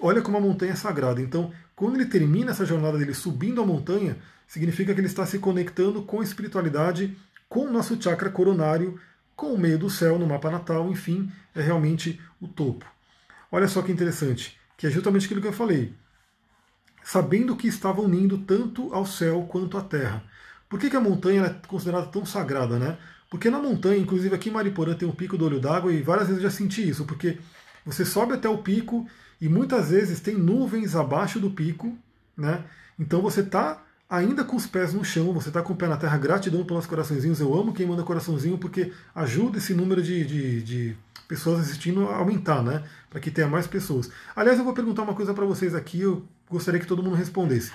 Olha 0.00 0.22
como 0.22 0.36
a 0.36 0.40
montanha 0.40 0.72
é 0.72 0.76
sagrada. 0.76 1.20
Então, 1.20 1.52
quando 1.76 1.96
ele 1.96 2.06
termina 2.06 2.50
essa 2.50 2.64
jornada 2.64 2.98
dele 2.98 3.14
subindo 3.14 3.60
a 3.60 3.66
montanha, 3.66 4.16
significa 4.46 4.94
que 4.94 5.00
ele 5.00 5.06
está 5.06 5.26
se 5.26 5.38
conectando 5.38 6.02
com 6.02 6.20
a 6.20 6.24
espiritualidade, 6.24 7.16
com 7.48 7.66
o 7.66 7.72
nosso 7.72 8.00
chakra 8.00 8.30
coronário, 8.30 8.98
com 9.36 9.52
o 9.52 9.58
meio 9.58 9.78
do 9.78 9.90
céu 9.90 10.18
no 10.18 10.26
mapa 10.26 10.50
natal, 10.50 10.90
enfim, 10.90 11.30
é 11.54 11.60
realmente 11.60 12.20
o 12.40 12.48
topo. 12.48 12.84
Olha 13.50 13.68
só 13.68 13.82
que 13.82 13.92
interessante, 13.92 14.58
que 14.76 14.86
é 14.86 14.90
justamente 14.90 15.26
aquilo 15.26 15.40
que 15.40 15.48
eu 15.48 15.52
falei. 15.52 15.94
Sabendo 17.02 17.56
que 17.56 17.68
estava 17.68 18.00
unindo 18.00 18.38
tanto 18.38 18.92
ao 18.94 19.06
céu 19.06 19.46
quanto 19.48 19.76
à 19.76 19.82
terra. 19.82 20.24
Por 20.68 20.80
que, 20.80 20.90
que 20.90 20.96
a 20.96 21.00
montanha 21.00 21.44
é 21.44 21.68
considerada 21.68 22.06
tão 22.06 22.24
sagrada, 22.24 22.78
né? 22.78 22.98
Porque 23.30 23.50
na 23.50 23.58
montanha, 23.58 24.00
inclusive 24.00 24.34
aqui 24.34 24.48
em 24.48 24.52
Mariporã 24.52 24.94
tem 24.94 25.08
um 25.08 25.14
pico 25.14 25.36
do 25.36 25.44
olho 25.44 25.60
d'água 25.60 25.92
e 25.92 26.02
várias 26.02 26.28
vezes 26.28 26.42
eu 26.42 26.50
já 26.50 26.56
senti 26.56 26.88
isso, 26.88 27.04
porque 27.04 27.38
você 27.84 28.04
sobe 28.04 28.34
até 28.34 28.48
o 28.48 28.58
pico 28.58 29.06
e 29.40 29.48
muitas 29.48 29.90
vezes 29.90 30.20
tem 30.20 30.36
nuvens 30.36 30.94
abaixo 30.94 31.38
do 31.38 31.50
pico, 31.50 31.96
né? 32.36 32.64
Então 32.98 33.20
você 33.20 33.40
está 33.40 33.82
ainda 34.14 34.44
com 34.44 34.56
os 34.56 34.66
pés 34.66 34.94
no 34.94 35.04
chão, 35.04 35.32
você 35.32 35.48
está 35.48 35.62
com 35.62 35.72
o 35.72 35.76
pé 35.76 35.88
na 35.88 35.96
terra, 35.96 36.16
gratidão 36.16 36.64
pelos 36.64 36.86
coraçõezinhos. 36.86 37.40
Eu 37.40 37.52
amo 37.54 37.72
quem 37.72 37.86
manda 37.86 38.02
coraçãozinho 38.02 38.58
porque 38.58 38.92
ajuda 39.14 39.58
esse 39.58 39.74
número 39.74 40.02
de, 40.02 40.24
de, 40.24 40.62
de 40.62 40.96
pessoas 41.26 41.60
assistindo 41.60 42.08
a 42.08 42.16
aumentar, 42.16 42.62
né? 42.62 42.84
Para 43.10 43.20
que 43.20 43.30
tenha 43.30 43.48
mais 43.48 43.66
pessoas. 43.66 44.10
Aliás, 44.34 44.58
eu 44.58 44.64
vou 44.64 44.74
perguntar 44.74 45.02
uma 45.02 45.14
coisa 45.14 45.34
para 45.34 45.44
vocês 45.44 45.74
aqui, 45.74 46.00
eu 46.00 46.24
gostaria 46.48 46.80
que 46.80 46.86
todo 46.86 47.02
mundo 47.02 47.16
respondesse. 47.16 47.72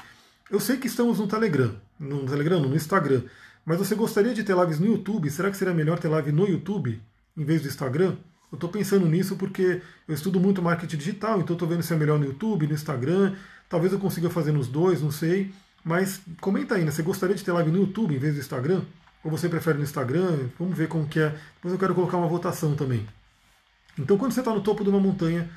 Eu 0.49 0.59
sei 0.59 0.77
que 0.77 0.87
estamos 0.87 1.19
no 1.19 1.27
Telegram, 1.27 1.75
no 1.99 2.25
Telegram, 2.25 2.59
no 2.59 2.75
Instagram, 2.75 3.23
mas 3.65 3.77
você 3.77 3.93
gostaria 3.93 4.33
de 4.33 4.43
ter 4.43 4.55
lives 4.55 4.79
no 4.79 4.87
YouTube? 4.87 5.29
Será 5.29 5.51
que 5.51 5.57
seria 5.57 5.73
melhor 5.73 5.99
ter 5.99 6.07
live 6.07 6.31
no 6.31 6.47
YouTube 6.47 6.99
em 7.37 7.43
vez 7.43 7.61
do 7.61 7.67
Instagram? 7.67 8.15
Eu 8.51 8.55
estou 8.55 8.69
pensando 8.69 9.05
nisso 9.05 9.35
porque 9.35 9.81
eu 10.07 10.15
estudo 10.15 10.39
muito 10.39 10.61
marketing 10.61 10.97
digital, 10.97 11.39
então 11.39 11.53
estou 11.53 11.67
vendo 11.67 11.83
se 11.83 11.93
é 11.93 11.95
melhor 11.95 12.17
no 12.17 12.25
YouTube, 12.25 12.65
no 12.65 12.73
Instagram. 12.73 13.35
Talvez 13.69 13.93
eu 13.93 13.99
consiga 13.99 14.29
fazer 14.29 14.51
nos 14.51 14.67
dois, 14.67 15.01
não 15.03 15.11
sei. 15.11 15.51
Mas 15.83 16.21
comenta 16.41 16.75
aí, 16.75 16.83
né? 16.83 16.91
Você 16.91 17.01
gostaria 17.01 17.35
de 17.35 17.43
ter 17.43 17.51
live 17.51 17.71
no 17.71 17.79
YouTube 17.79 18.15
em 18.15 18.19
vez 18.19 18.35
do 18.35 18.39
Instagram? 18.39 18.81
Ou 19.23 19.31
você 19.31 19.49
prefere 19.49 19.77
no 19.77 19.83
Instagram? 19.83 20.49
Vamos 20.57 20.77
ver 20.77 20.87
como 20.87 21.07
que 21.07 21.19
é. 21.19 21.29
Depois 21.55 21.73
eu 21.73 21.79
quero 21.79 21.95
colocar 21.95 22.17
uma 22.17 22.27
votação 22.27 22.75
também. 22.75 23.07
Então 23.97 24.17
quando 24.17 24.31
você 24.31 24.39
está 24.39 24.53
no 24.53 24.61
topo 24.61 24.83
de 24.83 24.89
uma 24.89 24.99
montanha, 24.99 25.49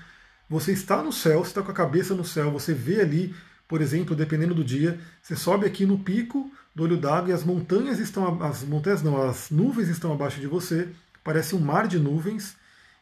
você 0.49 0.73
está 0.73 1.03
no 1.03 1.13
céu, 1.13 1.41
você 1.41 1.51
está 1.51 1.63
com 1.63 1.71
a 1.71 1.75
cabeça 1.75 2.15
no 2.15 2.25
céu, 2.25 2.51
você 2.51 2.75
vê 2.75 3.01
ali, 3.01 3.35
por 3.69 3.81
exemplo, 3.81 4.17
dependendo 4.17 4.55
do 4.55 4.65
dia, 4.65 5.01
você 5.23 5.37
sobe 5.37 5.67
aqui 5.67 5.87
no 5.87 5.99
pico 5.99 6.51
do 6.75 6.83
olho 6.83 6.97
d'água 6.97 7.31
e 7.31 7.33
as 7.33 7.45
montanhas 7.45 7.99
estão. 7.99 8.43
As 8.43 8.63
montanhas 8.63 9.03
não, 9.03 9.23
as 9.23 9.51
nuvens 9.51 9.89
estão 9.89 10.13
abaixo 10.13 10.41
de 10.41 10.47
você, 10.47 10.89
parece 11.23 11.55
um 11.55 11.61
mar 11.61 11.87
de 11.87 11.99
nuvens, 11.99 12.57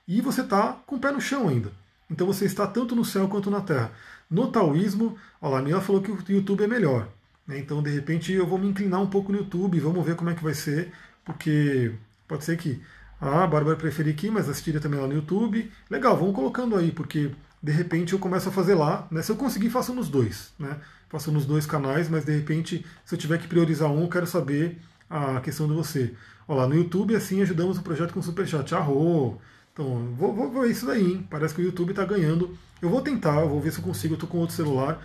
e 0.07 0.21
você 0.21 0.43
está 0.43 0.73
com 0.87 0.97
o 0.97 0.99
pé 1.01 1.11
no 1.11 1.21
chão 1.21 1.49
ainda. 1.49 1.73
Então 2.11 2.27
você 2.27 2.45
está 2.45 2.67
tanto 2.67 2.97
no 2.97 3.05
céu 3.05 3.29
quanto 3.29 3.51
na 3.51 3.61
terra. 3.61 3.93
No 4.31 4.51
taoísmo, 4.53 5.17
a 5.43 5.61
minha 5.61 5.81
falou 5.81 6.01
que 6.01 6.11
o 6.11 6.19
YouTube 6.29 6.63
é 6.63 6.67
melhor. 6.67 7.09
Né? 7.47 7.59
Então, 7.59 7.83
de 7.83 7.91
repente, 7.91 8.33
eu 8.33 8.47
vou 8.47 8.59
me 8.59 8.69
inclinar 8.69 9.01
um 9.01 9.09
pouco 9.09 9.33
no 9.33 9.39
YouTube, 9.39 9.81
vamos 9.81 10.05
ver 10.07 10.15
como 10.15 10.31
é 10.31 10.35
que 10.35 10.45
vai 10.45 10.55
ser, 10.55 10.93
porque 11.25 11.93
pode 12.29 12.45
ser 12.45 12.57
que 12.57 12.81
ah, 13.21 13.45
a 13.45 13.47
Bárbara 13.47 13.77
preferir 13.77 14.15
aqui, 14.15 14.31
mas 14.31 14.49
assistiria 14.49 14.81
também 14.81 15.01
lá 15.01 15.07
no 15.07 15.15
YouTube. 15.15 15.71
Legal, 15.91 16.17
vamos 16.17 16.35
colocando 16.35 16.77
aí, 16.77 16.91
porque 16.91 17.31
de 17.63 17.73
repente 17.73 18.13
eu 18.13 18.19
começo 18.19 18.49
a 18.49 18.53
fazer 18.53 18.75
lá. 18.75 19.07
Né? 19.11 19.21
Se 19.21 19.33
eu 19.33 19.37
conseguir, 19.37 19.69
faço 19.69 19.93
nos 19.93 20.09
dois. 20.09 20.53
Né? 20.59 20.77
Faço 21.09 21.31
nos 21.33 21.45
dois 21.45 21.67
canais, 21.67 22.09
mas 22.09 22.25
de 22.25 22.35
repente, 22.35 22.87
se 23.05 23.15
eu 23.15 23.19
tiver 23.19 23.39
que 23.39 23.49
priorizar 23.49 23.91
um, 23.91 24.03
eu 24.03 24.09
quero 24.09 24.27
saber 24.27 24.79
a 25.09 25.41
questão 25.41 25.67
de 25.67 25.75
você. 25.75 26.15
Olha 26.47 26.61
lá, 26.63 26.69
no 26.69 26.75
YouTube, 26.75 27.15
assim, 27.15 27.43
ajudamos 27.43 27.79
o 27.79 27.83
projeto 27.83 28.15
com 28.15 28.23
Superchat. 28.23 28.75
Arro! 28.75 29.41
Então, 29.73 30.15
vou, 30.15 30.35
vou 30.35 30.51
ver 30.51 30.71
isso 30.71 30.87
daí, 30.87 31.13
hein? 31.13 31.27
Parece 31.31 31.55
que 31.55 31.61
o 31.61 31.65
YouTube 31.65 31.91
está 31.91 32.05
ganhando. 32.05 32.57
Eu 32.83 32.89
vou 32.89 33.01
tentar, 33.01 33.41
vou 33.45 33.61
ver 33.61 33.73
se 33.73 33.79
eu 33.79 33.85
consigo. 33.85 34.15
Eu 34.15 34.17
estou 34.17 34.29
com 34.29 34.39
outro 34.39 34.55
celular 34.55 35.03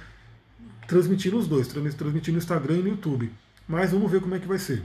transmitindo 0.88 1.38
os 1.38 1.48
dois, 1.48 1.68
transmitindo 1.68 2.34
no 2.34 2.38
Instagram 2.38 2.78
e 2.78 2.82
no 2.84 2.90
YouTube. 2.90 3.32
Mas 3.68 3.92
vamos 3.92 4.12
ver 4.12 4.22
como 4.22 4.36
é 4.36 4.40
que 4.40 4.48
vai 4.48 4.60
ser. 4.60 4.84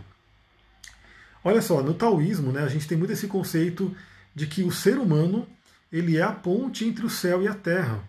Olha 1.42 1.62
só, 1.62 1.82
no 1.82 1.94
taoísmo, 1.94 2.52
né, 2.52 2.62
a 2.62 2.68
gente 2.68 2.86
tem 2.86 2.98
muito 2.98 3.12
esse 3.12 3.26
conceito 3.26 3.94
de 4.34 4.46
que 4.46 4.62
o 4.62 4.70
ser 4.70 4.98
humano 4.98 5.46
ele 5.92 6.16
é 6.16 6.22
a 6.22 6.32
ponte 6.32 6.84
entre 6.84 7.04
o 7.04 7.10
céu 7.10 7.42
e 7.42 7.48
a 7.48 7.54
terra. 7.54 8.02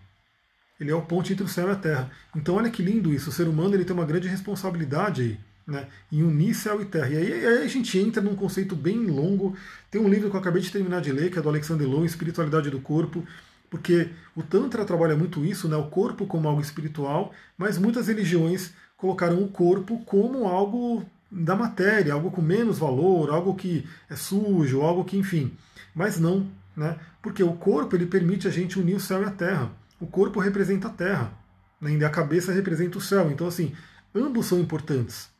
Ele 0.78 0.90
é 0.90 0.94
o 0.94 1.02
ponte 1.02 1.32
entre 1.32 1.44
o 1.44 1.48
céu 1.48 1.68
e 1.68 1.72
a 1.72 1.76
terra. 1.76 2.10
Então 2.34 2.56
olha 2.56 2.70
que 2.70 2.82
lindo 2.82 3.12
isso. 3.12 3.30
O 3.30 3.32
ser 3.32 3.48
humano 3.48 3.74
ele 3.74 3.84
tem 3.84 3.94
uma 3.94 4.04
grande 4.04 4.28
responsabilidade 4.28 5.22
aí 5.22 5.38
né, 5.66 5.86
em 6.10 6.22
unir 6.22 6.54
céu 6.54 6.80
e 6.80 6.84
terra. 6.84 7.08
E 7.08 7.16
aí, 7.16 7.32
aí, 7.46 7.62
a 7.62 7.68
gente 7.68 7.98
entra 7.98 8.22
num 8.22 8.34
conceito 8.34 8.74
bem 8.74 9.06
longo. 9.06 9.56
Tem 9.90 10.00
um 10.00 10.08
livro 10.08 10.30
que 10.30 10.36
eu 10.36 10.40
acabei 10.40 10.62
de 10.62 10.70
terminar 10.70 11.00
de 11.00 11.12
ler, 11.12 11.30
que 11.30 11.38
é 11.38 11.42
do 11.42 11.48
Alexander 11.48 11.88
Lowen, 11.88 12.06
Espiritualidade 12.06 12.70
do 12.70 12.80
Corpo, 12.80 13.24
porque 13.70 14.10
o 14.36 14.42
Tantra 14.42 14.84
trabalha 14.84 15.16
muito 15.16 15.44
isso, 15.44 15.66
né, 15.66 15.76
o 15.76 15.88
corpo 15.88 16.26
como 16.26 16.46
algo 16.46 16.60
espiritual, 16.60 17.32
mas 17.56 17.78
muitas 17.78 18.08
religiões 18.08 18.74
colocaram 18.98 19.42
o 19.42 19.48
corpo 19.48 19.98
como 20.04 20.46
algo 20.46 21.04
da 21.30 21.56
matéria, 21.56 22.12
algo 22.12 22.30
com 22.30 22.42
menos 22.42 22.78
valor, 22.78 23.30
algo 23.30 23.54
que 23.54 23.88
é 24.10 24.14
sujo, 24.14 24.82
algo 24.82 25.04
que, 25.04 25.16
enfim. 25.16 25.56
Mas 25.94 26.20
não, 26.20 26.46
né? 26.76 26.98
Porque 27.22 27.42
o 27.42 27.54
corpo 27.54 27.96
ele 27.96 28.04
permite 28.04 28.46
a 28.46 28.50
gente 28.50 28.78
unir 28.78 28.96
o 28.96 29.00
céu 29.00 29.22
e 29.22 29.24
a 29.24 29.30
terra. 29.30 29.70
O 29.98 30.06
corpo 30.06 30.38
representa 30.38 30.88
a 30.88 30.90
terra, 30.90 31.32
né? 31.80 31.92
e 31.92 32.04
a 32.04 32.10
cabeça 32.10 32.52
representa 32.52 32.98
o 32.98 33.00
céu. 33.00 33.30
Então, 33.30 33.46
assim, 33.46 33.72
ambos 34.14 34.46
são 34.46 34.60
importantes. 34.60 35.31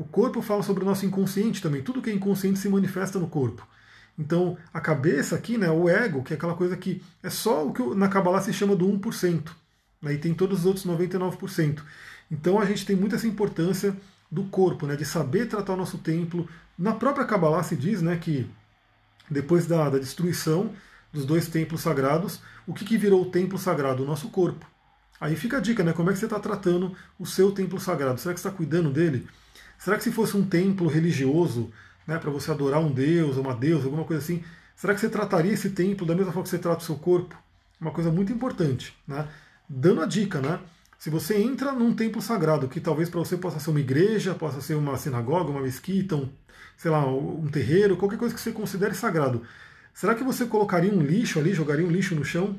O 0.00 0.04
corpo 0.04 0.40
fala 0.40 0.62
sobre 0.62 0.82
o 0.82 0.86
nosso 0.86 1.04
inconsciente 1.04 1.60
também. 1.60 1.82
Tudo 1.82 2.00
que 2.00 2.08
é 2.08 2.14
inconsciente 2.14 2.58
se 2.58 2.70
manifesta 2.70 3.18
no 3.18 3.28
corpo. 3.28 3.68
Então, 4.18 4.56
a 4.72 4.80
cabeça 4.80 5.36
aqui, 5.36 5.58
né, 5.58 5.70
o 5.70 5.90
ego, 5.90 6.22
que 6.22 6.32
é 6.32 6.36
aquela 6.38 6.54
coisa 6.54 6.74
que 6.74 7.02
é 7.22 7.28
só 7.28 7.66
o 7.66 7.70
que 7.70 7.82
na 7.94 8.08
Kabbalah 8.08 8.40
se 8.40 8.50
chama 8.50 8.74
do 8.74 8.88
1%. 8.88 9.50
Né, 10.00 10.14
e 10.14 10.18
tem 10.18 10.32
todos 10.32 10.60
os 10.60 10.64
outros 10.64 10.86
99%. 10.86 11.82
Então, 12.30 12.58
a 12.58 12.64
gente 12.64 12.86
tem 12.86 12.96
muito 12.96 13.14
essa 13.14 13.26
importância 13.26 13.94
do 14.32 14.44
corpo, 14.44 14.86
né, 14.86 14.96
de 14.96 15.04
saber 15.04 15.48
tratar 15.48 15.74
o 15.74 15.76
nosso 15.76 15.98
templo. 15.98 16.48
Na 16.78 16.94
própria 16.94 17.26
Kabbalah 17.26 17.62
se 17.62 17.76
diz 17.76 18.00
né, 18.00 18.16
que 18.16 18.48
depois 19.30 19.66
da, 19.66 19.90
da 19.90 19.98
destruição 19.98 20.72
dos 21.12 21.26
dois 21.26 21.46
templos 21.46 21.82
sagrados, 21.82 22.40
o 22.66 22.72
que, 22.72 22.86
que 22.86 22.96
virou 22.96 23.20
o 23.20 23.30
templo 23.30 23.58
sagrado? 23.58 24.02
O 24.02 24.06
nosso 24.06 24.30
corpo. 24.30 24.64
Aí 25.20 25.36
fica 25.36 25.58
a 25.58 25.60
dica, 25.60 25.84
né? 25.84 25.92
Como 25.92 26.08
é 26.08 26.14
que 26.14 26.18
você 26.18 26.24
está 26.24 26.40
tratando 26.40 26.96
o 27.18 27.26
seu 27.26 27.52
templo 27.52 27.78
sagrado? 27.78 28.18
Será 28.18 28.32
que 28.32 28.40
você 28.40 28.48
está 28.48 28.56
cuidando 28.56 28.90
dele? 28.90 29.28
Será 29.80 29.96
que 29.96 30.04
se 30.04 30.12
fosse 30.12 30.36
um 30.36 30.44
templo 30.44 30.86
religioso, 30.88 31.70
né, 32.06 32.18
para 32.18 32.30
você 32.30 32.50
adorar 32.50 32.80
um 32.80 32.92
deus, 32.92 33.38
uma 33.38 33.54
deusa, 33.54 33.86
alguma 33.86 34.04
coisa 34.04 34.22
assim, 34.22 34.44
será 34.76 34.92
que 34.92 35.00
você 35.00 35.08
trataria 35.08 35.54
esse 35.54 35.70
templo 35.70 36.06
da 36.06 36.14
mesma 36.14 36.32
forma 36.32 36.42
que 36.42 36.50
você 36.50 36.58
trata 36.58 36.82
o 36.82 36.84
seu 36.84 36.96
corpo? 36.96 37.34
Uma 37.80 37.90
coisa 37.90 38.12
muito 38.12 38.30
importante, 38.30 38.94
né? 39.08 39.26
Dando 39.66 40.02
a 40.02 40.06
dica, 40.06 40.38
né? 40.38 40.60
Se 40.98 41.08
você 41.08 41.38
entra 41.38 41.72
num 41.72 41.94
templo 41.94 42.20
sagrado, 42.20 42.68
que 42.68 42.78
talvez 42.78 43.08
para 43.08 43.20
você 43.20 43.38
possa 43.38 43.58
ser 43.58 43.70
uma 43.70 43.80
igreja, 43.80 44.34
possa 44.34 44.60
ser 44.60 44.74
uma 44.74 44.98
sinagoga, 44.98 45.50
uma 45.50 45.62
mesquita, 45.62 46.14
um, 46.14 46.28
sei 46.76 46.90
lá, 46.90 47.06
um 47.06 47.48
terreiro, 47.48 47.96
qualquer 47.96 48.18
coisa 48.18 48.34
que 48.34 48.40
você 48.40 48.52
considere 48.52 48.94
sagrado, 48.94 49.42
será 49.94 50.14
que 50.14 50.22
você 50.22 50.44
colocaria 50.44 50.92
um 50.92 51.00
lixo 51.00 51.38
ali, 51.38 51.54
jogaria 51.54 51.86
um 51.86 51.90
lixo 51.90 52.14
no 52.14 52.22
chão? 52.22 52.54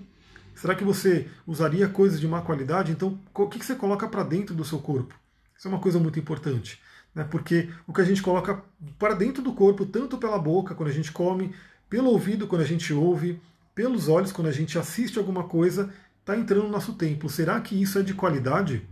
Será 0.56 0.74
que 0.74 0.84
você 0.84 1.28
usaria 1.46 1.88
coisas 1.88 2.20
de 2.20 2.28
má 2.28 2.42
qualidade? 2.42 2.92
Então, 2.92 3.20
o 3.32 3.48
que 3.48 3.64
você 3.64 3.76
coloca 3.76 4.08
para 4.08 4.24
dentro 4.24 4.56
do 4.56 4.66
seu 4.66 4.80
corpo? 4.80 5.14
Isso 5.56 5.68
é 5.68 5.70
uma 5.70 5.80
coisa 5.80 6.00
muito 6.00 6.18
importante. 6.18 6.82
Né? 7.14 7.24
Porque 7.24 7.70
o 7.86 7.94
que 7.94 8.02
a 8.02 8.06
gente 8.06 8.22
coloca 8.22 8.64
para 8.98 9.14
dentro 9.14 9.44
do 9.44 9.54
corpo, 9.54 9.86
tanto 9.86 10.18
pela 10.18 10.40
boca, 10.40 10.76
quando 10.76 10.90
a 10.90 10.94
gente 10.94 11.12
come, 11.12 11.54
pelo 11.90 12.10
ouvido, 12.10 12.48
quando 12.48 12.62
a 12.62 12.68
gente 12.68 12.94
ouve, 12.94 13.40
pelos 13.76 14.08
olhos, 14.08 14.32
quando 14.32 14.48
a 14.48 14.52
gente 14.52 14.78
assiste 14.78 15.18
alguma 15.18 15.44
coisa, 15.44 15.94
está 16.20 16.38
entrando 16.38 16.64
no 16.64 16.70
nosso 16.70 16.94
templo. 16.94 17.30
Será 17.30 17.60
que 17.60 17.80
isso 17.80 18.00
é 18.00 18.04
de 18.04 18.14
qualidade? 18.14 18.88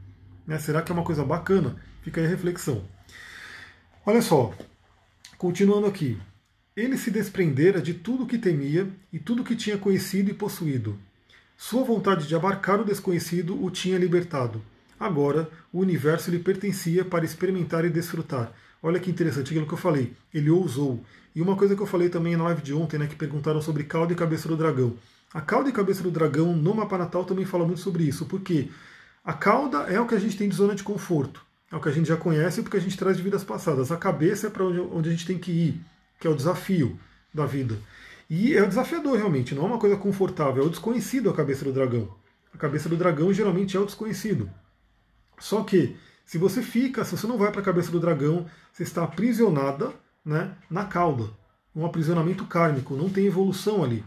Né? 0.45 0.57
Será 0.57 0.81
que 0.81 0.91
é 0.91 0.95
uma 0.95 1.03
coisa 1.03 1.23
bacana? 1.23 1.75
Fica 2.01 2.19
aí 2.19 2.27
a 2.27 2.29
reflexão. 2.29 2.83
Olha 4.05 4.21
só, 4.21 4.53
continuando 5.37 5.87
aqui. 5.87 6.19
Ele 6.75 6.97
se 6.97 7.11
desprendera 7.11 7.81
de 7.81 7.93
tudo 7.93 8.25
que 8.25 8.37
temia 8.37 8.87
e 9.11 9.19
tudo 9.19 9.43
que 9.43 9.55
tinha 9.55 9.77
conhecido 9.77 10.29
e 10.31 10.33
possuído. 10.33 10.97
Sua 11.57 11.83
vontade 11.83 12.25
de 12.25 12.35
abarcar 12.35 12.79
o 12.79 12.85
desconhecido 12.85 13.61
o 13.61 13.69
tinha 13.69 13.97
libertado. 13.97 14.61
Agora, 14.99 15.49
o 15.71 15.79
universo 15.79 16.29
lhe 16.29 16.39
pertencia 16.39 17.05
para 17.05 17.23
experimentar 17.23 17.85
e 17.85 17.89
desfrutar. 17.89 18.51
Olha 18.83 18.99
que 18.99 19.09
interessante 19.09 19.51
aquilo 19.51 19.65
que 19.67 19.73
eu 19.73 19.77
falei. 19.77 20.13
Ele 20.33 20.49
ousou. 20.49 21.03
E 21.35 21.41
uma 21.41 21.55
coisa 21.55 21.75
que 21.75 21.81
eu 21.81 21.87
falei 21.87 22.09
também 22.09 22.35
na 22.35 22.43
live 22.45 22.61
de 22.61 22.73
ontem, 22.73 22.97
né, 22.97 23.07
que 23.07 23.15
perguntaram 23.15 23.61
sobre 23.61 23.83
cauda 23.83 24.11
e 24.11 24.15
cabeça 24.15 24.47
do 24.47 24.57
dragão. 24.57 24.95
A 25.33 25.41
cauda 25.41 25.69
e 25.69 25.73
cabeça 25.73 26.01
do 26.01 26.09
dragão 26.09 26.55
no 26.55 26.73
mapa 26.73 26.97
natal 26.97 27.23
também 27.23 27.45
fala 27.45 27.65
muito 27.65 27.81
sobre 27.81 28.03
isso, 28.03 28.25
porque 28.25 28.69
a 29.23 29.31
cauda 29.31 29.79
é 29.83 29.99
o 30.01 30.07
que 30.07 30.15
a 30.15 30.19
gente 30.19 30.35
tem 30.35 30.49
de 30.49 30.55
zona 30.55 30.73
de 30.73 30.81
conforto, 30.81 31.45
é 31.71 31.75
o 31.75 31.79
que 31.79 31.87
a 31.87 31.91
gente 31.91 32.07
já 32.07 32.17
conhece 32.17 32.63
porque 32.63 32.77
a 32.77 32.81
gente 32.81 32.97
traz 32.97 33.15
de 33.15 33.21
vidas 33.21 33.43
passadas. 33.43 33.91
A 33.91 33.97
cabeça 33.97 34.47
é 34.47 34.49
para 34.49 34.65
onde, 34.65 34.79
onde 34.79 35.09
a 35.09 35.11
gente 35.11 35.27
tem 35.27 35.37
que 35.37 35.51
ir, 35.51 35.81
que 36.19 36.25
é 36.25 36.29
o 36.29 36.35
desafio 36.35 36.97
da 37.31 37.45
vida. 37.45 37.77
E 38.27 38.55
é 38.55 38.65
desafiador 38.65 39.17
realmente, 39.17 39.53
não 39.53 39.63
é 39.63 39.67
uma 39.67 39.77
coisa 39.77 39.95
confortável, 39.95 40.63
é 40.63 40.65
o 40.65 40.69
desconhecido 40.69 41.29
a 41.29 41.33
cabeça 41.33 41.63
do 41.63 41.71
dragão. 41.71 42.09
A 42.51 42.57
cabeça 42.57 42.89
do 42.89 42.97
dragão 42.97 43.31
geralmente 43.31 43.77
é 43.77 43.79
o 43.79 43.85
desconhecido. 43.85 44.49
Só 45.39 45.63
que, 45.63 45.95
se 46.25 46.37
você 46.37 46.61
fica, 46.61 47.03
se 47.03 47.17
você 47.17 47.25
não 47.25 47.37
vai 47.37 47.51
para 47.51 47.61
a 47.61 47.65
cabeça 47.65 47.91
do 47.91 47.99
dragão, 47.99 48.45
você 48.71 48.83
está 48.83 49.03
aprisionada 49.03 49.91
né, 50.23 50.51
na 50.69 50.85
cauda. 50.85 51.29
Um 51.75 51.85
aprisionamento 51.85 52.45
kármico, 52.45 52.95
não 52.95 53.09
tem 53.09 53.25
evolução 53.25 53.83
ali. 53.83 54.03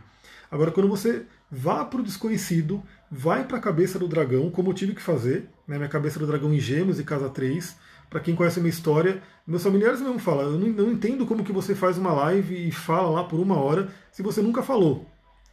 Agora, 0.51 0.70
quando 0.70 0.89
você 0.89 1.24
vá 1.51 1.85
para 1.85 2.01
o 2.01 2.05
desconhecido, 2.05 2.83
vai 3.11 3.45
para 3.45 3.59
a 3.59 3.61
cabeça 3.61 3.99
do 3.99 4.09
dragão, 4.09 4.51
como 4.51 4.70
eu 4.70 4.74
tive 4.74 4.95
que 4.95 5.03
fazer, 5.03 5.49
né, 5.66 5.76
minha 5.76 5.89
cabeça 5.89 6.18
do 6.18 6.26
dragão 6.26 6.53
em 6.53 6.61
Gêmeos 6.61 7.01
e 7.01 7.05
Casa 7.05 7.28
3, 7.28 7.76
para 8.12 8.20
quem 8.20 8.35
conhece 8.35 8.59
a 8.59 8.62
minha 8.62 8.70
história, 8.70 9.22
meus 9.47 9.62
familiares 9.62 10.01
mesmo 10.01 10.18
falam, 10.18 10.53
eu 10.53 10.59
não, 10.59 10.68
não, 10.68 10.93
entendo 10.93 11.24
como 11.24 11.43
que 11.43 11.53
você 11.53 11.74
faz 11.74 11.97
uma 11.97 12.12
live 12.12 12.68
e 12.68 12.70
fala 12.70 13.09
lá 13.09 13.24
por 13.24 13.41
uma 13.41 13.57
hora 13.57 13.91
se 14.11 14.22
você 14.22 14.43
nunca 14.43 14.62
falou. 14.62 15.07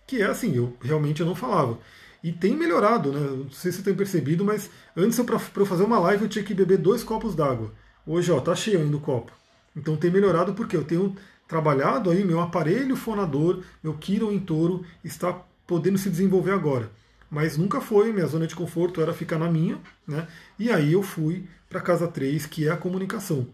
Que 0.05 0.21
é 0.21 0.25
assim, 0.25 0.55
eu 0.55 0.75
realmente 0.81 1.23
não 1.23 1.35
falava. 1.35 1.79
E 2.23 2.31
tem 2.31 2.55
melhorado, 2.55 3.11
né? 3.11 3.19
Não 3.19 3.51
sei 3.51 3.71
se 3.71 3.77
você 3.77 3.83
tem 3.83 3.95
percebido, 3.95 4.43
mas 4.43 4.69
antes 4.95 5.19
para 5.21 5.39
eu 5.55 5.65
fazer 5.65 5.83
uma 5.83 5.99
live 5.99 6.23
eu 6.23 6.29
tinha 6.29 6.43
que 6.43 6.53
beber 6.53 6.77
dois 6.77 7.03
copos 7.03 7.33
d'água. 7.35 7.71
Hoje, 8.05 8.31
ó, 8.31 8.39
tá 8.39 8.55
cheio 8.55 8.81
ainda 8.81 8.97
o 8.97 8.99
copo. 8.99 9.31
Então 9.75 9.95
tem 9.95 10.11
melhorado 10.11 10.53
porque 10.53 10.75
eu 10.75 10.83
tenho 10.83 11.15
trabalhado 11.47 12.09
aí, 12.09 12.23
meu 12.23 12.41
aparelho 12.41 12.95
fonador, 12.95 13.63
meu 13.83 13.93
Kiron 13.93 14.31
em 14.31 14.39
touro, 14.39 14.85
está 15.03 15.33
podendo 15.65 15.97
se 15.97 16.09
desenvolver 16.09 16.51
agora. 16.51 16.91
Mas 17.29 17.57
nunca 17.57 17.79
foi, 17.79 18.11
minha 18.11 18.27
zona 18.27 18.47
de 18.47 18.55
conforto 18.55 19.01
era 19.01 19.13
ficar 19.13 19.37
na 19.37 19.49
minha, 19.49 19.79
né? 20.07 20.27
E 20.57 20.71
aí 20.71 20.93
eu 20.93 21.03
fui 21.03 21.47
para 21.69 21.79
casa 21.79 22.07
3, 22.07 22.45
que 22.47 22.67
é 22.67 22.71
a 22.71 22.77
comunicação. 22.77 23.47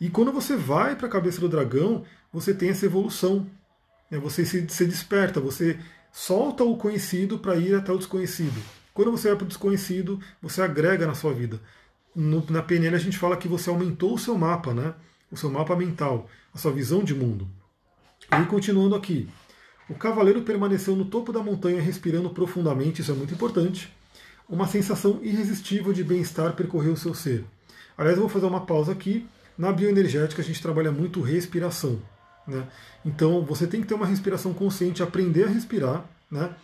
E 0.00 0.10
quando 0.10 0.30
você 0.30 0.56
vai 0.56 0.94
para 0.94 1.06
a 1.06 1.10
cabeça 1.10 1.40
do 1.40 1.48
dragão, 1.48 2.04
você 2.32 2.52
tem 2.52 2.68
essa 2.68 2.84
evolução. 2.84 3.46
Né? 4.10 4.18
Você 4.18 4.44
se, 4.44 4.66
se 4.68 4.84
desperta, 4.84 5.40
você 5.40 5.78
solta 6.16 6.64
o 6.64 6.78
conhecido 6.78 7.38
para 7.38 7.56
ir 7.56 7.74
até 7.74 7.92
o 7.92 7.98
desconhecido. 7.98 8.58
Quando 8.94 9.10
você 9.10 9.28
vai 9.28 9.36
para 9.36 9.44
o 9.44 9.48
desconhecido, 9.48 10.18
você 10.40 10.62
agrega 10.62 11.06
na 11.06 11.14
sua 11.14 11.34
vida. 11.34 11.60
No, 12.14 12.42
na 12.48 12.62
PNL 12.62 12.96
a 12.96 12.98
gente 12.98 13.18
fala 13.18 13.36
que 13.36 13.46
você 13.46 13.68
aumentou 13.68 14.14
o 14.14 14.18
seu 14.18 14.36
mapa, 14.38 14.72
né? 14.72 14.94
o 15.30 15.36
seu 15.36 15.50
mapa 15.50 15.76
mental, 15.76 16.26
a 16.54 16.58
sua 16.58 16.72
visão 16.72 17.04
de 17.04 17.14
mundo. 17.14 17.46
E 18.32 18.46
continuando 18.46 18.94
aqui, 18.94 19.28
o 19.90 19.94
cavaleiro 19.94 20.40
permaneceu 20.40 20.96
no 20.96 21.04
topo 21.04 21.34
da 21.34 21.42
montanha 21.42 21.82
respirando 21.82 22.30
profundamente, 22.30 23.02
isso 23.02 23.12
é 23.12 23.14
muito 23.14 23.34
importante. 23.34 23.92
Uma 24.48 24.66
sensação 24.66 25.20
irresistível 25.22 25.92
de 25.92 26.02
bem-estar 26.02 26.54
percorreu 26.54 26.94
o 26.94 26.96
seu 26.96 27.12
ser. 27.12 27.44
Aliás, 27.98 28.16
eu 28.16 28.22
vou 28.22 28.30
fazer 28.30 28.46
uma 28.46 28.64
pausa 28.64 28.90
aqui. 28.90 29.26
Na 29.58 29.70
bioenergética 29.70 30.40
a 30.40 30.44
gente 30.44 30.62
trabalha 30.62 30.90
muito 30.90 31.20
respiração. 31.20 32.00
Né? 32.46 32.66
Então 33.04 33.44
você 33.44 33.66
tem 33.66 33.80
que 33.80 33.86
ter 33.86 33.94
uma 33.94 34.06
respiração 34.06 34.54
consciente, 34.54 35.02
aprender 35.02 35.44
a 35.44 35.48
respirar. 35.48 36.04
Né? 36.30 36.54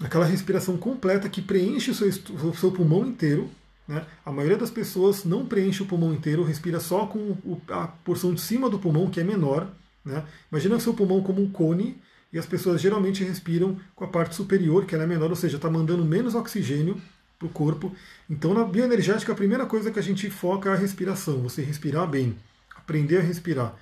Aquela 0.00 0.24
respiração 0.24 0.76
completa 0.76 1.28
que 1.28 1.42
preenche 1.42 1.90
o 1.90 1.94
seu, 1.94 2.08
o 2.08 2.54
seu 2.54 2.70
pulmão 2.70 3.06
inteiro 3.06 3.50
né? 3.88 4.04
A 4.24 4.30
maioria 4.30 4.58
das 4.58 4.70
pessoas 4.70 5.24
não 5.24 5.46
preenche 5.46 5.82
o 5.82 5.86
pulmão 5.86 6.12
inteiro, 6.12 6.44
respira 6.44 6.78
só 6.78 7.06
com 7.06 7.34
a 7.70 7.86
porção 7.86 8.34
de 8.34 8.40
cima 8.42 8.68
do 8.68 8.78
pulmão, 8.78 9.08
que 9.08 9.18
é 9.18 9.24
menor. 9.24 9.66
Né? 10.04 10.22
Imagina 10.52 10.76
o 10.76 10.80
seu 10.80 10.92
pulmão 10.92 11.22
como 11.22 11.42
um 11.42 11.50
cone, 11.50 11.96
e 12.30 12.38
as 12.38 12.44
pessoas 12.44 12.82
geralmente 12.82 13.24
respiram 13.24 13.78
com 13.96 14.04
a 14.04 14.08
parte 14.08 14.34
superior, 14.34 14.84
que 14.84 14.94
ela 14.94 15.04
é 15.04 15.06
menor, 15.06 15.30
ou 15.30 15.36
seja, 15.36 15.56
está 15.56 15.70
mandando 15.70 16.04
menos 16.04 16.34
oxigênio 16.34 17.00
para 17.38 17.46
o 17.46 17.50
corpo. 17.50 17.94
Então, 18.28 18.52
na 18.52 18.64
bioenergética, 18.64 19.32
a 19.32 19.36
primeira 19.36 19.64
coisa 19.64 19.90
que 19.90 19.98
a 19.98 20.02
gente 20.02 20.28
foca 20.28 20.70
é 20.70 20.72
a 20.72 20.76
respiração, 20.76 21.40
você 21.40 21.62
respirar 21.62 22.06
bem, 22.06 22.36
aprender 22.74 23.18
a 23.18 23.22
respirar. 23.22 23.76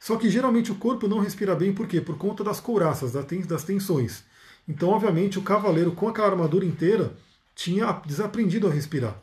Só 0.00 0.16
que 0.16 0.30
geralmente 0.30 0.72
o 0.72 0.76
corpo 0.76 1.06
não 1.06 1.20
respira 1.20 1.54
bem, 1.54 1.72
por 1.72 1.86
quê? 1.86 2.00
Por 2.00 2.16
conta 2.16 2.42
das 2.42 2.58
couraças, 2.58 3.12
das 3.12 3.64
tensões. 3.64 4.24
Então, 4.66 4.88
obviamente, 4.88 5.38
o 5.38 5.42
cavaleiro 5.42 5.92
com 5.92 6.08
aquela 6.08 6.28
armadura 6.28 6.64
inteira 6.64 7.12
tinha 7.54 7.92
desaprendido 8.06 8.66
a 8.66 8.70
respirar. 8.70 9.16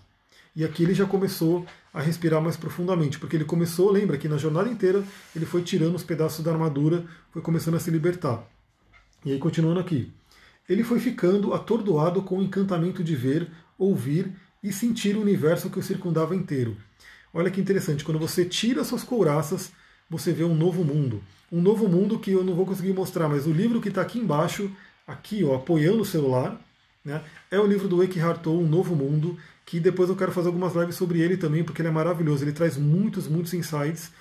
E 0.56 0.64
aqui 0.64 0.84
ele 0.84 0.94
já 0.94 1.06
começou 1.06 1.66
a 1.94 2.02
respirar 2.02 2.42
mais 2.42 2.56
profundamente, 2.56 3.18
porque 3.18 3.36
ele 3.36 3.46
começou, 3.46 3.92
lembra 3.92 4.18
que 4.18 4.28
na 4.28 4.38
jornada 4.38 4.70
inteira 4.70 5.04
ele 5.36 5.46
foi 5.46 5.62
tirando 5.64 5.96
os 5.96 6.04
pedaços 6.04 6.44
da 6.44 6.52
armadura, 6.52 7.06
foi 7.32 7.42
começando 7.42 7.76
a 7.76 7.80
se 7.80 7.90
libertar. 7.90 8.44
E 9.26 9.32
aí, 9.32 9.40
continuando 9.40 9.80
aqui. 9.80 10.14
Ele 10.68 10.84
foi 10.84 11.00
ficando 11.00 11.54
atordoado 11.54 12.22
com 12.22 12.38
o 12.38 12.44
encantamento 12.44 13.04
de 13.04 13.16
ver, 13.16 13.50
ouvir 13.80 14.32
e 14.62 14.72
sentir 14.72 15.16
o 15.16 15.22
universo 15.22 15.70
que 15.70 15.80
o 15.80 15.84
circundava 15.84 16.36
inteiro. 16.36 16.78
Olha 17.34 17.50
que 17.50 17.62
interessante, 17.62 18.04
quando 18.04 18.20
você 18.20 18.44
tira 18.44 18.84
suas 18.84 19.04
couraças, 19.04 19.72
você 20.10 20.34
vê 20.34 20.44
um 20.44 20.56
novo 20.56 20.84
mundo. 20.84 21.24
Um 21.52 21.62
novo 21.62 21.88
mundo 21.88 22.20
que 22.20 22.32
eu 22.32 22.44
não 22.44 22.54
vou 22.54 22.66
conseguir 22.66 22.94
mostrar, 22.94 23.30
mas 23.30 23.48
o 23.48 23.52
livro 23.52 23.80
que 23.80 23.90
está 23.90 24.02
aqui 24.02 24.20
embaixo, 24.20 24.70
aqui 25.08 25.44
ó, 25.44 25.56
apoiando 25.56 26.02
o 26.02 26.06
celular, 26.06 26.60
né, 27.04 27.24
é 27.50 27.60
o 27.60 27.66
livro 27.66 27.88
do 27.88 28.04
Eckhart 28.04 28.42
Tolle, 28.42 28.64
Um 28.64 28.68
Novo 28.68 28.96
Mundo, 28.96 29.38
que 29.66 29.80
depois 29.80 30.10
eu 30.10 30.16
quero 30.16 30.32
fazer 30.32 30.48
algumas 30.48 30.76
lives 30.76 30.96
sobre 30.96 31.22
ele 31.22 31.38
também, 31.38 31.64
porque 31.64 31.82
ele 31.82 31.90
é 31.90 31.92
maravilhoso, 31.92 32.44
ele 32.44 32.52
traz 32.52 32.76
muitos, 32.78 33.28
muitos 33.28 33.54
insights. 33.54 34.12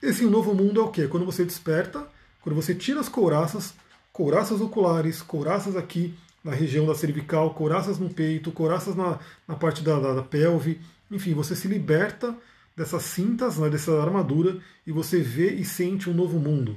Esse 0.00 0.24
novo 0.24 0.54
mundo 0.54 0.80
é 0.80 0.84
o 0.84 0.88
quê? 0.88 1.06
Quando 1.06 1.26
você 1.26 1.44
desperta, 1.44 2.08
quando 2.40 2.56
você 2.56 2.74
tira 2.74 3.00
as 3.00 3.08
couraças, 3.08 3.74
couraças 4.12 4.60
oculares, 4.60 5.20
couraças 5.22 5.76
aqui 5.76 6.14
na 6.42 6.52
região 6.52 6.86
da 6.86 6.94
cervical, 6.94 7.54
couraças 7.54 7.98
no 7.98 8.10
peito, 8.10 8.50
couraças 8.50 8.96
na, 8.96 9.18
na 9.46 9.54
parte 9.54 9.82
da, 9.82 9.98
da, 9.98 10.14
da 10.14 10.22
pelve, 10.22 10.80
enfim, 11.10 11.34
você 11.34 11.54
se 11.54 11.68
liberta 11.68 12.36
dessas 12.76 13.02
cintas, 13.02 13.58
né, 13.58 13.68
dessa 13.68 14.00
armadura, 14.00 14.58
e 14.86 14.92
você 14.92 15.20
vê 15.20 15.52
e 15.52 15.64
sente 15.64 16.08
um 16.08 16.14
novo 16.14 16.38
mundo. 16.38 16.76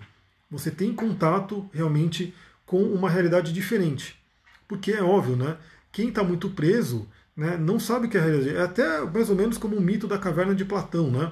Você 0.52 0.70
tem 0.70 0.94
contato 0.94 1.68
realmente 1.74 2.34
com 2.66 2.84
uma 2.84 3.10
realidade 3.10 3.54
diferente. 3.54 4.20
Porque 4.68 4.92
é 4.92 5.02
óbvio, 5.02 5.36
né? 5.36 5.58
Quem 5.92 6.10
está 6.10 6.24
muito 6.24 6.50
preso 6.50 7.08
né, 7.36 7.58
não 7.58 7.80
sabe 7.80 8.08
que 8.08 8.18
é 8.18 8.20
a 8.20 8.24
realidade. 8.24 8.58
É 8.58 8.62
até 8.62 9.02
mais 9.02 9.30
ou 9.30 9.36
menos 9.36 9.58
como 9.58 9.76
um 9.76 9.82
mito 9.82 10.08
da 10.08 10.18
caverna 10.18 10.56
de 10.56 10.66
Platão, 10.66 11.10
né? 11.10 11.32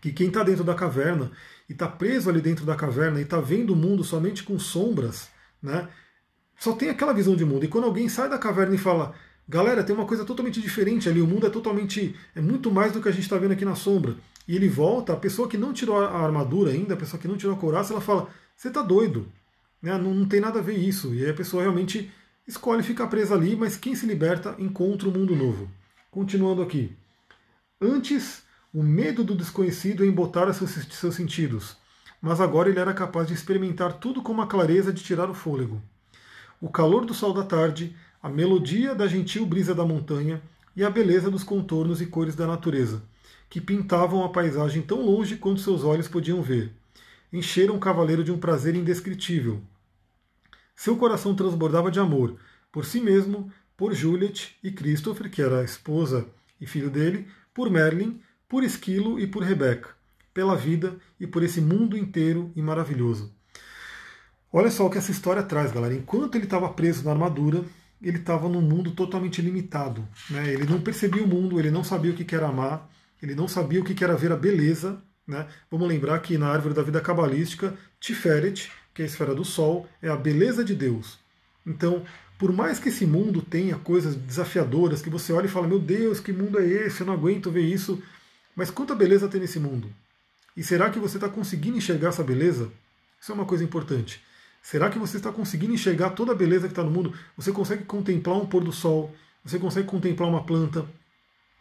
Que 0.00 0.12
quem 0.12 0.28
está 0.28 0.42
dentro 0.42 0.64
da 0.64 0.74
caverna 0.74 1.30
e 1.68 1.72
está 1.72 1.86
preso 1.88 2.30
ali 2.30 2.40
dentro 2.40 2.64
da 2.64 2.74
caverna 2.74 3.18
e 3.20 3.24
está 3.24 3.40
vendo 3.40 3.72
o 3.72 3.76
mundo 3.76 4.02
somente 4.04 4.42
com 4.42 4.58
sombras, 4.58 5.28
né? 5.62 5.88
Só 6.58 6.72
tem 6.72 6.90
aquela 6.90 7.12
visão 7.12 7.36
de 7.36 7.44
mundo. 7.44 7.64
E 7.64 7.68
quando 7.68 7.84
alguém 7.84 8.08
sai 8.08 8.28
da 8.28 8.36
caverna 8.36 8.74
e 8.74 8.78
fala, 8.78 9.14
galera, 9.48 9.84
tem 9.84 9.94
uma 9.94 10.04
coisa 10.04 10.24
totalmente 10.24 10.60
diferente 10.60 11.08
ali, 11.08 11.20
o 11.20 11.26
mundo 11.26 11.46
é 11.46 11.50
totalmente, 11.50 12.14
é 12.34 12.40
muito 12.40 12.70
mais 12.70 12.92
do 12.92 13.00
que 13.00 13.08
a 13.08 13.12
gente 13.12 13.22
está 13.22 13.38
vendo 13.38 13.52
aqui 13.52 13.64
na 13.64 13.76
sombra. 13.76 14.16
E 14.46 14.56
ele 14.56 14.68
volta, 14.68 15.12
a 15.12 15.16
pessoa 15.16 15.48
que 15.48 15.56
não 15.56 15.72
tirou 15.72 16.00
a 16.00 16.20
armadura 16.20 16.72
ainda, 16.72 16.94
a 16.94 16.96
pessoa 16.96 17.20
que 17.20 17.28
não 17.28 17.36
tirou 17.36 17.54
a 17.54 17.58
couraça, 17.58 17.92
ela 17.92 18.00
fala: 18.00 18.28
Você 18.56 18.68
está 18.68 18.82
doido, 18.82 19.30
né? 19.80 19.96
não, 19.98 20.12
não 20.14 20.26
tem 20.26 20.40
nada 20.40 20.58
a 20.58 20.62
ver 20.62 20.76
isso. 20.76 21.14
E 21.14 21.24
aí 21.24 21.30
a 21.30 21.34
pessoa 21.34 21.62
realmente 21.62 22.10
escolhe 22.46 22.82
ficar 22.82 23.06
presa 23.08 23.34
ali, 23.34 23.54
mas 23.54 23.76
quem 23.76 23.94
se 23.94 24.06
liberta 24.06 24.56
encontra 24.58 25.08
um 25.08 25.12
mundo 25.12 25.36
novo. 25.36 25.70
Continuando 26.10 26.62
aqui. 26.62 26.96
Antes, 27.80 28.42
o 28.72 28.82
medo 28.82 29.22
do 29.22 29.36
desconhecido 29.36 30.04
embotara 30.04 30.52
seus, 30.52 30.70
seus 30.70 31.14
sentidos, 31.14 31.76
mas 32.20 32.40
agora 32.40 32.68
ele 32.68 32.80
era 32.80 32.92
capaz 32.92 33.28
de 33.28 33.34
experimentar 33.34 33.94
tudo 33.94 34.22
com 34.22 34.32
uma 34.32 34.46
clareza 34.46 34.92
de 34.92 35.04
tirar 35.04 35.30
o 35.30 35.34
fôlego. 35.34 35.80
O 36.60 36.68
calor 36.68 37.04
do 37.04 37.14
sol 37.14 37.32
da 37.32 37.44
tarde, 37.44 37.94
a 38.20 38.28
melodia 38.28 38.92
da 38.92 39.06
gentil 39.06 39.46
brisa 39.46 39.72
da 39.72 39.84
montanha 39.84 40.42
e 40.74 40.82
a 40.82 40.90
beleza 40.90 41.30
dos 41.30 41.44
contornos 41.44 42.00
e 42.00 42.06
cores 42.06 42.34
da 42.34 42.48
natureza, 42.48 43.00
que 43.48 43.60
pintavam 43.60 44.24
a 44.24 44.28
paisagem 44.28 44.82
tão 44.82 45.00
longe 45.00 45.36
quanto 45.36 45.60
seus 45.60 45.84
olhos 45.84 46.08
podiam 46.08 46.42
ver. 46.42 46.72
Encheram 47.32 47.76
o 47.76 47.80
cavaleiro 47.80 48.24
de 48.24 48.32
um 48.32 48.38
prazer 48.38 48.74
indescritível. 48.74 49.60
Seu 50.74 50.96
coração 50.96 51.32
transbordava 51.32 51.92
de 51.92 52.00
amor, 52.00 52.36
por 52.72 52.84
si 52.84 53.00
mesmo, 53.00 53.52
por 53.76 53.94
Juliet 53.94 54.56
e 54.60 54.72
Christopher, 54.72 55.30
que 55.30 55.40
era 55.40 55.60
a 55.60 55.64
esposa 55.64 56.26
e 56.60 56.66
filho 56.66 56.90
dele, 56.90 57.28
por 57.54 57.70
Merlin, 57.70 58.20
por 58.48 58.64
Esquilo 58.64 59.20
e 59.20 59.28
por 59.28 59.44
Rebeca, 59.44 59.90
pela 60.34 60.56
vida 60.56 60.96
e 61.20 61.26
por 61.26 61.44
esse 61.44 61.60
mundo 61.60 61.96
inteiro 61.96 62.50
e 62.56 62.60
maravilhoso. 62.60 63.37
Olha 64.52 64.70
só 64.70 64.86
o 64.86 64.90
que 64.90 64.98
essa 64.98 65.10
história 65.10 65.42
traz, 65.42 65.70
galera. 65.70 65.94
Enquanto 65.94 66.34
ele 66.36 66.44
estava 66.44 66.68
preso 66.70 67.04
na 67.04 67.10
armadura, 67.10 67.64
ele 68.00 68.18
estava 68.18 68.48
num 68.48 68.62
mundo 68.62 68.92
totalmente 68.92 69.42
limitado. 69.42 70.06
Né? 70.30 70.52
Ele 70.52 70.64
não 70.64 70.80
percebia 70.80 71.22
o 71.22 71.26
mundo, 71.26 71.58
ele 71.58 71.70
não 71.70 71.84
sabia 71.84 72.12
o 72.12 72.14
que 72.14 72.34
era 72.34 72.48
amar, 72.48 72.88
ele 73.22 73.34
não 73.34 73.46
sabia 73.46 73.80
o 73.80 73.84
que 73.84 74.02
era 74.02 74.16
ver 74.16 74.32
a 74.32 74.36
beleza. 74.36 75.02
Né? 75.26 75.46
Vamos 75.70 75.86
lembrar 75.86 76.18
que 76.20 76.38
na 76.38 76.48
árvore 76.48 76.74
da 76.74 76.82
vida 76.82 77.00
cabalística, 77.00 77.76
Tiferet, 78.00 78.70
que 78.94 79.02
é 79.02 79.04
a 79.04 79.08
esfera 79.08 79.34
do 79.34 79.44
Sol, 79.44 79.86
é 80.00 80.08
a 80.08 80.16
beleza 80.16 80.64
de 80.64 80.74
Deus. 80.74 81.18
Então, 81.66 82.02
por 82.38 82.52
mais 82.52 82.78
que 82.78 82.88
esse 82.88 83.04
mundo 83.04 83.42
tenha 83.42 83.76
coisas 83.76 84.14
desafiadoras, 84.14 85.02
que 85.02 85.10
você 85.10 85.32
olha 85.32 85.46
e 85.46 85.50
fala, 85.50 85.68
meu 85.68 85.78
Deus, 85.78 86.20
que 86.20 86.32
mundo 86.32 86.58
é 86.58 86.64
esse? 86.64 87.00
Eu 87.00 87.06
não 87.06 87.14
aguento 87.14 87.50
ver 87.50 87.62
isso. 87.62 88.02
Mas 88.56 88.70
quanta 88.70 88.94
beleza 88.94 89.28
tem 89.28 89.40
nesse 89.40 89.60
mundo? 89.60 89.92
E 90.56 90.62
será 90.62 90.88
que 90.88 90.98
você 90.98 91.18
está 91.18 91.28
conseguindo 91.28 91.76
enxergar 91.76 92.08
essa 92.08 92.24
beleza? 92.24 92.70
Isso 93.20 93.30
é 93.30 93.34
uma 93.34 93.44
coisa 93.44 93.62
importante. 93.62 94.22
Será 94.62 94.90
que 94.90 94.98
você 94.98 95.16
está 95.16 95.32
conseguindo 95.32 95.72
enxergar 95.72 96.10
toda 96.10 96.32
a 96.32 96.34
beleza 96.34 96.66
que 96.66 96.72
está 96.72 96.82
no 96.82 96.90
mundo? 96.90 97.14
Você 97.36 97.52
consegue 97.52 97.84
contemplar 97.84 98.36
um 98.36 98.46
pôr 98.46 98.62
do 98.62 98.72
sol? 98.72 99.14
Você 99.44 99.58
consegue 99.58 99.86
contemplar 99.86 100.28
uma 100.28 100.44
planta? 100.44 100.84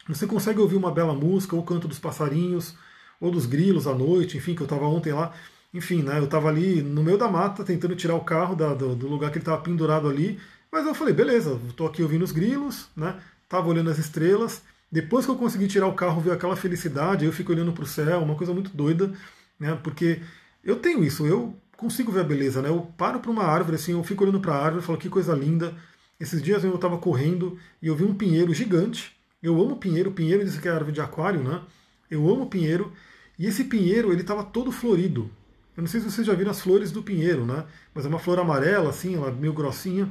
Você 0.10 0.26
consegue 0.26 0.60
ouvir 0.60 0.76
uma 0.76 0.92
bela 0.92 1.14
música, 1.14 1.56
ou 1.56 1.62
o 1.62 1.66
canto 1.66 1.88
dos 1.88 2.00
passarinhos, 2.00 2.76
ou 3.20 3.32
dos 3.32 3.46
grilos 3.46 3.88
à 3.88 3.94
noite, 3.94 4.38
enfim, 4.38 4.56
que 4.56 4.62
eu 4.62 4.66
estava 4.66 4.86
ontem 4.86 5.14
lá. 5.14 5.34
Enfim, 5.74 6.02
né, 6.02 6.18
eu 6.20 6.26
estava 6.26 6.48
ali 6.48 6.82
no 6.82 7.04
meio 7.04 7.18
da 7.18 7.28
mata, 7.28 7.64
tentando 7.64 7.96
tirar 7.96 8.16
o 8.16 8.24
carro 8.24 8.56
da, 8.56 8.74
do, 8.74 8.96
do, 8.96 9.08
lugar 9.08 9.32
que 9.32 9.38
ele 9.38 9.44
estava 9.44 9.62
pendurado 9.62 10.08
ali, 10.08 10.40
mas 10.72 10.86
eu 10.86 10.96
falei, 10.96 11.14
beleza, 11.14 11.60
estou 11.68 11.88
aqui 11.88 12.02
ouvindo 12.02 12.24
os 12.24 12.32
grilos, 12.32 12.88
né? 12.96 13.16
Tava 13.50 13.68
olhando 13.70 13.90
as 13.90 13.98
estrelas. 13.98 14.62
Depois 14.92 15.26
que 15.26 15.32
eu 15.32 15.36
consegui 15.36 15.68
tirar 15.68 15.88
o 15.88 15.94
carro, 15.94 16.22
ver 16.22 16.32
aquela 16.32 16.56
felicidade, 16.56 17.26
eu 17.26 17.32
fico 17.32 17.52
olhando 17.52 17.74
para 17.74 17.84
o 17.84 17.88
céu, 17.88 18.22
uma 18.22 18.36
coisa 18.36 18.54
muito 18.54 18.72
doida, 18.76 19.12
né? 19.60 19.78
Porque 19.84 20.22
eu 20.64 20.78
tenho 20.78 21.04
isso, 21.04 21.26
eu 21.26 21.56
consigo 21.78 22.12
ver 22.12 22.22
a 22.22 22.24
beleza, 22.24 22.62
né? 22.62 22.70
Eu 22.70 22.82
paro 22.98 23.20
para 23.20 23.32
uma 23.32 23.44
árvore, 23.44 23.76
assim, 23.76 23.92
eu 23.94 24.04
fico 24.04 24.24
olhando 24.24 24.42
para 24.42 24.56
a 24.56 24.64
árvore 24.64 24.84
e 24.84 24.86
falo 24.86 24.98
que 24.98 25.10
coisa 25.10 25.34
linda. 25.34 25.74
Esses 26.20 26.42
dias 26.42 26.64
eu 26.64 26.76
estava 26.76 26.98
correndo 26.98 27.58
e 27.82 27.88
eu 27.88 27.96
vi 27.96 28.04
um 28.04 28.16
pinheiro 28.16 28.54
gigante. 28.54 29.16
Eu 29.42 29.62
amo 29.62 29.78
pinheiro, 29.78 30.12
pinheiro 30.12 30.44
diz 30.44 30.58
que 30.58 30.68
é 30.68 30.72
árvore 30.72 30.92
de 30.92 31.00
aquário, 31.02 31.42
né? 31.44 31.62
Eu 32.10 32.28
amo 32.28 32.48
pinheiro. 32.48 32.92
E 33.38 33.46
esse 33.46 33.66
pinheiro, 33.66 34.12
ele 34.12 34.22
estava 34.22 34.44
todo 34.44 34.72
florido. 34.72 35.30
Eu 35.76 35.82
não 35.82 35.88
sei 35.88 36.02
se 36.02 36.10
vocês 36.10 36.26
já 36.26 36.34
viram 36.34 36.50
as 36.50 36.60
flores 36.60 36.92
do 36.92 37.04
pinheiro, 37.04 37.46
né? 37.46 37.64
Mas 37.94 38.04
é 38.04 38.10
uma 38.10 38.18
flor 38.18 38.40
amarela, 38.40 38.90
assim, 38.90 39.16
ela 39.16 39.32
meio 39.32 39.54
grossinha. 39.54 40.10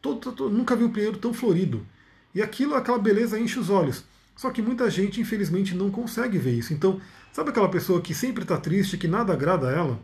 Todo, 0.00 0.20
todo, 0.20 0.48
nunca 0.48 0.76
vi 0.76 0.84
um 0.84 0.92
pinheiro 0.92 1.18
tão 1.18 1.34
florido. 1.34 1.84
E 2.32 2.40
aquilo, 2.40 2.76
aquela 2.76 2.98
beleza 2.98 3.38
enche 3.38 3.58
os 3.58 3.68
olhos. 3.68 4.04
Só 4.36 4.50
que 4.50 4.62
muita 4.62 4.88
gente, 4.88 5.20
infelizmente, 5.20 5.74
não 5.74 5.90
consegue 5.90 6.38
ver 6.38 6.52
isso. 6.52 6.72
Então, 6.72 7.00
sabe 7.32 7.50
aquela 7.50 7.68
pessoa 7.68 8.00
que 8.00 8.14
sempre 8.14 8.44
está 8.44 8.56
triste, 8.56 8.96
que 8.96 9.08
nada 9.08 9.32
agrada 9.32 9.68
a 9.68 9.72
ela? 9.72 9.98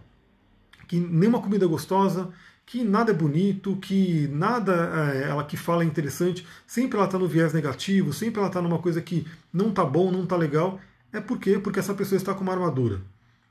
Que 0.87 0.99
nenhuma 0.99 1.41
comida 1.41 1.65
é 1.65 1.69
gostosa, 1.69 2.31
que 2.65 2.83
nada 2.83 3.13
é 3.13 3.15
bonito, 3.15 3.77
que 3.77 4.29
nada 4.29 5.13
é, 5.13 5.29
ela 5.29 5.45
que 5.45 5.57
fala 5.57 5.85
é 5.85 5.87
interessante, 5.87 6.47
sempre 6.67 6.97
ela 6.97 7.07
está 7.07 7.19
no 7.19 7.29
viés 7.29 7.53
negativo, 7.53 8.13
sempre 8.13 8.41
ela 8.41 8.49
está 8.49 8.61
numa 8.61 8.79
coisa 8.79 9.01
que 9.01 9.27
não 9.53 9.69
está 9.69 9.85
bom, 9.85 10.11
não 10.11 10.25
está 10.25 10.37
legal. 10.37 10.81
É 11.13 11.21
por 11.21 11.39
quê? 11.39 11.59
Porque 11.59 11.79
essa 11.79 11.95
pessoa 11.95 12.17
está 12.17 12.35
com 12.35 12.43
uma 12.43 12.53
armadura. 12.53 13.01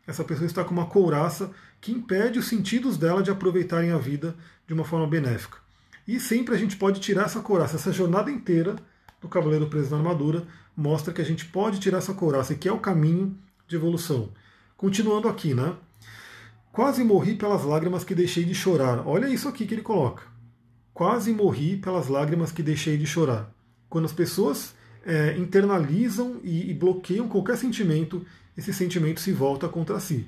Essa 0.05 0.23
pessoa 0.23 0.45
está 0.45 0.63
com 0.63 0.71
uma 0.71 0.85
couraça 0.85 1.49
que 1.81 1.91
impede 1.91 2.37
os 2.37 2.47
sentidos 2.47 2.97
dela 2.97 3.23
de 3.23 3.31
aproveitarem 3.31 3.91
a 3.91 3.97
vida 3.97 4.35
de 4.67 4.73
uma 4.73 4.83
forma 4.83 5.07
benéfica. 5.07 5.57
E 6.07 6.19
sempre 6.19 6.53
a 6.53 6.57
gente 6.57 6.75
pode 6.75 6.99
tirar 6.99 7.23
essa 7.23 7.39
couraça. 7.39 7.77
Essa 7.77 7.91
jornada 7.91 8.29
inteira 8.29 8.75
do 9.19 9.27
Cavaleiro 9.27 9.67
Preso 9.67 9.91
na 9.91 9.97
Armadura 9.97 10.45
mostra 10.75 11.13
que 11.13 11.21
a 11.21 11.25
gente 11.25 11.45
pode 11.45 11.79
tirar 11.79 11.97
essa 11.99 12.13
couraça 12.13 12.53
e 12.53 12.57
que 12.57 12.67
é 12.67 12.71
o 12.71 12.79
caminho 12.79 13.35
de 13.67 13.75
evolução. 13.75 14.29
Continuando 14.77 15.27
aqui, 15.27 15.53
né? 15.55 15.75
Quase 16.75 17.05
morri 17.05 17.35
pelas 17.35 17.63
lágrimas 17.63 18.03
que 18.03 18.13
deixei 18.13 18.43
de 18.43 18.53
chorar. 18.53 19.07
Olha 19.07 19.29
isso 19.29 19.47
aqui 19.47 19.65
que 19.65 19.75
ele 19.75 19.81
coloca. 19.81 20.23
Quase 20.93 21.31
morri 21.31 21.77
pelas 21.77 22.09
lágrimas 22.09 22.51
que 22.51 22.61
deixei 22.61 22.97
de 22.97 23.07
chorar. 23.07 23.49
Quando 23.87 24.03
as 24.03 24.11
pessoas 24.11 24.75
é, 25.05 25.37
internalizam 25.37 26.41
e, 26.43 26.69
e 26.69 26.73
bloqueiam 26.73 27.29
qualquer 27.29 27.55
sentimento, 27.55 28.25
esse 28.57 28.73
sentimento 28.73 29.21
se 29.21 29.31
volta 29.31 29.69
contra 29.69 30.01
si. 30.01 30.27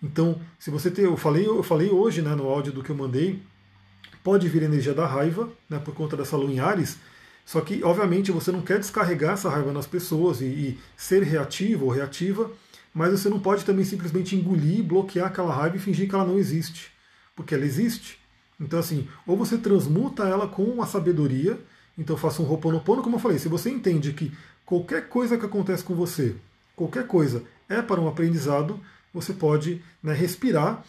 Então, 0.00 0.40
se 0.60 0.70
você 0.70 0.92
ter, 0.92 1.06
eu 1.06 1.16
falei, 1.16 1.44
eu 1.44 1.60
falei 1.64 1.90
hoje, 1.90 2.22
né, 2.22 2.36
no 2.36 2.46
áudio 2.46 2.72
do 2.72 2.80
que 2.80 2.90
eu 2.90 2.96
mandei, 2.96 3.42
pode 4.22 4.48
vir 4.48 4.62
energia 4.62 4.94
da 4.94 5.08
raiva, 5.08 5.50
né, 5.68 5.80
por 5.80 5.92
conta 5.92 6.16
dessa 6.16 6.36
lua 6.36 6.52
em 6.52 6.60
Ares, 6.60 6.98
só 7.44 7.60
que, 7.60 7.82
obviamente, 7.82 8.30
você 8.30 8.52
não 8.52 8.62
quer 8.62 8.78
descarregar 8.78 9.32
essa 9.32 9.50
raiva 9.50 9.72
nas 9.72 9.88
pessoas 9.88 10.40
e, 10.40 10.44
e 10.44 10.78
ser 10.96 11.24
reativo 11.24 11.86
ou 11.86 11.90
reativa, 11.90 12.48
mas 12.94 13.10
você 13.10 13.28
não 13.28 13.40
pode 13.40 13.64
também 13.64 13.84
simplesmente 13.84 14.36
engolir, 14.36 14.84
bloquear 14.84 15.26
aquela 15.26 15.52
raiva 15.52 15.76
e 15.76 15.80
fingir 15.80 16.08
que 16.08 16.14
ela 16.14 16.24
não 16.24 16.38
existe, 16.38 16.92
porque 17.34 17.54
ela 17.54 17.64
existe. 17.64 18.18
Então, 18.60 18.78
assim, 18.78 19.08
ou 19.26 19.36
você 19.36 19.58
transmuta 19.58 20.22
ela 20.24 20.46
com 20.46 20.80
a 20.80 20.86
sabedoria, 20.86 21.58
então 21.98 22.16
faça 22.16 22.40
um 22.40 22.44
roponopono, 22.44 23.02
como 23.02 23.16
eu 23.16 23.20
falei, 23.20 23.38
se 23.38 23.48
você 23.48 23.68
entende 23.68 24.12
que 24.12 24.32
qualquer 24.64 25.08
coisa 25.08 25.36
que 25.36 25.44
acontece 25.44 25.82
com 25.82 25.94
você, 25.94 26.36
qualquer 26.76 27.06
coisa 27.06 27.42
é 27.68 27.82
para 27.82 28.00
um 28.00 28.08
aprendizado, 28.08 28.80
você 29.12 29.32
pode 29.32 29.82
né, 30.02 30.12
respirar 30.14 30.84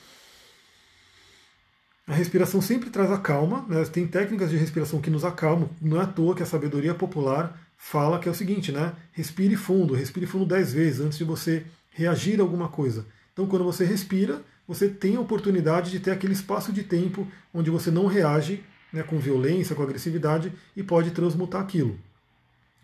a 2.08 2.14
respiração 2.14 2.62
sempre 2.62 2.92
traz 2.92 3.12
a 3.12 3.18
calma, 3.18 3.66
né? 3.68 3.84
tem 3.86 4.06
técnicas 4.06 4.52
de 4.52 4.58
respiração 4.58 5.02
que 5.02 5.10
nos 5.10 5.26
acalmam, 5.26 5.70
não 5.82 6.00
é 6.00 6.04
à 6.04 6.08
toa 6.08 6.36
que 6.36 6.44
a 6.44 6.46
sabedoria 6.46 6.94
popular 6.94 7.60
fala 7.78 8.20
que 8.20 8.28
é 8.30 8.32
o 8.32 8.36
seguinte, 8.36 8.72
né? 8.72 8.94
Respire 9.12 9.56
fundo, 9.56 9.96
respire 9.96 10.28
fundo 10.28 10.46
dez 10.46 10.72
vezes 10.72 11.02
antes 11.02 11.18
de 11.18 11.24
você 11.24 11.66
reagir 11.96 12.40
a 12.40 12.44
alguma 12.44 12.68
coisa. 12.68 13.06
Então, 13.34 13.48
quando 13.48 13.64
você 13.64 13.86
respira, 13.86 14.44
você 14.68 14.90
tem 14.90 15.16
a 15.16 15.22
oportunidade 15.22 15.90
de 15.90 16.00
ter 16.00 16.12
aquele 16.12 16.34
espaço 16.34 16.72
de 16.74 16.84
tempo 16.84 17.26
onde 17.54 17.72
você 17.72 17.90
não 17.90 18.06
reage 18.06 18.64
né, 18.92 19.02
com 19.02 19.18
violência, 19.18 19.76
com 19.76 19.82
agressividade 19.82 20.52
e 20.76 20.84
pode 20.84 21.12
transmutar 21.12 21.62
aquilo. 21.62 21.98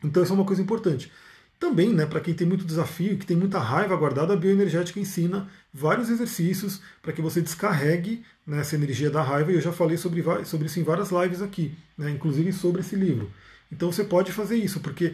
Então, 0.03 0.23
isso 0.23 0.31
é 0.31 0.35
uma 0.35 0.45
coisa 0.45 0.61
importante. 0.61 1.11
Também, 1.59 1.93
né, 1.93 2.05
para 2.05 2.21
quem 2.21 2.33
tem 2.33 2.47
muito 2.47 2.65
desafio, 2.65 3.17
que 3.17 3.25
tem 3.25 3.37
muita 3.37 3.59
raiva 3.59 3.95
guardada, 3.95 4.33
a 4.33 4.37
bioenergética 4.37 4.99
ensina 4.99 5.47
vários 5.73 6.09
exercícios 6.09 6.81
para 7.01 7.13
que 7.13 7.21
você 7.21 7.41
descarregue 7.41 8.23
né, 8.47 8.61
essa 8.61 8.75
energia 8.75 9.11
da 9.11 9.21
raiva, 9.21 9.51
e 9.51 9.55
eu 9.55 9.61
já 9.61 9.71
falei 9.71 9.97
sobre, 9.97 10.23
sobre 10.45 10.67
isso 10.67 10.79
em 10.79 10.83
várias 10.83 11.11
lives 11.11 11.41
aqui, 11.41 11.75
né, 11.97 12.09
inclusive 12.09 12.51
sobre 12.51 12.81
esse 12.81 12.95
livro. 12.95 13.29
Então 13.71 13.91
você 13.91 14.03
pode 14.03 14.31
fazer 14.31 14.55
isso, 14.55 14.79
porque 14.79 15.13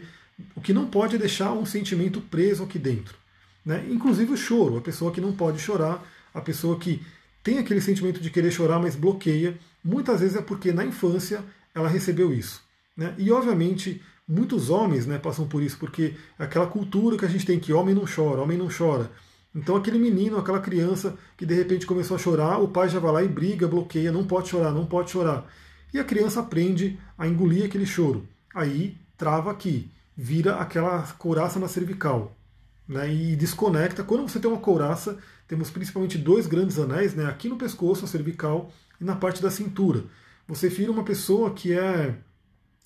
o 0.54 0.60
que 0.60 0.72
não 0.72 0.86
pode 0.86 1.16
é 1.16 1.18
deixar 1.18 1.52
um 1.52 1.66
sentimento 1.66 2.20
preso 2.20 2.64
aqui 2.64 2.78
dentro. 2.78 3.14
Né? 3.68 3.84
Inclusive 3.90 4.32
o 4.32 4.36
choro, 4.36 4.78
a 4.78 4.80
pessoa 4.80 5.12
que 5.12 5.20
não 5.20 5.30
pode 5.30 5.58
chorar, 5.58 6.02
a 6.32 6.40
pessoa 6.40 6.78
que 6.78 7.04
tem 7.44 7.58
aquele 7.58 7.82
sentimento 7.82 8.18
de 8.18 8.30
querer 8.30 8.50
chorar, 8.50 8.78
mas 8.78 8.96
bloqueia, 8.96 9.58
muitas 9.84 10.20
vezes 10.20 10.36
é 10.36 10.40
porque 10.40 10.72
na 10.72 10.86
infância 10.86 11.44
ela 11.74 11.86
recebeu 11.86 12.32
isso. 12.32 12.62
Né? 12.96 13.14
E 13.18 13.30
obviamente 13.30 14.00
muitos 14.26 14.70
homens 14.70 15.04
né, 15.04 15.18
passam 15.18 15.46
por 15.46 15.62
isso, 15.62 15.76
porque 15.78 16.14
é 16.38 16.44
aquela 16.44 16.66
cultura 16.66 17.18
que 17.18 17.26
a 17.26 17.28
gente 17.28 17.44
tem 17.44 17.60
que 17.60 17.70
homem 17.74 17.94
não 17.94 18.06
chora, 18.06 18.40
homem 18.40 18.56
não 18.56 18.70
chora. 18.70 19.10
Então 19.54 19.76
aquele 19.76 19.98
menino, 19.98 20.38
aquela 20.38 20.60
criança 20.60 21.18
que 21.36 21.44
de 21.44 21.52
repente 21.54 21.84
começou 21.84 22.14
a 22.14 22.18
chorar, 22.18 22.56
o 22.62 22.68
pai 22.68 22.88
já 22.88 22.98
vai 22.98 23.12
lá 23.12 23.22
e 23.22 23.28
briga, 23.28 23.68
bloqueia, 23.68 24.10
não 24.10 24.26
pode 24.26 24.48
chorar, 24.48 24.72
não 24.72 24.86
pode 24.86 25.10
chorar. 25.10 25.46
E 25.92 25.98
a 25.98 26.04
criança 26.04 26.40
aprende 26.40 26.98
a 27.18 27.28
engolir 27.28 27.66
aquele 27.66 27.84
choro. 27.84 28.26
Aí 28.54 28.96
trava 29.18 29.50
aqui, 29.50 29.90
vira 30.16 30.56
aquela 30.56 31.02
couraça 31.18 31.60
na 31.60 31.68
cervical. 31.68 32.37
Né, 32.88 33.12
e 33.12 33.36
desconecta. 33.36 34.02
Quando 34.02 34.26
você 34.26 34.40
tem 34.40 34.50
uma 34.50 34.60
couraça, 34.60 35.18
temos 35.46 35.70
principalmente 35.70 36.16
dois 36.16 36.46
grandes 36.46 36.78
anéis, 36.78 37.14
né, 37.14 37.26
aqui 37.26 37.46
no 37.48 37.58
pescoço, 37.58 38.06
a 38.06 38.08
cervical, 38.08 38.72
e 38.98 39.04
na 39.04 39.14
parte 39.14 39.42
da 39.42 39.50
cintura. 39.50 40.04
Você 40.46 40.68
vira 40.68 40.90
uma 40.90 41.04
pessoa 41.04 41.52
que 41.52 41.72
é, 41.72 42.16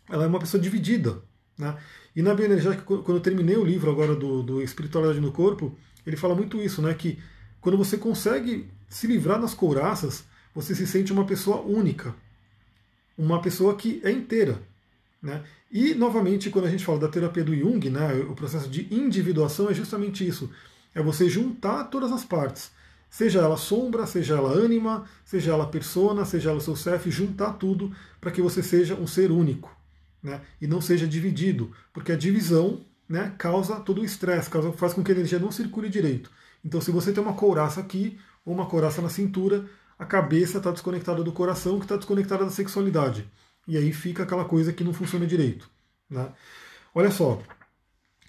ela 0.09 0.25
é 0.25 0.27
uma 0.27 0.41
pessoa 0.41 0.61
dividida. 0.61 1.23
Né? 1.57 1.77
E 2.17 2.23
na 2.23 2.35
bioenergética, 2.35 2.83
quando 2.83 3.17
eu 3.17 3.21
terminei 3.21 3.57
o 3.57 3.65
livro 3.65 3.91
agora 3.91 4.17
do, 4.17 4.43
do 4.43 4.63
Espiritualidade 4.63 5.21
no 5.21 5.31
Corpo, 5.31 5.77
ele 6.05 6.17
fala 6.17 6.35
muito 6.35 6.61
isso, 6.61 6.83
né? 6.83 6.93
que 6.95 7.19
quando 7.61 7.79
você 7.79 7.97
consegue 7.97 8.69
se 8.89 9.07
livrar 9.07 9.41
das 9.41 9.55
couraças, 9.55 10.25
você 10.55 10.75
se 10.75 10.87
sente 10.87 11.13
uma 11.13 11.25
pessoa 11.25 11.61
única, 11.63 12.15
uma 13.17 13.41
pessoa 13.41 13.77
que 13.77 14.01
é 14.05 14.11
inteira. 14.11 14.61
Né? 15.23 15.45
E, 15.71 15.95
novamente, 15.95 16.51
quando 16.51 16.65
a 16.67 16.71
gente 16.71 16.85
fala 16.85 16.99
da 16.99 17.09
terapia 17.09 17.45
do 17.45 17.55
Jung, 17.55 17.89
né, 17.89 18.15
o 18.29 18.35
processo 18.35 18.69
de 18.69 18.93
individuação 18.93 19.71
é 19.71 19.75
justamente 19.75 20.27
isso. 20.27 20.51
É 20.95 21.01
você 21.03 21.29
juntar 21.29 21.85
todas 21.85 22.11
as 22.11 22.25
partes. 22.25 22.73
Seja 23.09 23.41
ela 23.41 23.57
sombra, 23.57 24.07
seja 24.07 24.35
ela 24.35 24.51
ânima, 24.51 25.05
seja 25.25 25.53
ela 25.53 25.67
persona, 25.67 26.25
seja 26.25 26.51
ela 26.51 26.61
seu 26.61 26.75
self, 26.75 27.11
juntar 27.11 27.53
tudo 27.53 27.95
para 28.21 28.31
que 28.31 28.43
você 28.43 28.63
seja 28.63 28.95
um 28.95 29.07
ser 29.07 29.31
único. 29.31 29.75
Né? 30.23 30.41
E 30.61 30.67
não 30.67 30.81
seja 30.81 31.07
dividido. 31.07 31.71
Porque 31.93 32.13
a 32.13 32.17
divisão 32.17 32.85
né, 33.09 33.35
causa 33.39 33.77
todo 33.77 34.01
o 34.01 34.05
estresse, 34.05 34.51
faz 34.77 34.95
com 34.95 35.05
que 35.05 35.13
a 35.13 35.15
energia 35.15 35.39
não 35.39 35.53
circule 35.53 35.89
direito. 35.89 36.31
Então, 36.65 36.81
se 36.81 36.91
você 36.91 37.13
tem 37.13 37.23
uma 37.23 37.35
couraça 37.35 37.81
aqui, 37.81 38.19
ou 38.45 38.55
uma 38.55 38.67
couraça 38.67 39.03
na 39.03 39.09
cintura, 39.09 39.67
a 39.99 40.05
cabeça 40.05 40.59
está 40.59 40.71
desconectada 40.71 41.23
do 41.23 41.33
coração, 41.33 41.79
que 41.79 41.85
está 41.85 41.97
desconectada 41.97 42.45
da 42.45 42.51
sexualidade. 42.51 43.29
E 43.67 43.77
aí 43.77 43.93
fica 43.93 44.23
aquela 44.23 44.45
coisa 44.45 44.73
que 44.73 44.85
não 44.85 44.93
funciona 44.93 45.27
direito. 45.27 45.71
Né? 46.11 46.29
Olha 46.95 47.11
só, 47.11 47.41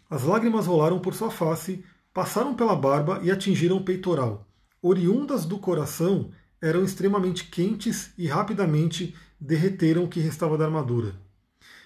as 0.10 0.24
lágrimas 0.24 0.68
rolaram 0.68 1.00
por 1.00 1.14
sua 1.14 1.32
face, 1.32 1.84
passaram 2.14 2.56
pela 2.56 2.76
barba 2.76 3.20
e 3.24 3.32
atingiram 3.32 3.78
o 3.78 3.84
peitoral. 3.84 4.48
Oriundas 4.82 5.46
do 5.46 5.58
coração, 5.58 6.30
eram 6.62 6.84
extremamente 6.84 7.46
quentes 7.46 8.14
e 8.18 8.28
rapidamente 8.28 9.16
derreteram 9.40 10.06
o 10.06 10.08
que 10.08 10.20
restava 10.20 10.58
da 10.58 10.66
armadura. 10.66 11.16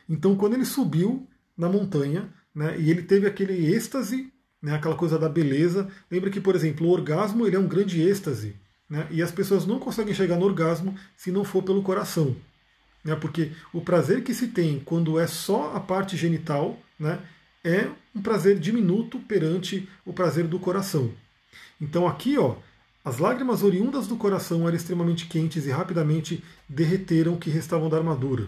Então, 0.08 0.36
quando 0.36 0.54
ele 0.54 0.66
subiu 0.66 1.28
na 1.58 1.68
montanha, 1.68 2.32
né, 2.54 2.80
e 2.80 2.92
ele 2.92 3.02
teve 3.02 3.26
aquele 3.26 3.74
êxtase, 3.74 4.32
né, 4.62 4.76
aquela 4.76 4.96
coisa 4.96 5.18
da 5.18 5.28
beleza, 5.28 5.88
lembra 6.12 6.30
que, 6.30 6.40
por 6.40 6.54
exemplo, 6.54 6.86
o 6.86 6.92
orgasmo 6.92 7.48
ele 7.48 7.56
é 7.56 7.60
um 7.60 7.68
grande 7.68 8.02
êxtase. 8.02 8.56
Né, 8.90 9.08
e 9.10 9.22
as 9.22 9.32
pessoas 9.32 9.66
não 9.66 9.80
conseguem 9.80 10.14
chegar 10.14 10.38
no 10.38 10.46
orgasmo 10.46 10.96
se 11.16 11.32
não 11.32 11.44
for 11.44 11.64
pelo 11.64 11.82
coração 11.82 12.36
né? 13.04 13.16
porque 13.16 13.52
o 13.74 13.82
prazer 13.82 14.24
que 14.24 14.34
se 14.34 14.48
tem 14.48 14.80
quando 14.80 15.20
é 15.20 15.28
só 15.28 15.76
a 15.76 15.80
parte 15.80 16.16
genital 16.18 16.80
né, 17.00 17.20
é 17.64 17.88
um 18.16 18.22
prazer 18.22 18.60
diminuto 18.60 19.20
perante 19.20 19.88
o 20.06 20.14
prazer 20.14 20.48
do 20.48 20.60
coração. 20.60 21.12
Então 21.80 22.08
aqui, 22.08 22.38
ó, 22.38 22.56
as 23.04 23.20
lágrimas 23.20 23.64
oriundas 23.64 24.08
do 24.08 24.18
coração 24.18 24.68
eram 24.68 24.76
extremamente 24.76 25.28
quentes 25.28 25.66
e 25.66 25.70
rapidamente 25.70 26.44
derreteram 26.68 27.34
o 27.34 27.38
que 27.38 27.50
restavam 27.50 27.90
da 27.90 27.98
armadura. 27.98 28.48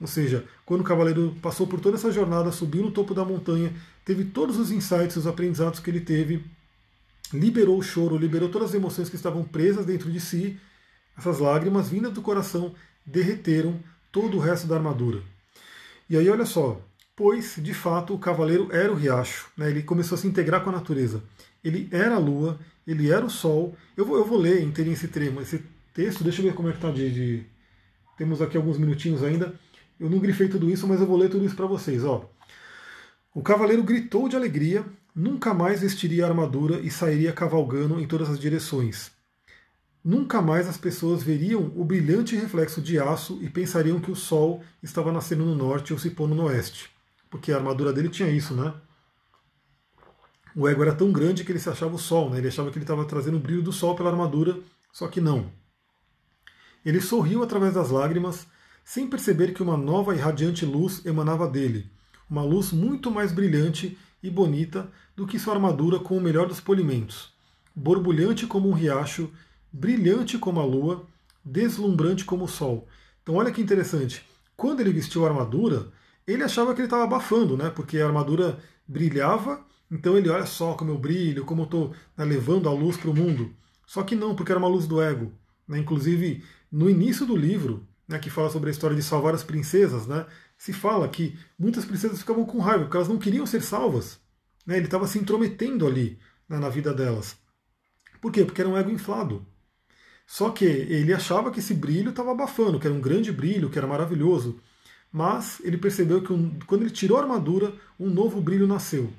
Ou 0.00 0.06
seja, 0.06 0.44
quando 0.64 0.82
o 0.82 0.84
cavaleiro 0.84 1.36
passou 1.42 1.66
por 1.66 1.80
toda 1.80 1.96
essa 1.96 2.12
jornada, 2.12 2.52
subiu 2.52 2.82
no 2.82 2.90
topo 2.90 3.12
da 3.12 3.24
montanha, 3.24 3.72
teve 4.04 4.24
todos 4.24 4.56
os 4.56 4.70
insights, 4.70 5.16
os 5.16 5.26
aprendizados 5.26 5.80
que 5.80 5.90
ele 5.90 6.00
teve, 6.00 6.44
liberou 7.32 7.76
o 7.78 7.82
choro, 7.82 8.16
liberou 8.16 8.48
todas 8.48 8.70
as 8.70 8.74
emoções 8.74 9.10
que 9.10 9.16
estavam 9.16 9.42
presas 9.42 9.84
dentro 9.84 10.10
de 10.10 10.20
si, 10.20 10.58
essas 11.16 11.38
lágrimas 11.38 11.88
vindas 11.88 12.12
do 12.12 12.22
coração 12.22 12.74
derreteram 13.10 13.80
todo 14.12 14.36
o 14.36 14.40
resto 14.40 14.66
da 14.66 14.76
armadura. 14.76 15.22
E 16.08 16.16
aí, 16.16 16.28
olha 16.28 16.44
só, 16.44 16.80
pois 17.16 17.56
de 17.58 17.74
fato 17.74 18.14
o 18.14 18.18
cavaleiro 18.18 18.68
era 18.70 18.92
o 18.92 18.94
riacho, 18.94 19.50
né? 19.56 19.70
ele 19.70 19.82
começou 19.82 20.16
a 20.16 20.18
se 20.20 20.26
integrar 20.26 20.62
com 20.62 20.70
a 20.70 20.74
natureza. 20.74 21.22
Ele 21.64 21.88
era 21.90 22.14
a 22.14 22.18
lua, 22.18 22.58
ele 22.86 23.10
era 23.10 23.24
o 23.24 23.30
sol. 23.30 23.76
Eu 23.96 24.04
vou, 24.04 24.16
eu 24.16 24.24
vou 24.24 24.38
ler 24.38 24.62
inteirinho 24.62 24.94
esse 24.94 25.08
tremo, 25.08 25.40
esse 25.40 25.62
texto, 25.92 26.22
deixa 26.22 26.40
eu 26.40 26.46
ver 26.46 26.54
como 26.54 26.68
é 26.68 26.72
que 26.72 26.78
está 26.78 26.90
de, 26.90 27.10
de, 27.10 27.46
Temos 28.16 28.40
aqui 28.40 28.56
alguns 28.56 28.78
minutinhos 28.78 29.22
ainda. 29.22 29.54
Eu 29.98 30.08
não 30.08 30.18
grifei 30.18 30.48
tudo 30.48 30.70
isso, 30.70 30.86
mas 30.86 31.00
eu 31.00 31.06
vou 31.06 31.16
ler 31.16 31.28
tudo 31.28 31.44
isso 31.44 31.56
para 31.56 31.66
vocês. 31.66 32.04
Ó. 32.04 32.30
O 33.34 33.42
cavaleiro 33.42 33.82
gritou 33.82 34.28
de 34.28 34.36
alegria, 34.36 34.84
nunca 35.14 35.52
mais 35.52 35.80
vestiria 35.80 36.24
a 36.24 36.28
armadura 36.28 36.78
e 36.80 36.90
sairia 36.90 37.32
cavalgando 37.32 38.00
em 38.00 38.06
todas 38.06 38.30
as 38.30 38.38
direções. 38.38 39.17
Nunca 40.04 40.40
mais 40.40 40.68
as 40.68 40.78
pessoas 40.78 41.22
veriam 41.22 41.72
o 41.76 41.84
brilhante 41.84 42.36
reflexo 42.36 42.80
de 42.80 42.98
aço 42.98 43.38
e 43.42 43.50
pensariam 43.50 44.00
que 44.00 44.10
o 44.10 44.16
Sol 44.16 44.62
estava 44.82 45.12
nascendo 45.12 45.44
no 45.44 45.54
norte 45.54 45.92
ou 45.92 45.98
se 45.98 46.10
pondo 46.10 46.34
no 46.34 46.44
oeste. 46.44 46.90
Porque 47.28 47.52
a 47.52 47.56
armadura 47.56 47.92
dele 47.92 48.08
tinha 48.08 48.30
isso, 48.30 48.54
né? 48.54 48.74
O 50.56 50.66
ego 50.66 50.82
era 50.82 50.94
tão 50.94 51.12
grande 51.12 51.44
que 51.44 51.52
ele 51.52 51.58
se 51.58 51.68
achava 51.68 51.94
o 51.94 51.98
Sol, 51.98 52.30
né? 52.30 52.38
ele 52.38 52.48
achava 52.48 52.70
que 52.70 52.78
ele 52.78 52.84
estava 52.84 53.04
trazendo 53.04 53.36
o 53.36 53.40
brilho 53.40 53.62
do 53.62 53.72
Sol 53.72 53.94
pela 53.94 54.10
armadura, 54.10 54.58
só 54.92 55.06
que 55.08 55.20
não. 55.20 55.52
Ele 56.84 57.00
sorriu 57.00 57.42
através 57.42 57.74
das 57.74 57.90
lágrimas, 57.90 58.46
sem 58.84 59.06
perceber 59.06 59.52
que 59.52 59.62
uma 59.62 59.76
nova 59.76 60.14
e 60.14 60.18
radiante 60.18 60.64
luz 60.64 61.04
emanava 61.04 61.46
dele, 61.46 61.90
uma 62.30 62.42
luz 62.42 62.72
muito 62.72 63.10
mais 63.10 63.30
brilhante 63.30 63.98
e 64.22 64.30
bonita 64.30 64.90
do 65.14 65.26
que 65.26 65.38
sua 65.38 65.54
armadura 65.54 65.98
com 65.98 66.16
o 66.16 66.20
melhor 66.20 66.48
dos 66.48 66.60
polimentos, 66.60 67.32
borbulhante 67.74 68.46
como 68.46 68.68
um 68.68 68.72
riacho 68.72 69.30
brilhante 69.72 70.38
como 70.38 70.60
a 70.60 70.64
lua, 70.64 71.06
deslumbrante 71.44 72.24
como 72.24 72.44
o 72.44 72.48
sol. 72.48 72.86
Então 73.22 73.36
olha 73.36 73.52
que 73.52 73.60
interessante. 73.60 74.24
Quando 74.56 74.80
ele 74.80 74.92
vestiu 74.92 75.24
a 75.24 75.28
armadura, 75.28 75.92
ele 76.26 76.42
achava 76.42 76.74
que 76.74 76.80
ele 76.80 76.86
estava 76.86 77.04
abafando, 77.04 77.56
né? 77.56 77.70
Porque 77.70 77.98
a 77.98 78.06
armadura 78.06 78.58
brilhava, 78.86 79.64
então 79.90 80.16
ele 80.16 80.28
olha 80.28 80.46
só 80.46 80.74
como 80.74 80.90
eu 80.90 80.98
brilho, 80.98 81.44
como 81.44 81.62
eu 81.62 81.64
estou 81.64 81.94
né, 82.16 82.24
levando 82.24 82.68
a 82.68 82.72
luz 82.72 82.96
para 82.96 83.10
o 83.10 83.14
mundo. 83.14 83.54
Só 83.86 84.02
que 84.02 84.14
não, 84.14 84.34
porque 84.34 84.52
era 84.52 84.58
uma 84.58 84.68
luz 84.68 84.86
do 84.86 85.00
ego. 85.00 85.32
Né? 85.66 85.78
Inclusive, 85.78 86.44
no 86.70 86.90
início 86.90 87.24
do 87.24 87.36
livro, 87.36 87.86
né, 88.06 88.18
que 88.18 88.30
fala 88.30 88.50
sobre 88.50 88.68
a 88.68 88.72
história 88.72 88.96
de 88.96 89.02
salvar 89.02 89.34
as 89.34 89.42
princesas, 89.42 90.06
né, 90.06 90.26
se 90.56 90.72
fala 90.72 91.08
que 91.08 91.38
muitas 91.58 91.84
princesas 91.84 92.18
ficavam 92.20 92.44
com 92.44 92.58
raiva, 92.58 92.84
porque 92.84 92.96
elas 92.96 93.08
não 93.08 93.18
queriam 93.18 93.46
ser 93.46 93.62
salvas. 93.62 94.20
Né? 94.66 94.76
Ele 94.76 94.86
estava 94.86 95.06
se 95.06 95.18
intrometendo 95.18 95.86
ali 95.86 96.18
né, 96.48 96.58
na 96.58 96.68
vida 96.68 96.92
delas. 96.92 97.36
Por 98.20 98.32
quê? 98.32 98.44
Porque 98.44 98.60
era 98.60 98.68
um 98.68 98.76
ego 98.76 98.90
inflado. 98.90 99.46
Só 100.28 100.50
que 100.50 100.66
ele 100.66 101.14
achava 101.14 101.50
que 101.50 101.58
esse 101.58 101.72
brilho 101.72 102.10
estava 102.10 102.32
abafando, 102.32 102.78
que 102.78 102.86
era 102.86 102.94
um 102.94 103.00
grande 103.00 103.32
brilho, 103.32 103.70
que 103.70 103.78
era 103.78 103.86
maravilhoso. 103.86 104.60
Mas 105.10 105.58
ele 105.64 105.78
percebeu 105.78 106.20
que 106.20 106.30
um, 106.30 106.58
quando 106.66 106.82
ele 106.82 106.90
tirou 106.90 107.16
a 107.16 107.22
armadura, 107.22 107.72
um 107.98 108.10
novo 108.10 108.38
brilho 108.38 108.66
nasceu. 108.66 109.10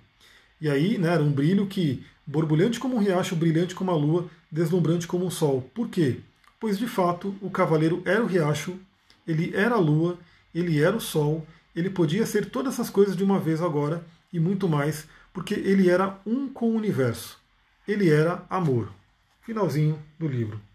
E 0.62 0.70
aí, 0.70 0.99
né, 0.99 1.12
era 1.12 1.24
um 1.24 1.32
brilho 1.32 1.66
que, 1.66 2.05
borbulhante 2.28 2.80
como 2.80 2.95
um 2.95 2.99
riacho, 2.99 3.36
brilhante 3.36 3.74
como 3.74 3.89
a 3.89 3.95
lua, 3.95 4.30
deslumbrante 4.51 5.07
como 5.07 5.26
o 5.26 5.32
sol. 5.32 5.68
Por 5.74 5.89
quê? 5.89 6.20
Pois 6.60 6.78
de 6.78 6.86
fato 6.86 7.36
o 7.41 7.49
cavaleiro 7.49 8.03
era 8.05 8.24
o 8.24 8.28
riacho, 8.28 8.78
ele 9.28 9.51
era 9.55 9.74
a 9.74 9.80
lua, 9.80 10.20
ele 10.53 10.80
era 10.80 10.95
o 10.95 11.01
sol, 11.01 11.43
ele 11.76 11.89
podia 11.89 12.24
ser 12.28 12.51
todas 12.51 12.76
essas 12.76 12.91
coisas 12.91 13.16
de 13.16 13.24
uma 13.24 13.39
vez 13.39 13.64
agora 13.64 14.05
e 14.32 14.39
muito 14.39 14.70
mais, 14.70 15.07
porque 15.34 15.55
ele 15.55 15.89
era 15.89 16.20
um 16.24 16.47
com 16.47 16.70
o 16.70 16.76
universo. 16.76 17.39
Ele 17.88 18.12
era 18.12 18.45
amor. 18.47 18.89
Finalzinho 19.41 19.97
do 20.20 20.28
livro 20.28 20.69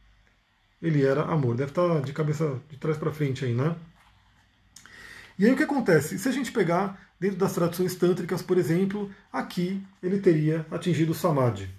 ele 0.84 1.02
era 1.02 1.22
amor. 1.22 1.56
Deve 1.56 1.70
estar 1.70 2.02
de 2.02 2.12
cabeça 2.12 2.60
de 2.68 2.76
trás 2.76 2.98
para 2.98 3.10
frente 3.10 3.44
aí, 3.44 3.54
né? 3.54 3.74
E 5.38 5.46
aí 5.46 5.52
o 5.52 5.56
que 5.56 5.62
acontece? 5.62 6.18
Se 6.18 6.28
a 6.28 6.32
gente 6.32 6.52
pegar 6.52 7.10
dentro 7.18 7.38
das 7.38 7.54
tradições 7.54 7.94
tântricas, 7.96 8.42
por 8.42 8.58
exemplo, 8.58 9.10
aqui 9.32 9.82
ele 10.02 10.18
teria 10.20 10.66
atingido 10.70 11.12
o 11.12 11.14
samadhi. 11.14 11.70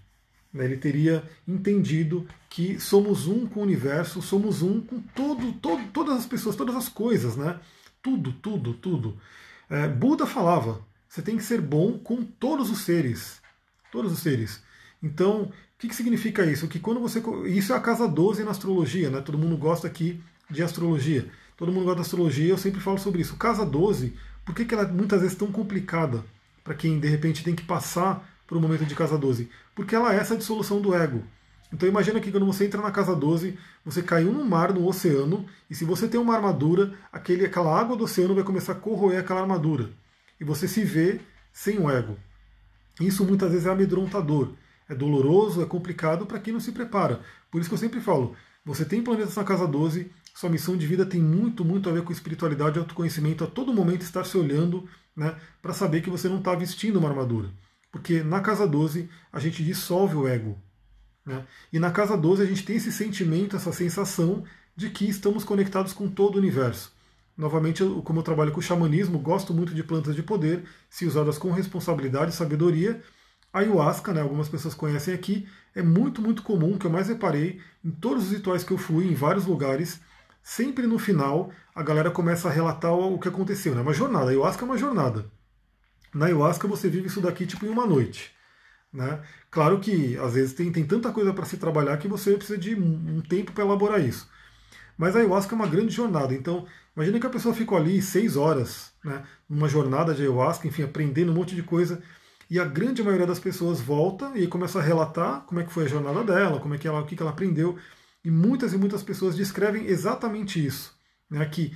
Né? 0.52 0.66
Ele 0.66 0.78
teria 0.78 1.24
entendido 1.48 2.28
que 2.50 2.80
somos 2.80 3.28
um 3.28 3.46
com 3.46 3.60
o 3.60 3.64
universo, 3.64 4.24
somos 4.24 4.64
um 4.64 4.82
com 4.82 5.00
todo, 5.00 5.54
todo, 5.54 5.84
todas 5.92 6.18
as 6.18 6.26
pessoas, 6.26 6.56
todas 6.56 6.76
as 6.76 6.90
coisas, 6.90 7.38
né? 7.38 7.60
Tudo, 8.02 8.34
tudo, 8.34 8.74
tudo. 8.74 9.18
É, 9.70 9.88
Buda 9.88 10.26
falava: 10.26 10.82
você 11.08 11.22
tem 11.22 11.38
que 11.38 11.44
ser 11.44 11.62
bom 11.62 12.00
com 12.00 12.24
todos 12.24 12.72
os 12.72 12.80
seres. 12.80 13.40
Todos 13.92 14.12
os 14.12 14.20
seres. 14.20 14.64
Então, 15.02 15.52
o 15.76 15.82
que, 15.82 15.90
que 15.90 15.96
significa 15.96 16.46
isso? 16.46 16.68
Que 16.70 16.80
quando 16.80 17.02
você. 17.02 17.22
Isso 17.48 17.74
é 17.74 17.76
a 17.76 17.82
casa 17.82 18.08
12 18.08 18.44
na 18.44 18.52
astrologia, 18.52 19.10
né? 19.10 19.20
Todo 19.20 19.38
mundo 19.38 19.58
gosta 19.58 19.88
aqui 19.88 20.22
de 20.50 20.64
astrologia. 20.64 21.30
Todo 21.58 21.72
mundo 21.72 21.84
gosta 21.84 21.98
de 21.98 22.02
astrologia, 22.02 22.50
eu 22.50 22.58
sempre 22.58 22.80
falo 22.80 22.98
sobre 22.98 23.22
isso. 23.22 23.36
Casa 23.36 23.66
12, 23.66 24.14
por 24.46 24.56
que, 24.56 24.64
que 24.64 24.74
ela 24.74 24.84
é 24.84 24.88
muitas 24.88 25.22
vezes 25.22 25.36
tão 25.36 25.52
complicada 25.52 26.24
para 26.64 26.74
quem 26.74 27.00
de 27.00 27.08
repente 27.10 27.44
tem 27.44 27.56
que 27.56 27.64
passar 27.64 28.26
por 28.48 28.58
um 28.58 28.62
momento 28.62 28.86
de 28.86 28.96
casa 28.96 29.18
12? 29.18 29.50
Porque 29.74 29.96
ela 29.96 30.14
é 30.14 30.18
essa 30.18 30.38
dissolução 30.38 30.80
do 30.80 30.94
ego. 30.96 31.24
Então 31.74 31.90
imagina 31.90 32.22
que 32.22 32.32
quando 32.32 32.46
você 32.46 32.66
entra 32.66 32.82
na 32.82 32.92
casa 32.92 33.14
12, 33.14 33.58
você 33.84 34.02
caiu 34.02 34.32
no 34.32 34.46
mar, 34.46 34.74
no 34.74 34.88
oceano, 34.88 35.46
e 35.70 35.76
se 35.76 35.84
você 35.84 36.08
tem 36.08 36.20
uma 36.20 36.36
armadura, 36.36 36.94
aquele, 37.12 37.46
aquela 37.46 37.78
água 37.78 37.98
do 37.98 38.06
oceano 38.06 38.36
vai 38.36 38.46
começar 38.46 38.74
a 38.74 38.76
corroer 38.76 39.20
aquela 39.20 39.42
armadura. 39.42 39.90
E 40.40 40.46
você 40.46 40.70
se 40.70 40.86
vê 40.86 41.20
sem 41.52 41.80
o 41.80 41.90
ego. 41.90 42.18
Isso 43.00 43.26
muitas 43.26 43.52
vezes 43.52 43.66
é 43.66 43.72
amedrontador 43.72 44.54
é 44.90 44.96
doloroso, 44.96 45.62
é 45.62 45.66
complicado 45.66 46.26
para 46.26 46.40
quem 46.40 46.54
não 46.54 46.60
se 46.60 46.72
prepara. 46.72 47.22
Por 47.50 47.60
isso 47.60 47.70
que 47.70 47.74
eu 47.74 47.80
sempre 47.80 48.00
falo, 48.00 48.36
você 48.64 48.86
tem 48.86 49.02
planetas 49.02 49.36
na 49.36 49.44
casa 49.44 49.68
12, 49.68 50.12
sua 50.34 50.50
missão 50.50 50.76
de 50.76 50.86
vida 50.86 51.06
tem 51.06 51.22
muito, 51.22 51.64
muito 51.64 51.90
a 51.90 51.94
ver 51.94 52.04
com 52.04 52.12
espiritualidade 52.12 52.78
e 52.78 52.80
autoconhecimento, 52.80 53.44
a 53.44 53.48
todo 53.48 53.74
momento 53.74 54.02
estar 54.02 54.26
se 54.26 54.38
olhando 54.38 54.88
né, 55.16 55.36
para 55.62 55.74
saber 55.74 56.02
que 56.02 56.10
você 56.10 56.28
não 56.28 56.40
está 56.40 56.54
vestindo 56.54 56.98
uma 57.00 57.10
armadura. 57.10 57.50
Porque 57.92 58.22
na 58.22 58.42
casa 58.42 58.68
12 58.68 59.10
a 59.32 59.40
gente 59.40 59.64
dissolve 59.64 60.16
o 60.16 60.28
ego. 60.28 60.58
Né? 61.26 61.46
E 61.72 61.80
na 61.80 61.92
casa 61.92 62.18
12 62.18 62.44
a 62.44 62.46
gente 62.46 62.66
tem 62.66 62.76
esse 62.76 62.92
sentimento, 62.92 63.56
essa 63.56 63.72
sensação 63.72 64.44
de 64.76 64.90
que 64.90 65.08
estamos 65.08 65.44
conectados 65.44 65.94
com 65.94 66.10
todo 66.10 66.36
o 66.36 66.40
universo. 66.40 66.94
Novamente, 67.38 67.84
como 68.04 68.20
eu 68.20 68.24
trabalho 68.24 68.52
com 68.52 68.62
xamanismo, 68.62 69.20
gosto 69.20 69.54
muito 69.54 69.74
de 69.74 69.84
plantas 69.84 70.16
de 70.16 70.24
poder, 70.24 70.64
se 70.90 71.06
usadas 71.06 71.38
com 71.38 71.52
responsabilidade 71.52 72.32
e 72.32 72.36
sabedoria. 72.36 73.02
A 73.56 73.60
ayahuasca, 73.60 74.12
né, 74.12 74.20
algumas 74.20 74.50
pessoas 74.50 74.74
conhecem 74.74 75.14
aqui, 75.14 75.48
é 75.74 75.82
muito, 75.82 76.22
muito 76.22 76.44
comum, 76.44 76.78
que 76.78 76.86
eu 76.86 76.92
mais 76.92 77.08
reparei 77.08 77.62
em 77.86 77.90
todos 77.90 78.26
os 78.26 78.32
rituais 78.34 78.66
que 78.66 78.74
eu 78.74 78.78
fui, 78.78 79.08
em 79.08 79.16
vários 79.16 79.46
lugares. 79.46 80.02
Sempre 80.44 80.86
no 80.86 81.00
final, 81.00 81.50
a 81.74 81.82
galera 81.82 82.12
começa 82.12 82.50
a 82.50 82.52
relatar 82.52 82.92
o 82.92 83.18
que 83.18 83.30
aconteceu. 83.30 83.72
É 83.72 83.76
né? 83.78 83.82
uma 83.82 83.94
jornada. 83.94 84.26
A 84.26 84.30
ayahuasca 84.32 84.66
é 84.66 84.68
uma 84.68 84.78
jornada. 84.78 85.32
Na 86.14 86.26
ayahuasca 86.26 86.68
você 86.68 86.90
vive 86.90 87.08
isso 87.08 87.22
daqui 87.22 87.46
tipo 87.46 87.66
em 87.66 87.70
uma 87.70 87.86
noite. 87.86 88.36
Né? 88.92 89.22
Claro 89.50 89.80
que 89.80 90.18
às 90.18 90.34
vezes 90.34 90.52
tem, 90.52 90.70
tem 90.70 90.86
tanta 90.86 91.10
coisa 91.14 91.34
para 91.34 91.46
se 91.46 91.56
trabalhar 91.56 91.96
que 91.96 92.10
você 92.10 92.34
precisa 92.34 92.58
de 92.58 92.76
um 92.76 93.22
tempo 93.22 93.54
para 93.54 93.64
elaborar 93.64 94.02
isso. 94.02 94.30
Mas 94.98 95.16
a 95.16 95.20
ayahuasca 95.20 95.56
é 95.56 95.58
uma 95.58 95.68
grande 95.68 95.94
jornada. 95.94 96.34
Então, 96.34 96.68
imagine 96.94 97.22
que 97.22 97.28
a 97.28 97.30
pessoa 97.30 97.56
ficou 97.56 97.78
ali 97.78 98.02
seis 98.02 98.36
horas, 98.36 98.92
né, 99.02 99.24
numa 99.48 99.70
jornada 99.70 100.14
de 100.14 100.24
ayahuasca, 100.24 100.68
enfim, 100.68 100.84
aprendendo 100.84 101.32
um 101.32 101.36
monte 101.36 101.56
de 101.56 101.64
coisa. 101.64 102.04
E 102.50 102.60
a 102.60 102.66
grande 102.66 103.02
maioria 103.04 103.26
das 103.26 103.40
pessoas 103.40 103.82
volta 103.82 104.32
e 104.36 104.48
começa 104.48 104.80
a 104.80 104.82
relatar 104.82 105.42
como 105.42 105.60
é 105.60 105.64
que 105.64 105.74
foi 105.74 105.86
a 105.86 105.88
jornada 105.88 106.24
dela, 106.24 106.60
como 106.60 106.76
é 106.76 106.78
que 106.78 106.88
ela, 106.88 107.02
o 107.02 107.06
que 107.06 107.20
ela 107.20 107.32
aprendeu. 107.32 107.78
E 108.24 108.30
muitas 108.30 108.74
e 108.74 108.78
muitas 108.78 109.04
pessoas 109.04 109.36
descrevem 109.36 109.86
exatamente 109.86 110.64
isso. 110.64 110.96
Né, 111.30 111.44
que 111.48 111.76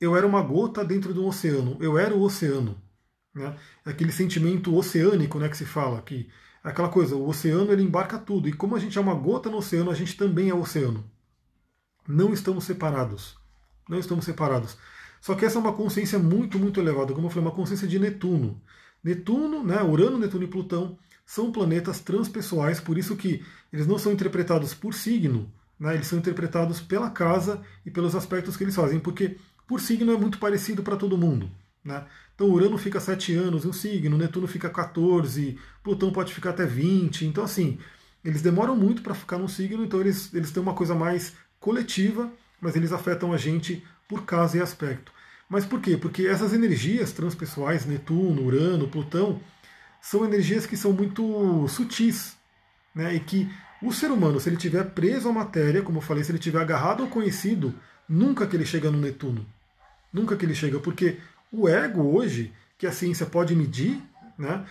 eu 0.00 0.16
era 0.16 0.26
uma 0.26 0.42
gota 0.42 0.84
dentro 0.84 1.12
de 1.12 1.20
um 1.20 1.26
oceano, 1.26 1.76
eu 1.80 1.98
era 1.98 2.14
o 2.14 2.22
oceano. 2.22 2.80
Né? 3.34 3.54
Aquele 3.84 4.12
sentimento 4.12 4.74
oceânico 4.74 5.38
né, 5.38 5.48
que 5.48 5.56
se 5.56 5.66
fala, 5.66 6.00
que 6.00 6.30
é 6.64 6.68
aquela 6.70 6.88
coisa, 6.88 7.14
o 7.14 7.28
oceano 7.28 7.70
ele 7.70 7.82
embarca 7.82 8.18
tudo, 8.18 8.48
e 8.48 8.52
como 8.52 8.74
a 8.74 8.78
gente 8.78 8.96
é 8.96 9.00
uma 9.00 9.14
gota 9.14 9.50
no 9.50 9.58
oceano, 9.58 9.90
a 9.90 9.94
gente 9.94 10.16
também 10.16 10.48
é 10.48 10.54
oceano. 10.54 11.04
Não 12.08 12.32
estamos 12.32 12.64
separados. 12.64 13.36
Não 13.88 13.98
estamos 13.98 14.24
separados. 14.24 14.76
Só 15.20 15.34
que 15.34 15.44
essa 15.44 15.58
é 15.58 15.60
uma 15.60 15.72
consciência 15.72 16.18
muito, 16.18 16.58
muito 16.58 16.80
elevada, 16.80 17.12
como 17.12 17.26
eu 17.26 17.30
falei, 17.30 17.46
uma 17.48 17.54
consciência 17.54 17.86
de 17.86 17.98
Netuno. 17.98 18.60
Netuno, 19.06 19.62
né, 19.62 19.80
Urano, 19.84 20.18
Netuno 20.18 20.42
e 20.42 20.48
Plutão 20.48 20.98
são 21.24 21.52
planetas 21.52 22.00
transpessoais, 22.00 22.80
por 22.80 22.98
isso 22.98 23.14
que 23.14 23.40
eles 23.72 23.86
não 23.86 24.00
são 24.00 24.10
interpretados 24.10 24.74
por 24.74 24.94
signo, 24.94 25.48
né, 25.78 25.94
eles 25.94 26.08
são 26.08 26.18
interpretados 26.18 26.80
pela 26.80 27.08
casa 27.08 27.62
e 27.84 27.90
pelos 27.90 28.16
aspectos 28.16 28.56
que 28.56 28.64
eles 28.64 28.74
fazem, 28.74 28.98
porque 28.98 29.36
por 29.64 29.80
signo 29.80 30.12
é 30.12 30.16
muito 30.16 30.38
parecido 30.38 30.82
para 30.82 30.96
todo 30.96 31.16
mundo. 31.16 31.48
Né? 31.84 32.04
Então 32.34 32.50
Urano 32.50 32.76
fica 32.76 32.98
7 32.98 33.32
anos 33.32 33.64
em 33.64 33.68
um 33.68 33.72
signo, 33.72 34.18
Netuno 34.18 34.48
fica 34.48 34.68
14, 34.68 35.56
Plutão 35.84 36.10
pode 36.10 36.34
ficar 36.34 36.50
até 36.50 36.66
20. 36.66 37.26
Então, 37.26 37.44
assim, 37.44 37.78
eles 38.24 38.42
demoram 38.42 38.74
muito 38.74 39.02
para 39.02 39.14
ficar 39.14 39.38
no 39.38 39.48
signo, 39.48 39.84
então 39.84 40.00
eles, 40.00 40.34
eles 40.34 40.50
têm 40.50 40.60
uma 40.60 40.74
coisa 40.74 40.96
mais 40.96 41.32
coletiva, 41.60 42.28
mas 42.60 42.74
eles 42.74 42.90
afetam 42.90 43.32
a 43.32 43.36
gente 43.36 43.84
por 44.08 44.24
causa 44.24 44.58
e 44.58 44.60
aspecto. 44.60 45.12
Mas 45.48 45.64
por 45.64 45.80
quê? 45.80 45.96
Porque 45.96 46.26
essas 46.26 46.52
energias 46.52 47.12
transpessoais, 47.12 47.86
Netuno, 47.86 48.42
Urano, 48.42 48.88
Plutão, 48.88 49.40
são 50.00 50.24
energias 50.24 50.66
que 50.66 50.76
são 50.76 50.92
muito 50.92 51.66
sutis. 51.68 52.36
Né? 52.94 53.14
E 53.14 53.20
que 53.20 53.50
o 53.82 53.92
ser 53.92 54.10
humano, 54.10 54.40
se 54.40 54.48
ele 54.48 54.56
estiver 54.56 54.84
preso 54.90 55.28
à 55.28 55.32
matéria, 55.32 55.82
como 55.82 55.98
eu 55.98 56.02
falei, 56.02 56.24
se 56.24 56.30
ele 56.30 56.38
estiver 56.38 56.60
agarrado 56.60 57.02
ao 57.02 57.08
conhecido, 57.08 57.74
nunca 58.08 58.46
que 58.46 58.56
ele 58.56 58.64
chega 58.64 58.90
no 58.90 58.98
Netuno. 58.98 59.46
Nunca 60.12 60.36
que 60.36 60.44
ele 60.46 60.54
chega, 60.54 60.78
porque 60.80 61.18
o 61.52 61.68
ego 61.68 62.02
hoje, 62.02 62.52
que 62.78 62.86
a 62.86 62.92
ciência 62.92 63.26
pode 63.26 63.54
medir, 63.54 64.02
né, 64.38 64.64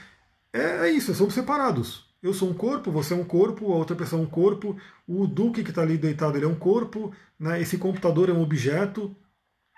é, 0.51 0.87
é 0.87 0.89
isso, 0.89 1.13
somos 1.13 1.33
separados. 1.33 2.05
Eu 2.21 2.33
sou 2.33 2.49
um 2.49 2.53
corpo, 2.53 2.91
você 2.91 3.13
é 3.13 3.17
um 3.17 3.23
corpo, 3.23 3.71
a 3.71 3.75
outra 3.75 3.95
pessoa 3.95 4.19
é 4.19 4.25
um 4.25 4.29
corpo, 4.29 4.75
o 5.07 5.27
Duque 5.27 5.63
que 5.63 5.69
está 5.69 5.83
ali 5.83 5.97
deitado 5.97 6.37
ele 6.37 6.45
é 6.45 6.47
um 6.47 6.55
corpo, 6.55 7.13
né, 7.39 7.61
esse 7.61 7.77
computador 7.77 8.29
é 8.29 8.33
um 8.33 8.41
objeto. 8.41 9.15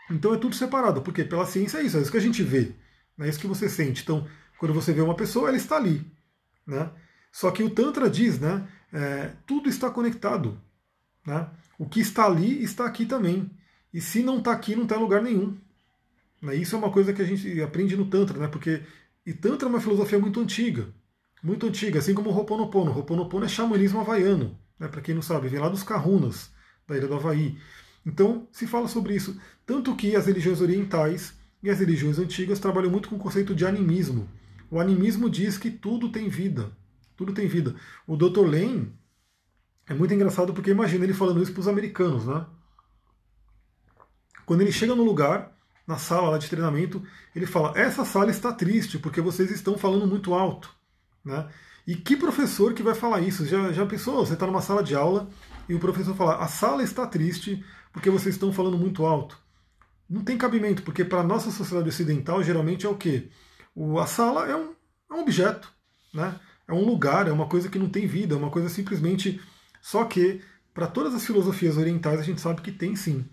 Então 0.09 0.33
é 0.33 0.37
tudo 0.37 0.55
separado, 0.55 1.01
porque 1.01 1.23
pela 1.23 1.45
ciência 1.45 1.79
é 1.79 1.83
isso, 1.83 1.97
é 1.97 2.01
isso 2.01 2.11
que 2.11 2.17
a 2.17 2.21
gente 2.21 2.41
vê, 2.43 2.73
é 3.19 3.27
isso 3.27 3.39
que 3.39 3.47
você 3.47 3.67
sente. 3.67 4.03
Então, 4.03 4.27
quando 4.57 4.73
você 4.73 4.93
vê 4.93 5.01
uma 5.01 5.15
pessoa, 5.15 5.49
ela 5.49 5.57
está 5.57 5.77
ali. 5.77 6.05
Né? 6.65 6.89
Só 7.31 7.51
que 7.51 7.63
o 7.63 7.69
Tantra 7.69 8.09
diz, 8.09 8.39
né, 8.39 8.67
é, 8.91 9.31
tudo 9.45 9.69
está 9.69 9.89
conectado. 9.89 10.59
Né? 11.25 11.47
O 11.77 11.87
que 11.87 11.99
está 11.99 12.25
ali 12.25 12.63
está 12.63 12.85
aqui 12.85 13.05
também. 13.05 13.51
E 13.93 14.01
se 14.01 14.23
não 14.23 14.39
está 14.39 14.51
aqui, 14.51 14.75
não 14.75 14.83
está 14.83 14.95
em 14.95 15.01
lugar 15.01 15.21
nenhum. 15.21 15.57
Né? 16.41 16.55
Isso 16.55 16.75
é 16.75 16.79
uma 16.79 16.91
coisa 16.91 17.13
que 17.13 17.21
a 17.21 17.25
gente 17.25 17.61
aprende 17.61 17.95
no 17.95 18.05
Tantra, 18.05 18.39
né? 18.39 18.47
porque 18.47 18.81
e 19.25 19.33
Tantra 19.33 19.67
é 19.67 19.69
uma 19.69 19.81
filosofia 19.81 20.17
muito 20.17 20.39
antiga, 20.39 20.87
muito 21.43 21.67
antiga, 21.67 21.99
assim 21.99 22.13
como 22.13 22.29
o 22.29 22.33
Ho'oponopono. 22.33 22.91
O 22.91 22.95
Ho'oponopono 22.95 23.45
é 23.45 23.49
xamanismo 23.49 23.99
havaiano, 23.99 24.57
né? 24.79 24.87
para 24.87 25.01
quem 25.01 25.13
não 25.13 25.21
sabe, 25.21 25.49
vem 25.49 25.59
lá 25.59 25.67
dos 25.67 25.83
Kahunas, 25.83 26.49
da 26.87 26.95
ilha 26.95 27.07
do 27.07 27.15
Havaí. 27.15 27.57
Então, 28.07 28.47
se 28.53 28.65
fala 28.65 28.87
sobre 28.87 29.13
isso. 29.13 29.37
Tanto 29.65 29.93
que 29.93 30.15
as 30.15 30.27
religiões 30.27 30.61
orientais 30.61 31.33
e 31.61 31.69
as 31.69 31.79
religiões 31.79 32.17
antigas 32.17 32.57
trabalham 32.57 32.89
muito 32.89 33.09
com 33.09 33.17
o 33.17 33.19
conceito 33.19 33.53
de 33.53 33.65
animismo. 33.65 34.29
O 34.71 34.79
animismo 34.79 35.29
diz 35.29 35.57
que 35.57 35.69
tudo 35.69 36.09
tem 36.09 36.29
vida. 36.29 36.71
Tudo 37.17 37.33
tem 37.33 37.49
vida. 37.49 37.75
O 38.07 38.15
Dr. 38.15 38.45
Lane 38.45 38.93
é 39.85 39.93
muito 39.93 40.13
engraçado 40.13 40.53
porque 40.53 40.71
imagina 40.71 41.03
ele 41.03 41.13
falando 41.13 41.43
isso 41.43 41.51
para 41.51 41.59
os 41.59 41.67
americanos, 41.67 42.25
né? 42.25 42.45
Quando 44.45 44.61
ele 44.61 44.71
chega 44.71 44.95
no 44.95 45.03
lugar, 45.03 45.51
na 45.85 45.97
sala 45.97 46.29
lá 46.29 46.37
de 46.37 46.49
treinamento, 46.49 47.03
ele 47.35 47.45
fala: 47.45 47.77
essa 47.77 48.05
sala 48.05 48.31
está 48.31 48.53
triste 48.53 48.97
porque 48.97 49.19
vocês 49.19 49.51
estão 49.51 49.77
falando 49.77 50.07
muito 50.07 50.33
alto. 50.33 50.73
Né? 51.25 51.45
E 51.85 51.93
que 51.93 52.15
professor 52.15 52.73
que 52.73 52.83
vai 52.83 52.95
falar 52.95 53.19
isso? 53.19 53.45
Já, 53.45 53.73
já 53.73 53.85
pensou? 53.85 54.25
Você 54.25 54.33
está 54.33 54.47
numa 54.47 54.61
sala 54.61 54.81
de 54.81 54.95
aula 54.95 55.29
e 55.67 55.75
o 55.75 55.79
professor 55.79 56.15
fala: 56.15 56.37
a 56.37 56.47
sala 56.47 56.83
está 56.83 57.05
triste 57.05 57.61
porque 57.91 58.09
vocês 58.09 58.35
estão 58.35 58.51
falando 58.51 58.77
muito 58.77 59.05
alto. 59.05 59.37
Não 60.09 60.23
tem 60.23 60.37
cabimento, 60.37 60.83
porque 60.83 61.03
para 61.03 61.19
a 61.19 61.23
nossa 61.23 61.51
sociedade 61.51 61.89
ocidental 61.89 62.41
geralmente 62.43 62.85
é 62.85 62.89
o 62.89 62.95
quê? 62.95 63.29
O, 63.75 63.99
a 63.99 64.07
sala 64.07 64.47
é 64.47 64.55
um, 64.55 64.73
é 65.09 65.13
um 65.13 65.21
objeto, 65.21 65.71
né? 66.13 66.39
é 66.67 66.73
um 66.73 66.85
lugar, 66.85 67.27
é 67.27 67.31
uma 67.31 67.47
coisa 67.47 67.69
que 67.69 67.79
não 67.79 67.89
tem 67.89 68.05
vida, 68.05 68.35
é 68.35 68.37
uma 68.37 68.49
coisa 68.49 68.69
simplesmente. 68.69 69.39
Só 69.81 70.03
que 70.03 70.41
para 70.73 70.87
todas 70.87 71.13
as 71.15 71.25
filosofias 71.25 71.77
orientais 71.77 72.19
a 72.19 72.23
gente 72.23 72.41
sabe 72.41 72.61
que 72.61 72.71
tem 72.71 72.95
sim. 72.95 73.25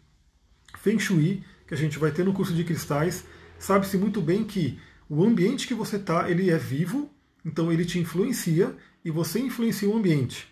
Feng 0.78 0.98
Shui 0.98 1.44
que 1.66 1.74
a 1.74 1.76
gente 1.76 1.98
vai 1.98 2.10
ter 2.10 2.24
no 2.24 2.32
curso 2.32 2.52
de 2.54 2.62
cristais, 2.62 3.24
sabe-se 3.58 3.96
muito 3.96 4.20
bem 4.20 4.44
que 4.44 4.78
o 5.08 5.24
ambiente 5.24 5.66
que 5.66 5.74
você 5.74 5.96
está, 5.96 6.30
ele 6.30 6.50
é 6.50 6.58
vivo, 6.58 7.10
então 7.44 7.72
ele 7.72 7.84
te 7.84 7.98
influencia 7.98 8.74
e 9.04 9.10
você 9.10 9.38
influencia 9.38 9.88
o 9.88 9.96
ambiente. 9.96 10.46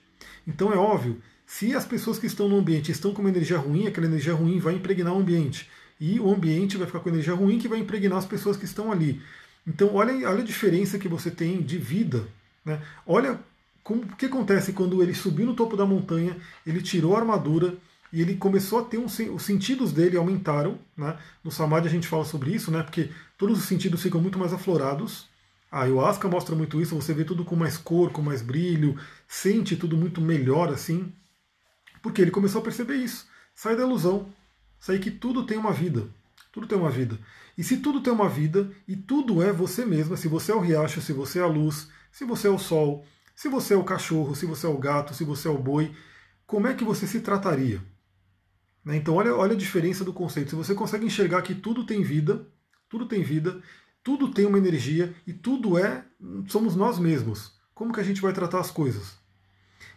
Então 0.47 0.73
é 0.73 0.77
óbvio, 0.77 1.21
se 1.59 1.75
as 1.75 1.85
pessoas 1.85 2.19
que 2.19 2.27
estão 2.27 2.49
no 2.49 2.57
ambiente 2.57 2.91
estão 2.91 3.13
com 3.13 3.21
uma 3.21 3.29
energia 3.29 3.59
ruim, 3.59 3.87
aquela 3.87 4.07
energia 4.07 4.33
ruim 4.33 4.59
vai 4.59 4.75
impregnar 4.75 5.13
o 5.13 5.19
ambiente. 5.19 5.69
E 6.01 6.19
o 6.19 6.33
ambiente 6.33 6.79
vai 6.79 6.87
ficar 6.87 7.01
com 7.01 7.11
energia 7.11 7.35
ruim 7.35 7.59
que 7.59 7.69
vai 7.69 7.79
impregnar 7.79 8.17
as 8.17 8.25
pessoas 8.25 8.57
que 8.57 8.65
estão 8.65 8.91
ali. 8.91 9.21
Então 9.67 9.95
olha, 9.95 10.15
olha 10.31 10.41
a 10.41 10.47
diferença 10.47 10.99
que 10.99 11.09
você 11.09 11.31
tem 11.31 11.61
de 11.61 11.77
vida. 11.77 12.27
Né? 12.65 12.81
Olha 13.07 13.39
como, 13.85 14.01
o 14.01 14.17
que 14.17 14.25
acontece 14.25 14.73
quando 14.73 15.03
ele 15.03 15.13
subiu 15.13 15.45
no 15.45 15.55
topo 15.55 15.77
da 15.77 15.85
montanha, 15.85 16.35
ele 16.67 16.81
tirou 16.81 17.15
a 17.15 17.19
armadura, 17.19 17.77
e 18.11 18.23
ele 18.23 18.35
começou 18.35 18.79
a 18.79 18.85
ter 18.85 18.97
um, 18.97 19.05
os 19.05 19.43
sentidos 19.43 19.93
dele 19.93 20.17
aumentaram, 20.17 20.79
né? 20.97 21.19
No 21.45 21.51
Samadhi 21.51 21.87
a 21.87 21.91
gente 21.91 22.09
fala 22.09 22.25
sobre 22.25 22.51
isso, 22.51 22.71
né? 22.71 22.83
Porque 22.83 23.11
todos 23.39 23.59
os 23.59 23.65
sentidos 23.65 24.03
ficam 24.03 24.21
muito 24.21 24.39
mais 24.39 24.53
aflorados. 24.53 25.27
A 25.71 25.83
ayahuasca 25.83 26.29
mostra 26.29 26.55
muito 26.55 26.81
isso, 26.81 26.95
você 26.95 27.15
vê 27.15 27.25
tudo 27.25 27.43
com 27.43 27.57
mais 27.57 27.79
cor, 27.79 28.11
com 28.11 28.21
mais 28.21 28.43
brilho, 28.43 28.99
sente 29.27 29.77
tudo 29.77 29.97
muito 29.97 30.21
melhor 30.21 30.69
assim. 30.69 31.11
Porque 32.03 32.21
ele 32.21 32.31
começou 32.31 32.61
a 32.61 32.65
perceber 32.65 32.97
isso. 32.97 33.27
Sai 33.55 33.77
da 33.77 33.85
ilusão, 33.85 34.29
sai 34.79 34.99
que 34.99 35.11
tudo 35.11 35.47
tem 35.47 35.57
uma 35.57 35.73
vida. 35.73 36.09
Tudo 36.53 36.67
tem 36.67 36.77
uma 36.77 36.91
vida. 36.91 37.19
E 37.57 37.63
se 37.63 37.79
tudo 37.79 38.03
tem 38.03 38.13
uma 38.13 38.29
vida, 38.29 38.71
e 38.87 38.97
tudo 38.97 39.43
é 39.43 39.53
você 39.53 39.87
mesma, 39.87 40.17
se 40.17 40.29
você 40.29 40.53
é 40.53 40.55
o 40.55 40.61
riacho, 40.61 41.01
se 41.01 41.13
você 41.13 41.39
é 41.39 41.43
a 41.43 41.47
luz, 41.47 41.89
se 42.11 42.25
você 42.25 42.49
é 42.49 42.51
o 42.51 42.59
sol, 42.59 43.07
se 43.35 43.49
você 43.49 43.75
é 43.75 43.77
o 43.77 43.85
cachorro, 43.85 44.35
se 44.35 44.45
você 44.47 44.67
é 44.67 44.69
o 44.69 44.79
gato, 44.79 45.15
se 45.15 45.25
você 45.25 45.49
é 45.49 45.51
o 45.51 45.59
boi, 45.59 45.95
como 46.47 46.67
é 46.67 46.75
que 46.75 46.85
você 46.85 47.07
se 47.07 47.21
trataria? 47.21 47.81
Né? 48.85 48.97
Então 48.97 49.15
olha, 49.15 49.35
olha 49.35 49.53
a 49.53 49.59
diferença 49.59 50.05
do 50.05 50.13
conceito. 50.13 50.51
Se 50.51 50.57
você 50.57 50.75
consegue 50.75 51.07
enxergar 51.07 51.43
que 51.43 51.55
tudo 51.55 51.85
tem 51.85 52.03
vida, 52.03 52.47
tudo 52.89 53.07
tem 53.07 53.23
vida, 53.23 53.63
tudo 54.03 54.31
tem 54.31 54.45
uma 54.45 54.59
energia 54.59 55.15
e 55.27 55.33
tudo 55.33 55.79
é, 55.79 56.05
somos 56.49 56.75
nós 56.75 56.99
mesmos. 56.99 57.53
Como 57.75 57.93
que 57.93 58.01
a 58.01 58.05
gente 58.05 58.21
vai 58.21 58.33
tratar 58.33 58.61
as 58.61 58.71
coisas? 58.71 59.22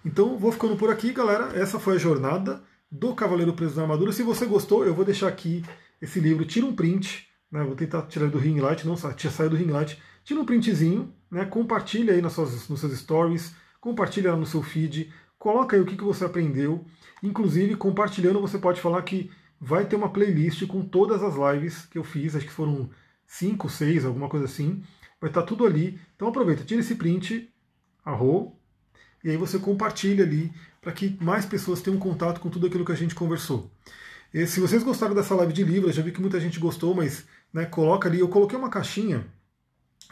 Então 0.06 0.38
vou 0.38 0.52
ficando 0.52 0.76
por 0.76 0.92
aqui, 0.92 1.12
galera. 1.12 1.60
Essa 1.60 1.80
foi 1.80 1.96
a 1.96 1.98
jornada 1.98 2.62
do 2.92 3.16
Cavaleiro 3.16 3.54
Preso 3.54 3.76
na 3.76 3.82
Armadura. 3.82 4.12
Se 4.12 4.22
você 4.22 4.46
gostou, 4.46 4.86
eu 4.86 4.94
vou 4.94 5.04
deixar 5.04 5.28
aqui 5.28 5.66
esse 6.00 6.20
livro. 6.20 6.46
Tira 6.46 6.64
um 6.64 6.76
print, 6.76 7.28
né? 7.52 7.64
Vou 7.64 7.76
tentar 7.76 8.04
tirar 8.04 8.30
do 8.30 8.38
ring 8.38 8.60
light, 8.60 8.86
não 8.86 8.96
tinha 9.16 9.32
saído 9.32 9.58
do 9.58 9.60
ring 9.60 9.72
light. 9.72 10.00
Tira 10.24 10.40
um 10.40 10.46
printzinho, 10.46 11.12
né? 11.32 11.44
Compartilha 11.46 12.14
aí 12.14 12.22
nas 12.22 12.34
suas, 12.34 12.70
nos 12.70 12.80
seus 12.80 12.96
stories, 13.00 13.56
compartilha 13.82 14.36
no 14.36 14.46
seu 14.46 14.62
feed, 14.62 15.12
coloca 15.40 15.76
aí 15.76 15.82
o 15.82 15.86
que, 15.86 15.98
que 15.98 16.04
você 16.04 16.24
aprendeu. 16.24 16.86
Inclusive, 17.24 17.76
compartilhando, 17.76 18.40
você 18.40 18.60
pode 18.60 18.80
falar 18.80 19.02
que 19.02 19.32
vai 19.60 19.86
ter 19.86 19.96
uma 19.96 20.10
playlist 20.10 20.68
com 20.68 20.84
todas 20.84 21.24
as 21.24 21.34
lives 21.36 21.88
que 21.88 21.98
eu 21.98 22.04
fiz, 22.04 22.36
acho 22.36 22.46
que 22.46 22.52
foram 22.52 22.92
5, 23.26 23.68
6, 23.68 24.06
alguma 24.06 24.30
coisa 24.30 24.46
assim. 24.46 24.84
Vai 25.20 25.32
estar 25.32 25.42
tudo 25.42 25.66
ali. 25.66 26.00
Então 26.16 26.28
aproveita, 26.28 26.64
tira 26.64 26.82
esse 26.82 26.94
print, 26.94 27.52
arro, 28.04 28.56
e 29.26 29.32
aí 29.32 29.38
você 29.38 29.58
compartilha 29.58 30.24
ali 30.24 30.54
para 30.80 30.92
que 30.92 31.18
mais 31.20 31.48
pessoas 31.48 31.82
tenham 31.82 31.98
contato 31.98 32.40
com 32.40 32.48
tudo 32.48 32.68
aquilo 32.68 32.86
que 32.86 32.92
a 32.92 32.96
gente 32.96 33.16
conversou. 33.16 33.72
E 34.32 34.46
se 34.46 34.60
vocês 34.60 34.84
gostaram 34.84 35.16
dessa 35.16 35.34
live 35.34 35.52
de 35.52 35.64
livro, 35.64 35.90
eu 35.90 35.94
já 35.94 36.04
vi 36.04 36.12
que 36.12 36.22
muita 36.22 36.40
gente 36.40 36.60
gostou, 36.60 36.94
mas 36.94 37.26
né, 37.52 37.66
coloca 37.66 38.08
ali, 38.08 38.20
eu 38.20 38.30
coloquei 38.30 38.56
uma 38.56 38.70
caixinha. 38.70 39.26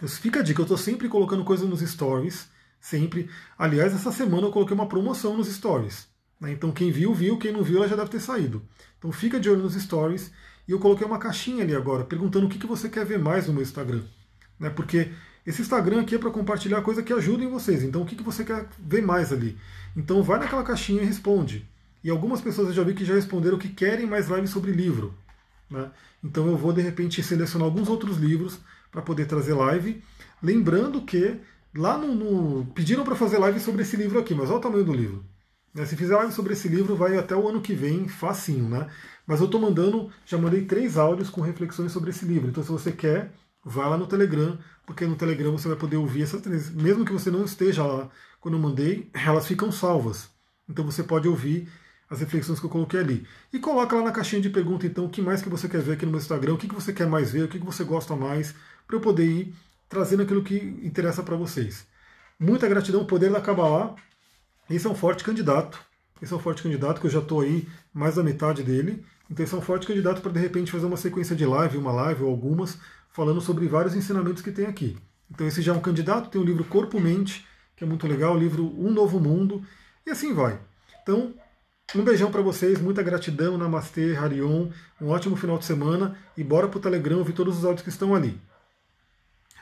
Fica 0.08 0.40
a 0.40 0.44
dica, 0.44 0.62
eu 0.62 0.64
estou 0.64 0.78
sempre 0.78 1.08
colocando 1.08 1.44
coisas 1.44 1.70
nos 1.70 1.82
stories, 1.82 2.48
sempre. 2.82 3.30
Aliás, 3.56 3.94
essa 3.94 4.12
semana 4.12 4.48
eu 4.48 4.52
coloquei 4.52 4.74
uma 4.74 4.90
promoção 4.90 5.38
nos 5.38 5.48
stories. 5.48 6.08
Né, 6.42 6.52
então 6.52 6.72
quem 6.72 6.92
viu, 6.92 7.14
viu, 7.14 7.38
quem 7.38 7.52
não 7.52 7.62
viu, 7.62 7.78
ela 7.78 7.88
já 7.88 7.96
deve 7.96 8.10
ter 8.10 8.20
saído. 8.20 8.64
Então 8.98 9.12
fica 9.12 9.40
de 9.40 9.48
olho 9.48 9.62
nos 9.62 9.76
stories. 9.76 10.32
E 10.68 10.72
eu 10.72 10.80
coloquei 10.80 11.06
uma 11.06 11.20
caixinha 11.20 11.64
ali 11.64 11.76
agora, 11.76 12.04
perguntando 12.04 12.48
o 12.48 12.50
que, 12.50 12.58
que 12.58 12.66
você 12.66 12.90
quer 12.90 13.06
ver 13.06 13.20
mais 13.20 13.46
no 13.46 13.54
meu 13.54 13.62
Instagram. 13.62 14.02
Né, 14.60 14.72
porque 14.72 15.12
esse 15.46 15.62
Instagram 15.62 16.02
aqui 16.02 16.16
é 16.16 16.18
para 16.18 16.32
compartilhar 16.32 16.82
coisa 16.82 17.04
que 17.04 17.12
ajuda 17.12 17.44
em 17.44 17.50
vocês. 17.50 17.84
Então, 17.84 18.02
o 18.02 18.06
que, 18.06 18.16
que 18.16 18.24
você 18.24 18.44
quer 18.44 18.66
ver 18.80 19.02
mais 19.02 19.34
ali? 19.34 19.58
Então, 19.96 20.24
vai 20.24 20.40
naquela 20.40 20.64
caixinha 20.64 21.02
e 21.02 21.06
responde. 21.06 21.68
E 22.04 22.10
algumas 22.10 22.42
pessoas 22.42 22.70
eu 22.70 22.74
já 22.74 22.84
vi 22.84 22.94
que 22.94 23.06
já 23.06 23.14
responderam 23.14 23.58
que 23.58 23.70
querem 23.70 24.06
mais 24.06 24.30
lives 24.30 24.50
sobre 24.50 24.72
livro. 24.72 25.14
Né? 25.70 25.90
Então, 26.24 26.48
eu 26.48 26.56
vou, 26.56 26.72
de 26.72 26.82
repente, 26.82 27.22
selecionar 27.22 27.66
alguns 27.66 27.90
outros 27.90 28.18
livros 28.18 28.60
para 28.90 29.02
poder 29.02 29.26
trazer 29.26 29.54
live. 29.54 30.02
Lembrando 30.42 31.02
que 31.02 31.38
lá 31.76 31.98
no. 31.98 32.16
no... 32.16 32.66
pediram 32.68 33.04
para 33.04 33.16
fazer 33.16 33.38
live 33.38 33.60
sobre 33.60 33.82
esse 33.82 33.98
livro 33.98 34.20
aqui, 34.20 34.34
mas 34.34 34.50
olha 34.50 34.60
o 34.60 34.62
tamanho 34.62 34.86
do 34.86 34.94
livro. 34.94 35.26
Né? 35.74 35.86
Se 35.86 35.98
fizer 35.98 36.16
live 36.16 36.32
sobre 36.32 36.54
esse 36.54 36.70
livro, 36.70 36.96
vai 36.96 37.18
até 37.18 37.36
o 37.36 37.48
ano 37.48 37.62
que 37.62 37.74
vem, 37.74 38.08
facinho, 38.08 38.70
né? 38.70 38.88
Mas 39.26 39.40
eu 39.40 39.48
estou 39.48 39.60
mandando, 39.60 40.10
já 40.26 40.38
mandei 40.38 40.66
três 40.66 40.98
áudios 40.98 41.30
com 41.30 41.42
reflexões 41.42 41.92
sobre 41.92 42.12
esse 42.12 42.26
livro. 42.26 42.50
Então, 42.50 42.64
se 42.64 42.72
você 42.72 42.92
quer, 42.92 43.32
vá 43.64 43.88
lá 43.88 43.98
no 43.98 44.08
Telegram, 44.08 44.58
porque 44.86 45.06
no 45.06 45.16
Telegram 45.16 45.52
você 45.52 45.68
vai 45.68 45.78
poder 45.78 45.98
ouvir 45.98 46.24
essas 46.24 46.42
três. 46.42 46.70
Mesmo 46.70 47.06
que 47.06 47.14
você 47.14 47.32
não 47.32 47.46
esteja 47.46 47.84
lá 47.84 48.10
quando 48.40 48.56
eu 48.56 48.60
mandei, 48.60 49.10
elas 49.14 49.48
ficam 49.48 49.72
salvas. 49.72 50.30
Então 50.68 50.86
você 50.86 51.04
pode 51.04 51.28
ouvir 51.28 51.70
as 52.10 52.20
reflexões 52.20 52.60
que 52.60 52.66
eu 52.66 52.70
coloquei 52.70 53.00
ali. 53.00 53.28
E 53.52 53.60
coloca 53.60 53.96
lá 53.96 54.04
na 54.04 54.12
caixinha 54.12 54.42
de 54.42 54.50
pergunta, 54.50 54.86
então, 54.86 55.06
o 55.06 55.10
que 55.10 55.22
mais 55.22 55.42
que 55.42 55.50
você 55.50 55.68
quer 55.68 55.82
ver 55.82 55.94
aqui 55.94 56.06
no 56.06 56.12
meu 56.12 56.20
Instagram, 56.20 56.54
o 56.54 56.58
que, 56.58 56.68
que 56.68 56.76
você 56.76 56.94
quer 56.94 57.08
mais 57.08 57.32
ver, 57.32 57.44
o 57.44 57.48
que, 57.48 57.60
que 57.60 57.66
você 57.66 57.84
gosta 57.84 58.16
mais, 58.16 58.54
para 58.86 58.96
eu 58.96 59.02
poder 59.02 59.26
ir 59.26 59.56
trazendo 59.90 60.24
aquilo 60.24 60.44
que 60.44 60.56
interessa 60.84 61.24
para 61.24 61.36
vocês. 61.36 61.88
Muita 62.40 62.68
gratidão, 62.68 63.02
o 63.02 63.06
poder 63.06 63.32
da 63.32 63.42
Kabbalah. 63.42 63.96
Esse 64.70 64.86
é 64.86 64.90
um 64.90 64.96
forte 64.96 65.24
candidato. 65.24 65.80
Esse 66.22 66.34
é 66.34 66.36
um 66.36 66.40
forte 66.40 66.64
candidato, 66.64 67.02
que 67.02 67.08
eu 67.08 67.12
já 67.12 67.20
estou 67.20 67.42
aí 67.42 67.68
mais 67.94 68.16
da 68.16 68.24
metade 68.24 68.64
dele. 68.64 69.04
Então 69.30 69.44
esse 69.44 69.54
é 69.54 69.58
um 69.58 69.62
forte 69.62 69.88
candidato 69.88 70.22
para 70.22 70.32
de 70.32 70.40
repente 70.40 70.72
fazer 70.72 70.86
uma 70.86 70.98
sequência 70.98 71.36
de 71.36 71.46
live, 71.46 71.78
uma 71.78 71.92
live 71.92 72.24
ou 72.24 72.30
algumas, 72.30 72.78
falando 73.14 73.40
sobre 73.40 73.68
vários 73.68 73.96
ensinamentos 73.96 74.42
que 74.42 74.52
tem 74.52 74.66
aqui. 74.66 74.98
Então 75.32 75.48
esse 75.48 75.62
já 75.62 75.72
é 75.72 75.76
um 75.76 75.82
candidato, 75.82 76.30
tem 76.30 76.42
o 76.42 76.44
livro 76.44 76.66
Corpo 76.66 77.00
Mente, 77.00 77.46
que 77.76 77.84
é 77.84 77.88
muito 77.88 78.08
legal, 78.08 78.36
o 78.36 78.40
livro 78.40 78.66
Um 78.78 78.92
Novo 78.92 79.20
Mundo, 79.20 79.64
e 80.06 80.10
assim 80.10 80.34
vai. 80.34 80.60
Então, 81.02 81.34
um 81.96 82.04
beijão 82.04 82.32
para 82.32 82.42
vocês, 82.42 82.82
muita 82.82 83.04
gratidão, 83.04 83.58
Namastê, 83.58 84.16
Harion, 84.16 84.70
um 85.00 85.10
ótimo 85.10 85.36
final 85.36 85.58
de 85.58 85.66
semana 85.66 86.18
e 86.36 86.44
bora 86.44 86.68
pro 86.68 86.80
Telegram 86.80 87.20
ouvir 87.20 87.34
todos 87.34 87.58
os 87.58 87.66
áudios 87.66 87.84
que 87.84 87.90
estão 87.90 88.14
ali. 88.16 88.40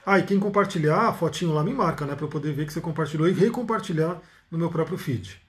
Ah, 0.06 0.18
e 0.18 0.24
quem 0.24 0.40
compartilhar 0.40 1.10
a 1.10 1.14
fotinho 1.14 1.54
lá 1.54 1.64
me 1.64 1.74
marca, 1.74 2.06
né, 2.06 2.16
para 2.16 2.26
eu 2.26 2.30
poder 2.30 2.54
ver 2.54 2.66
que 2.66 2.74
você 2.74 2.82
compartilhou 2.82 3.28
e 3.28 3.34
recompartilhar 3.34 4.20
no 4.50 4.58
meu 4.58 4.70
próprio 4.70 4.98
feed. 4.98 5.40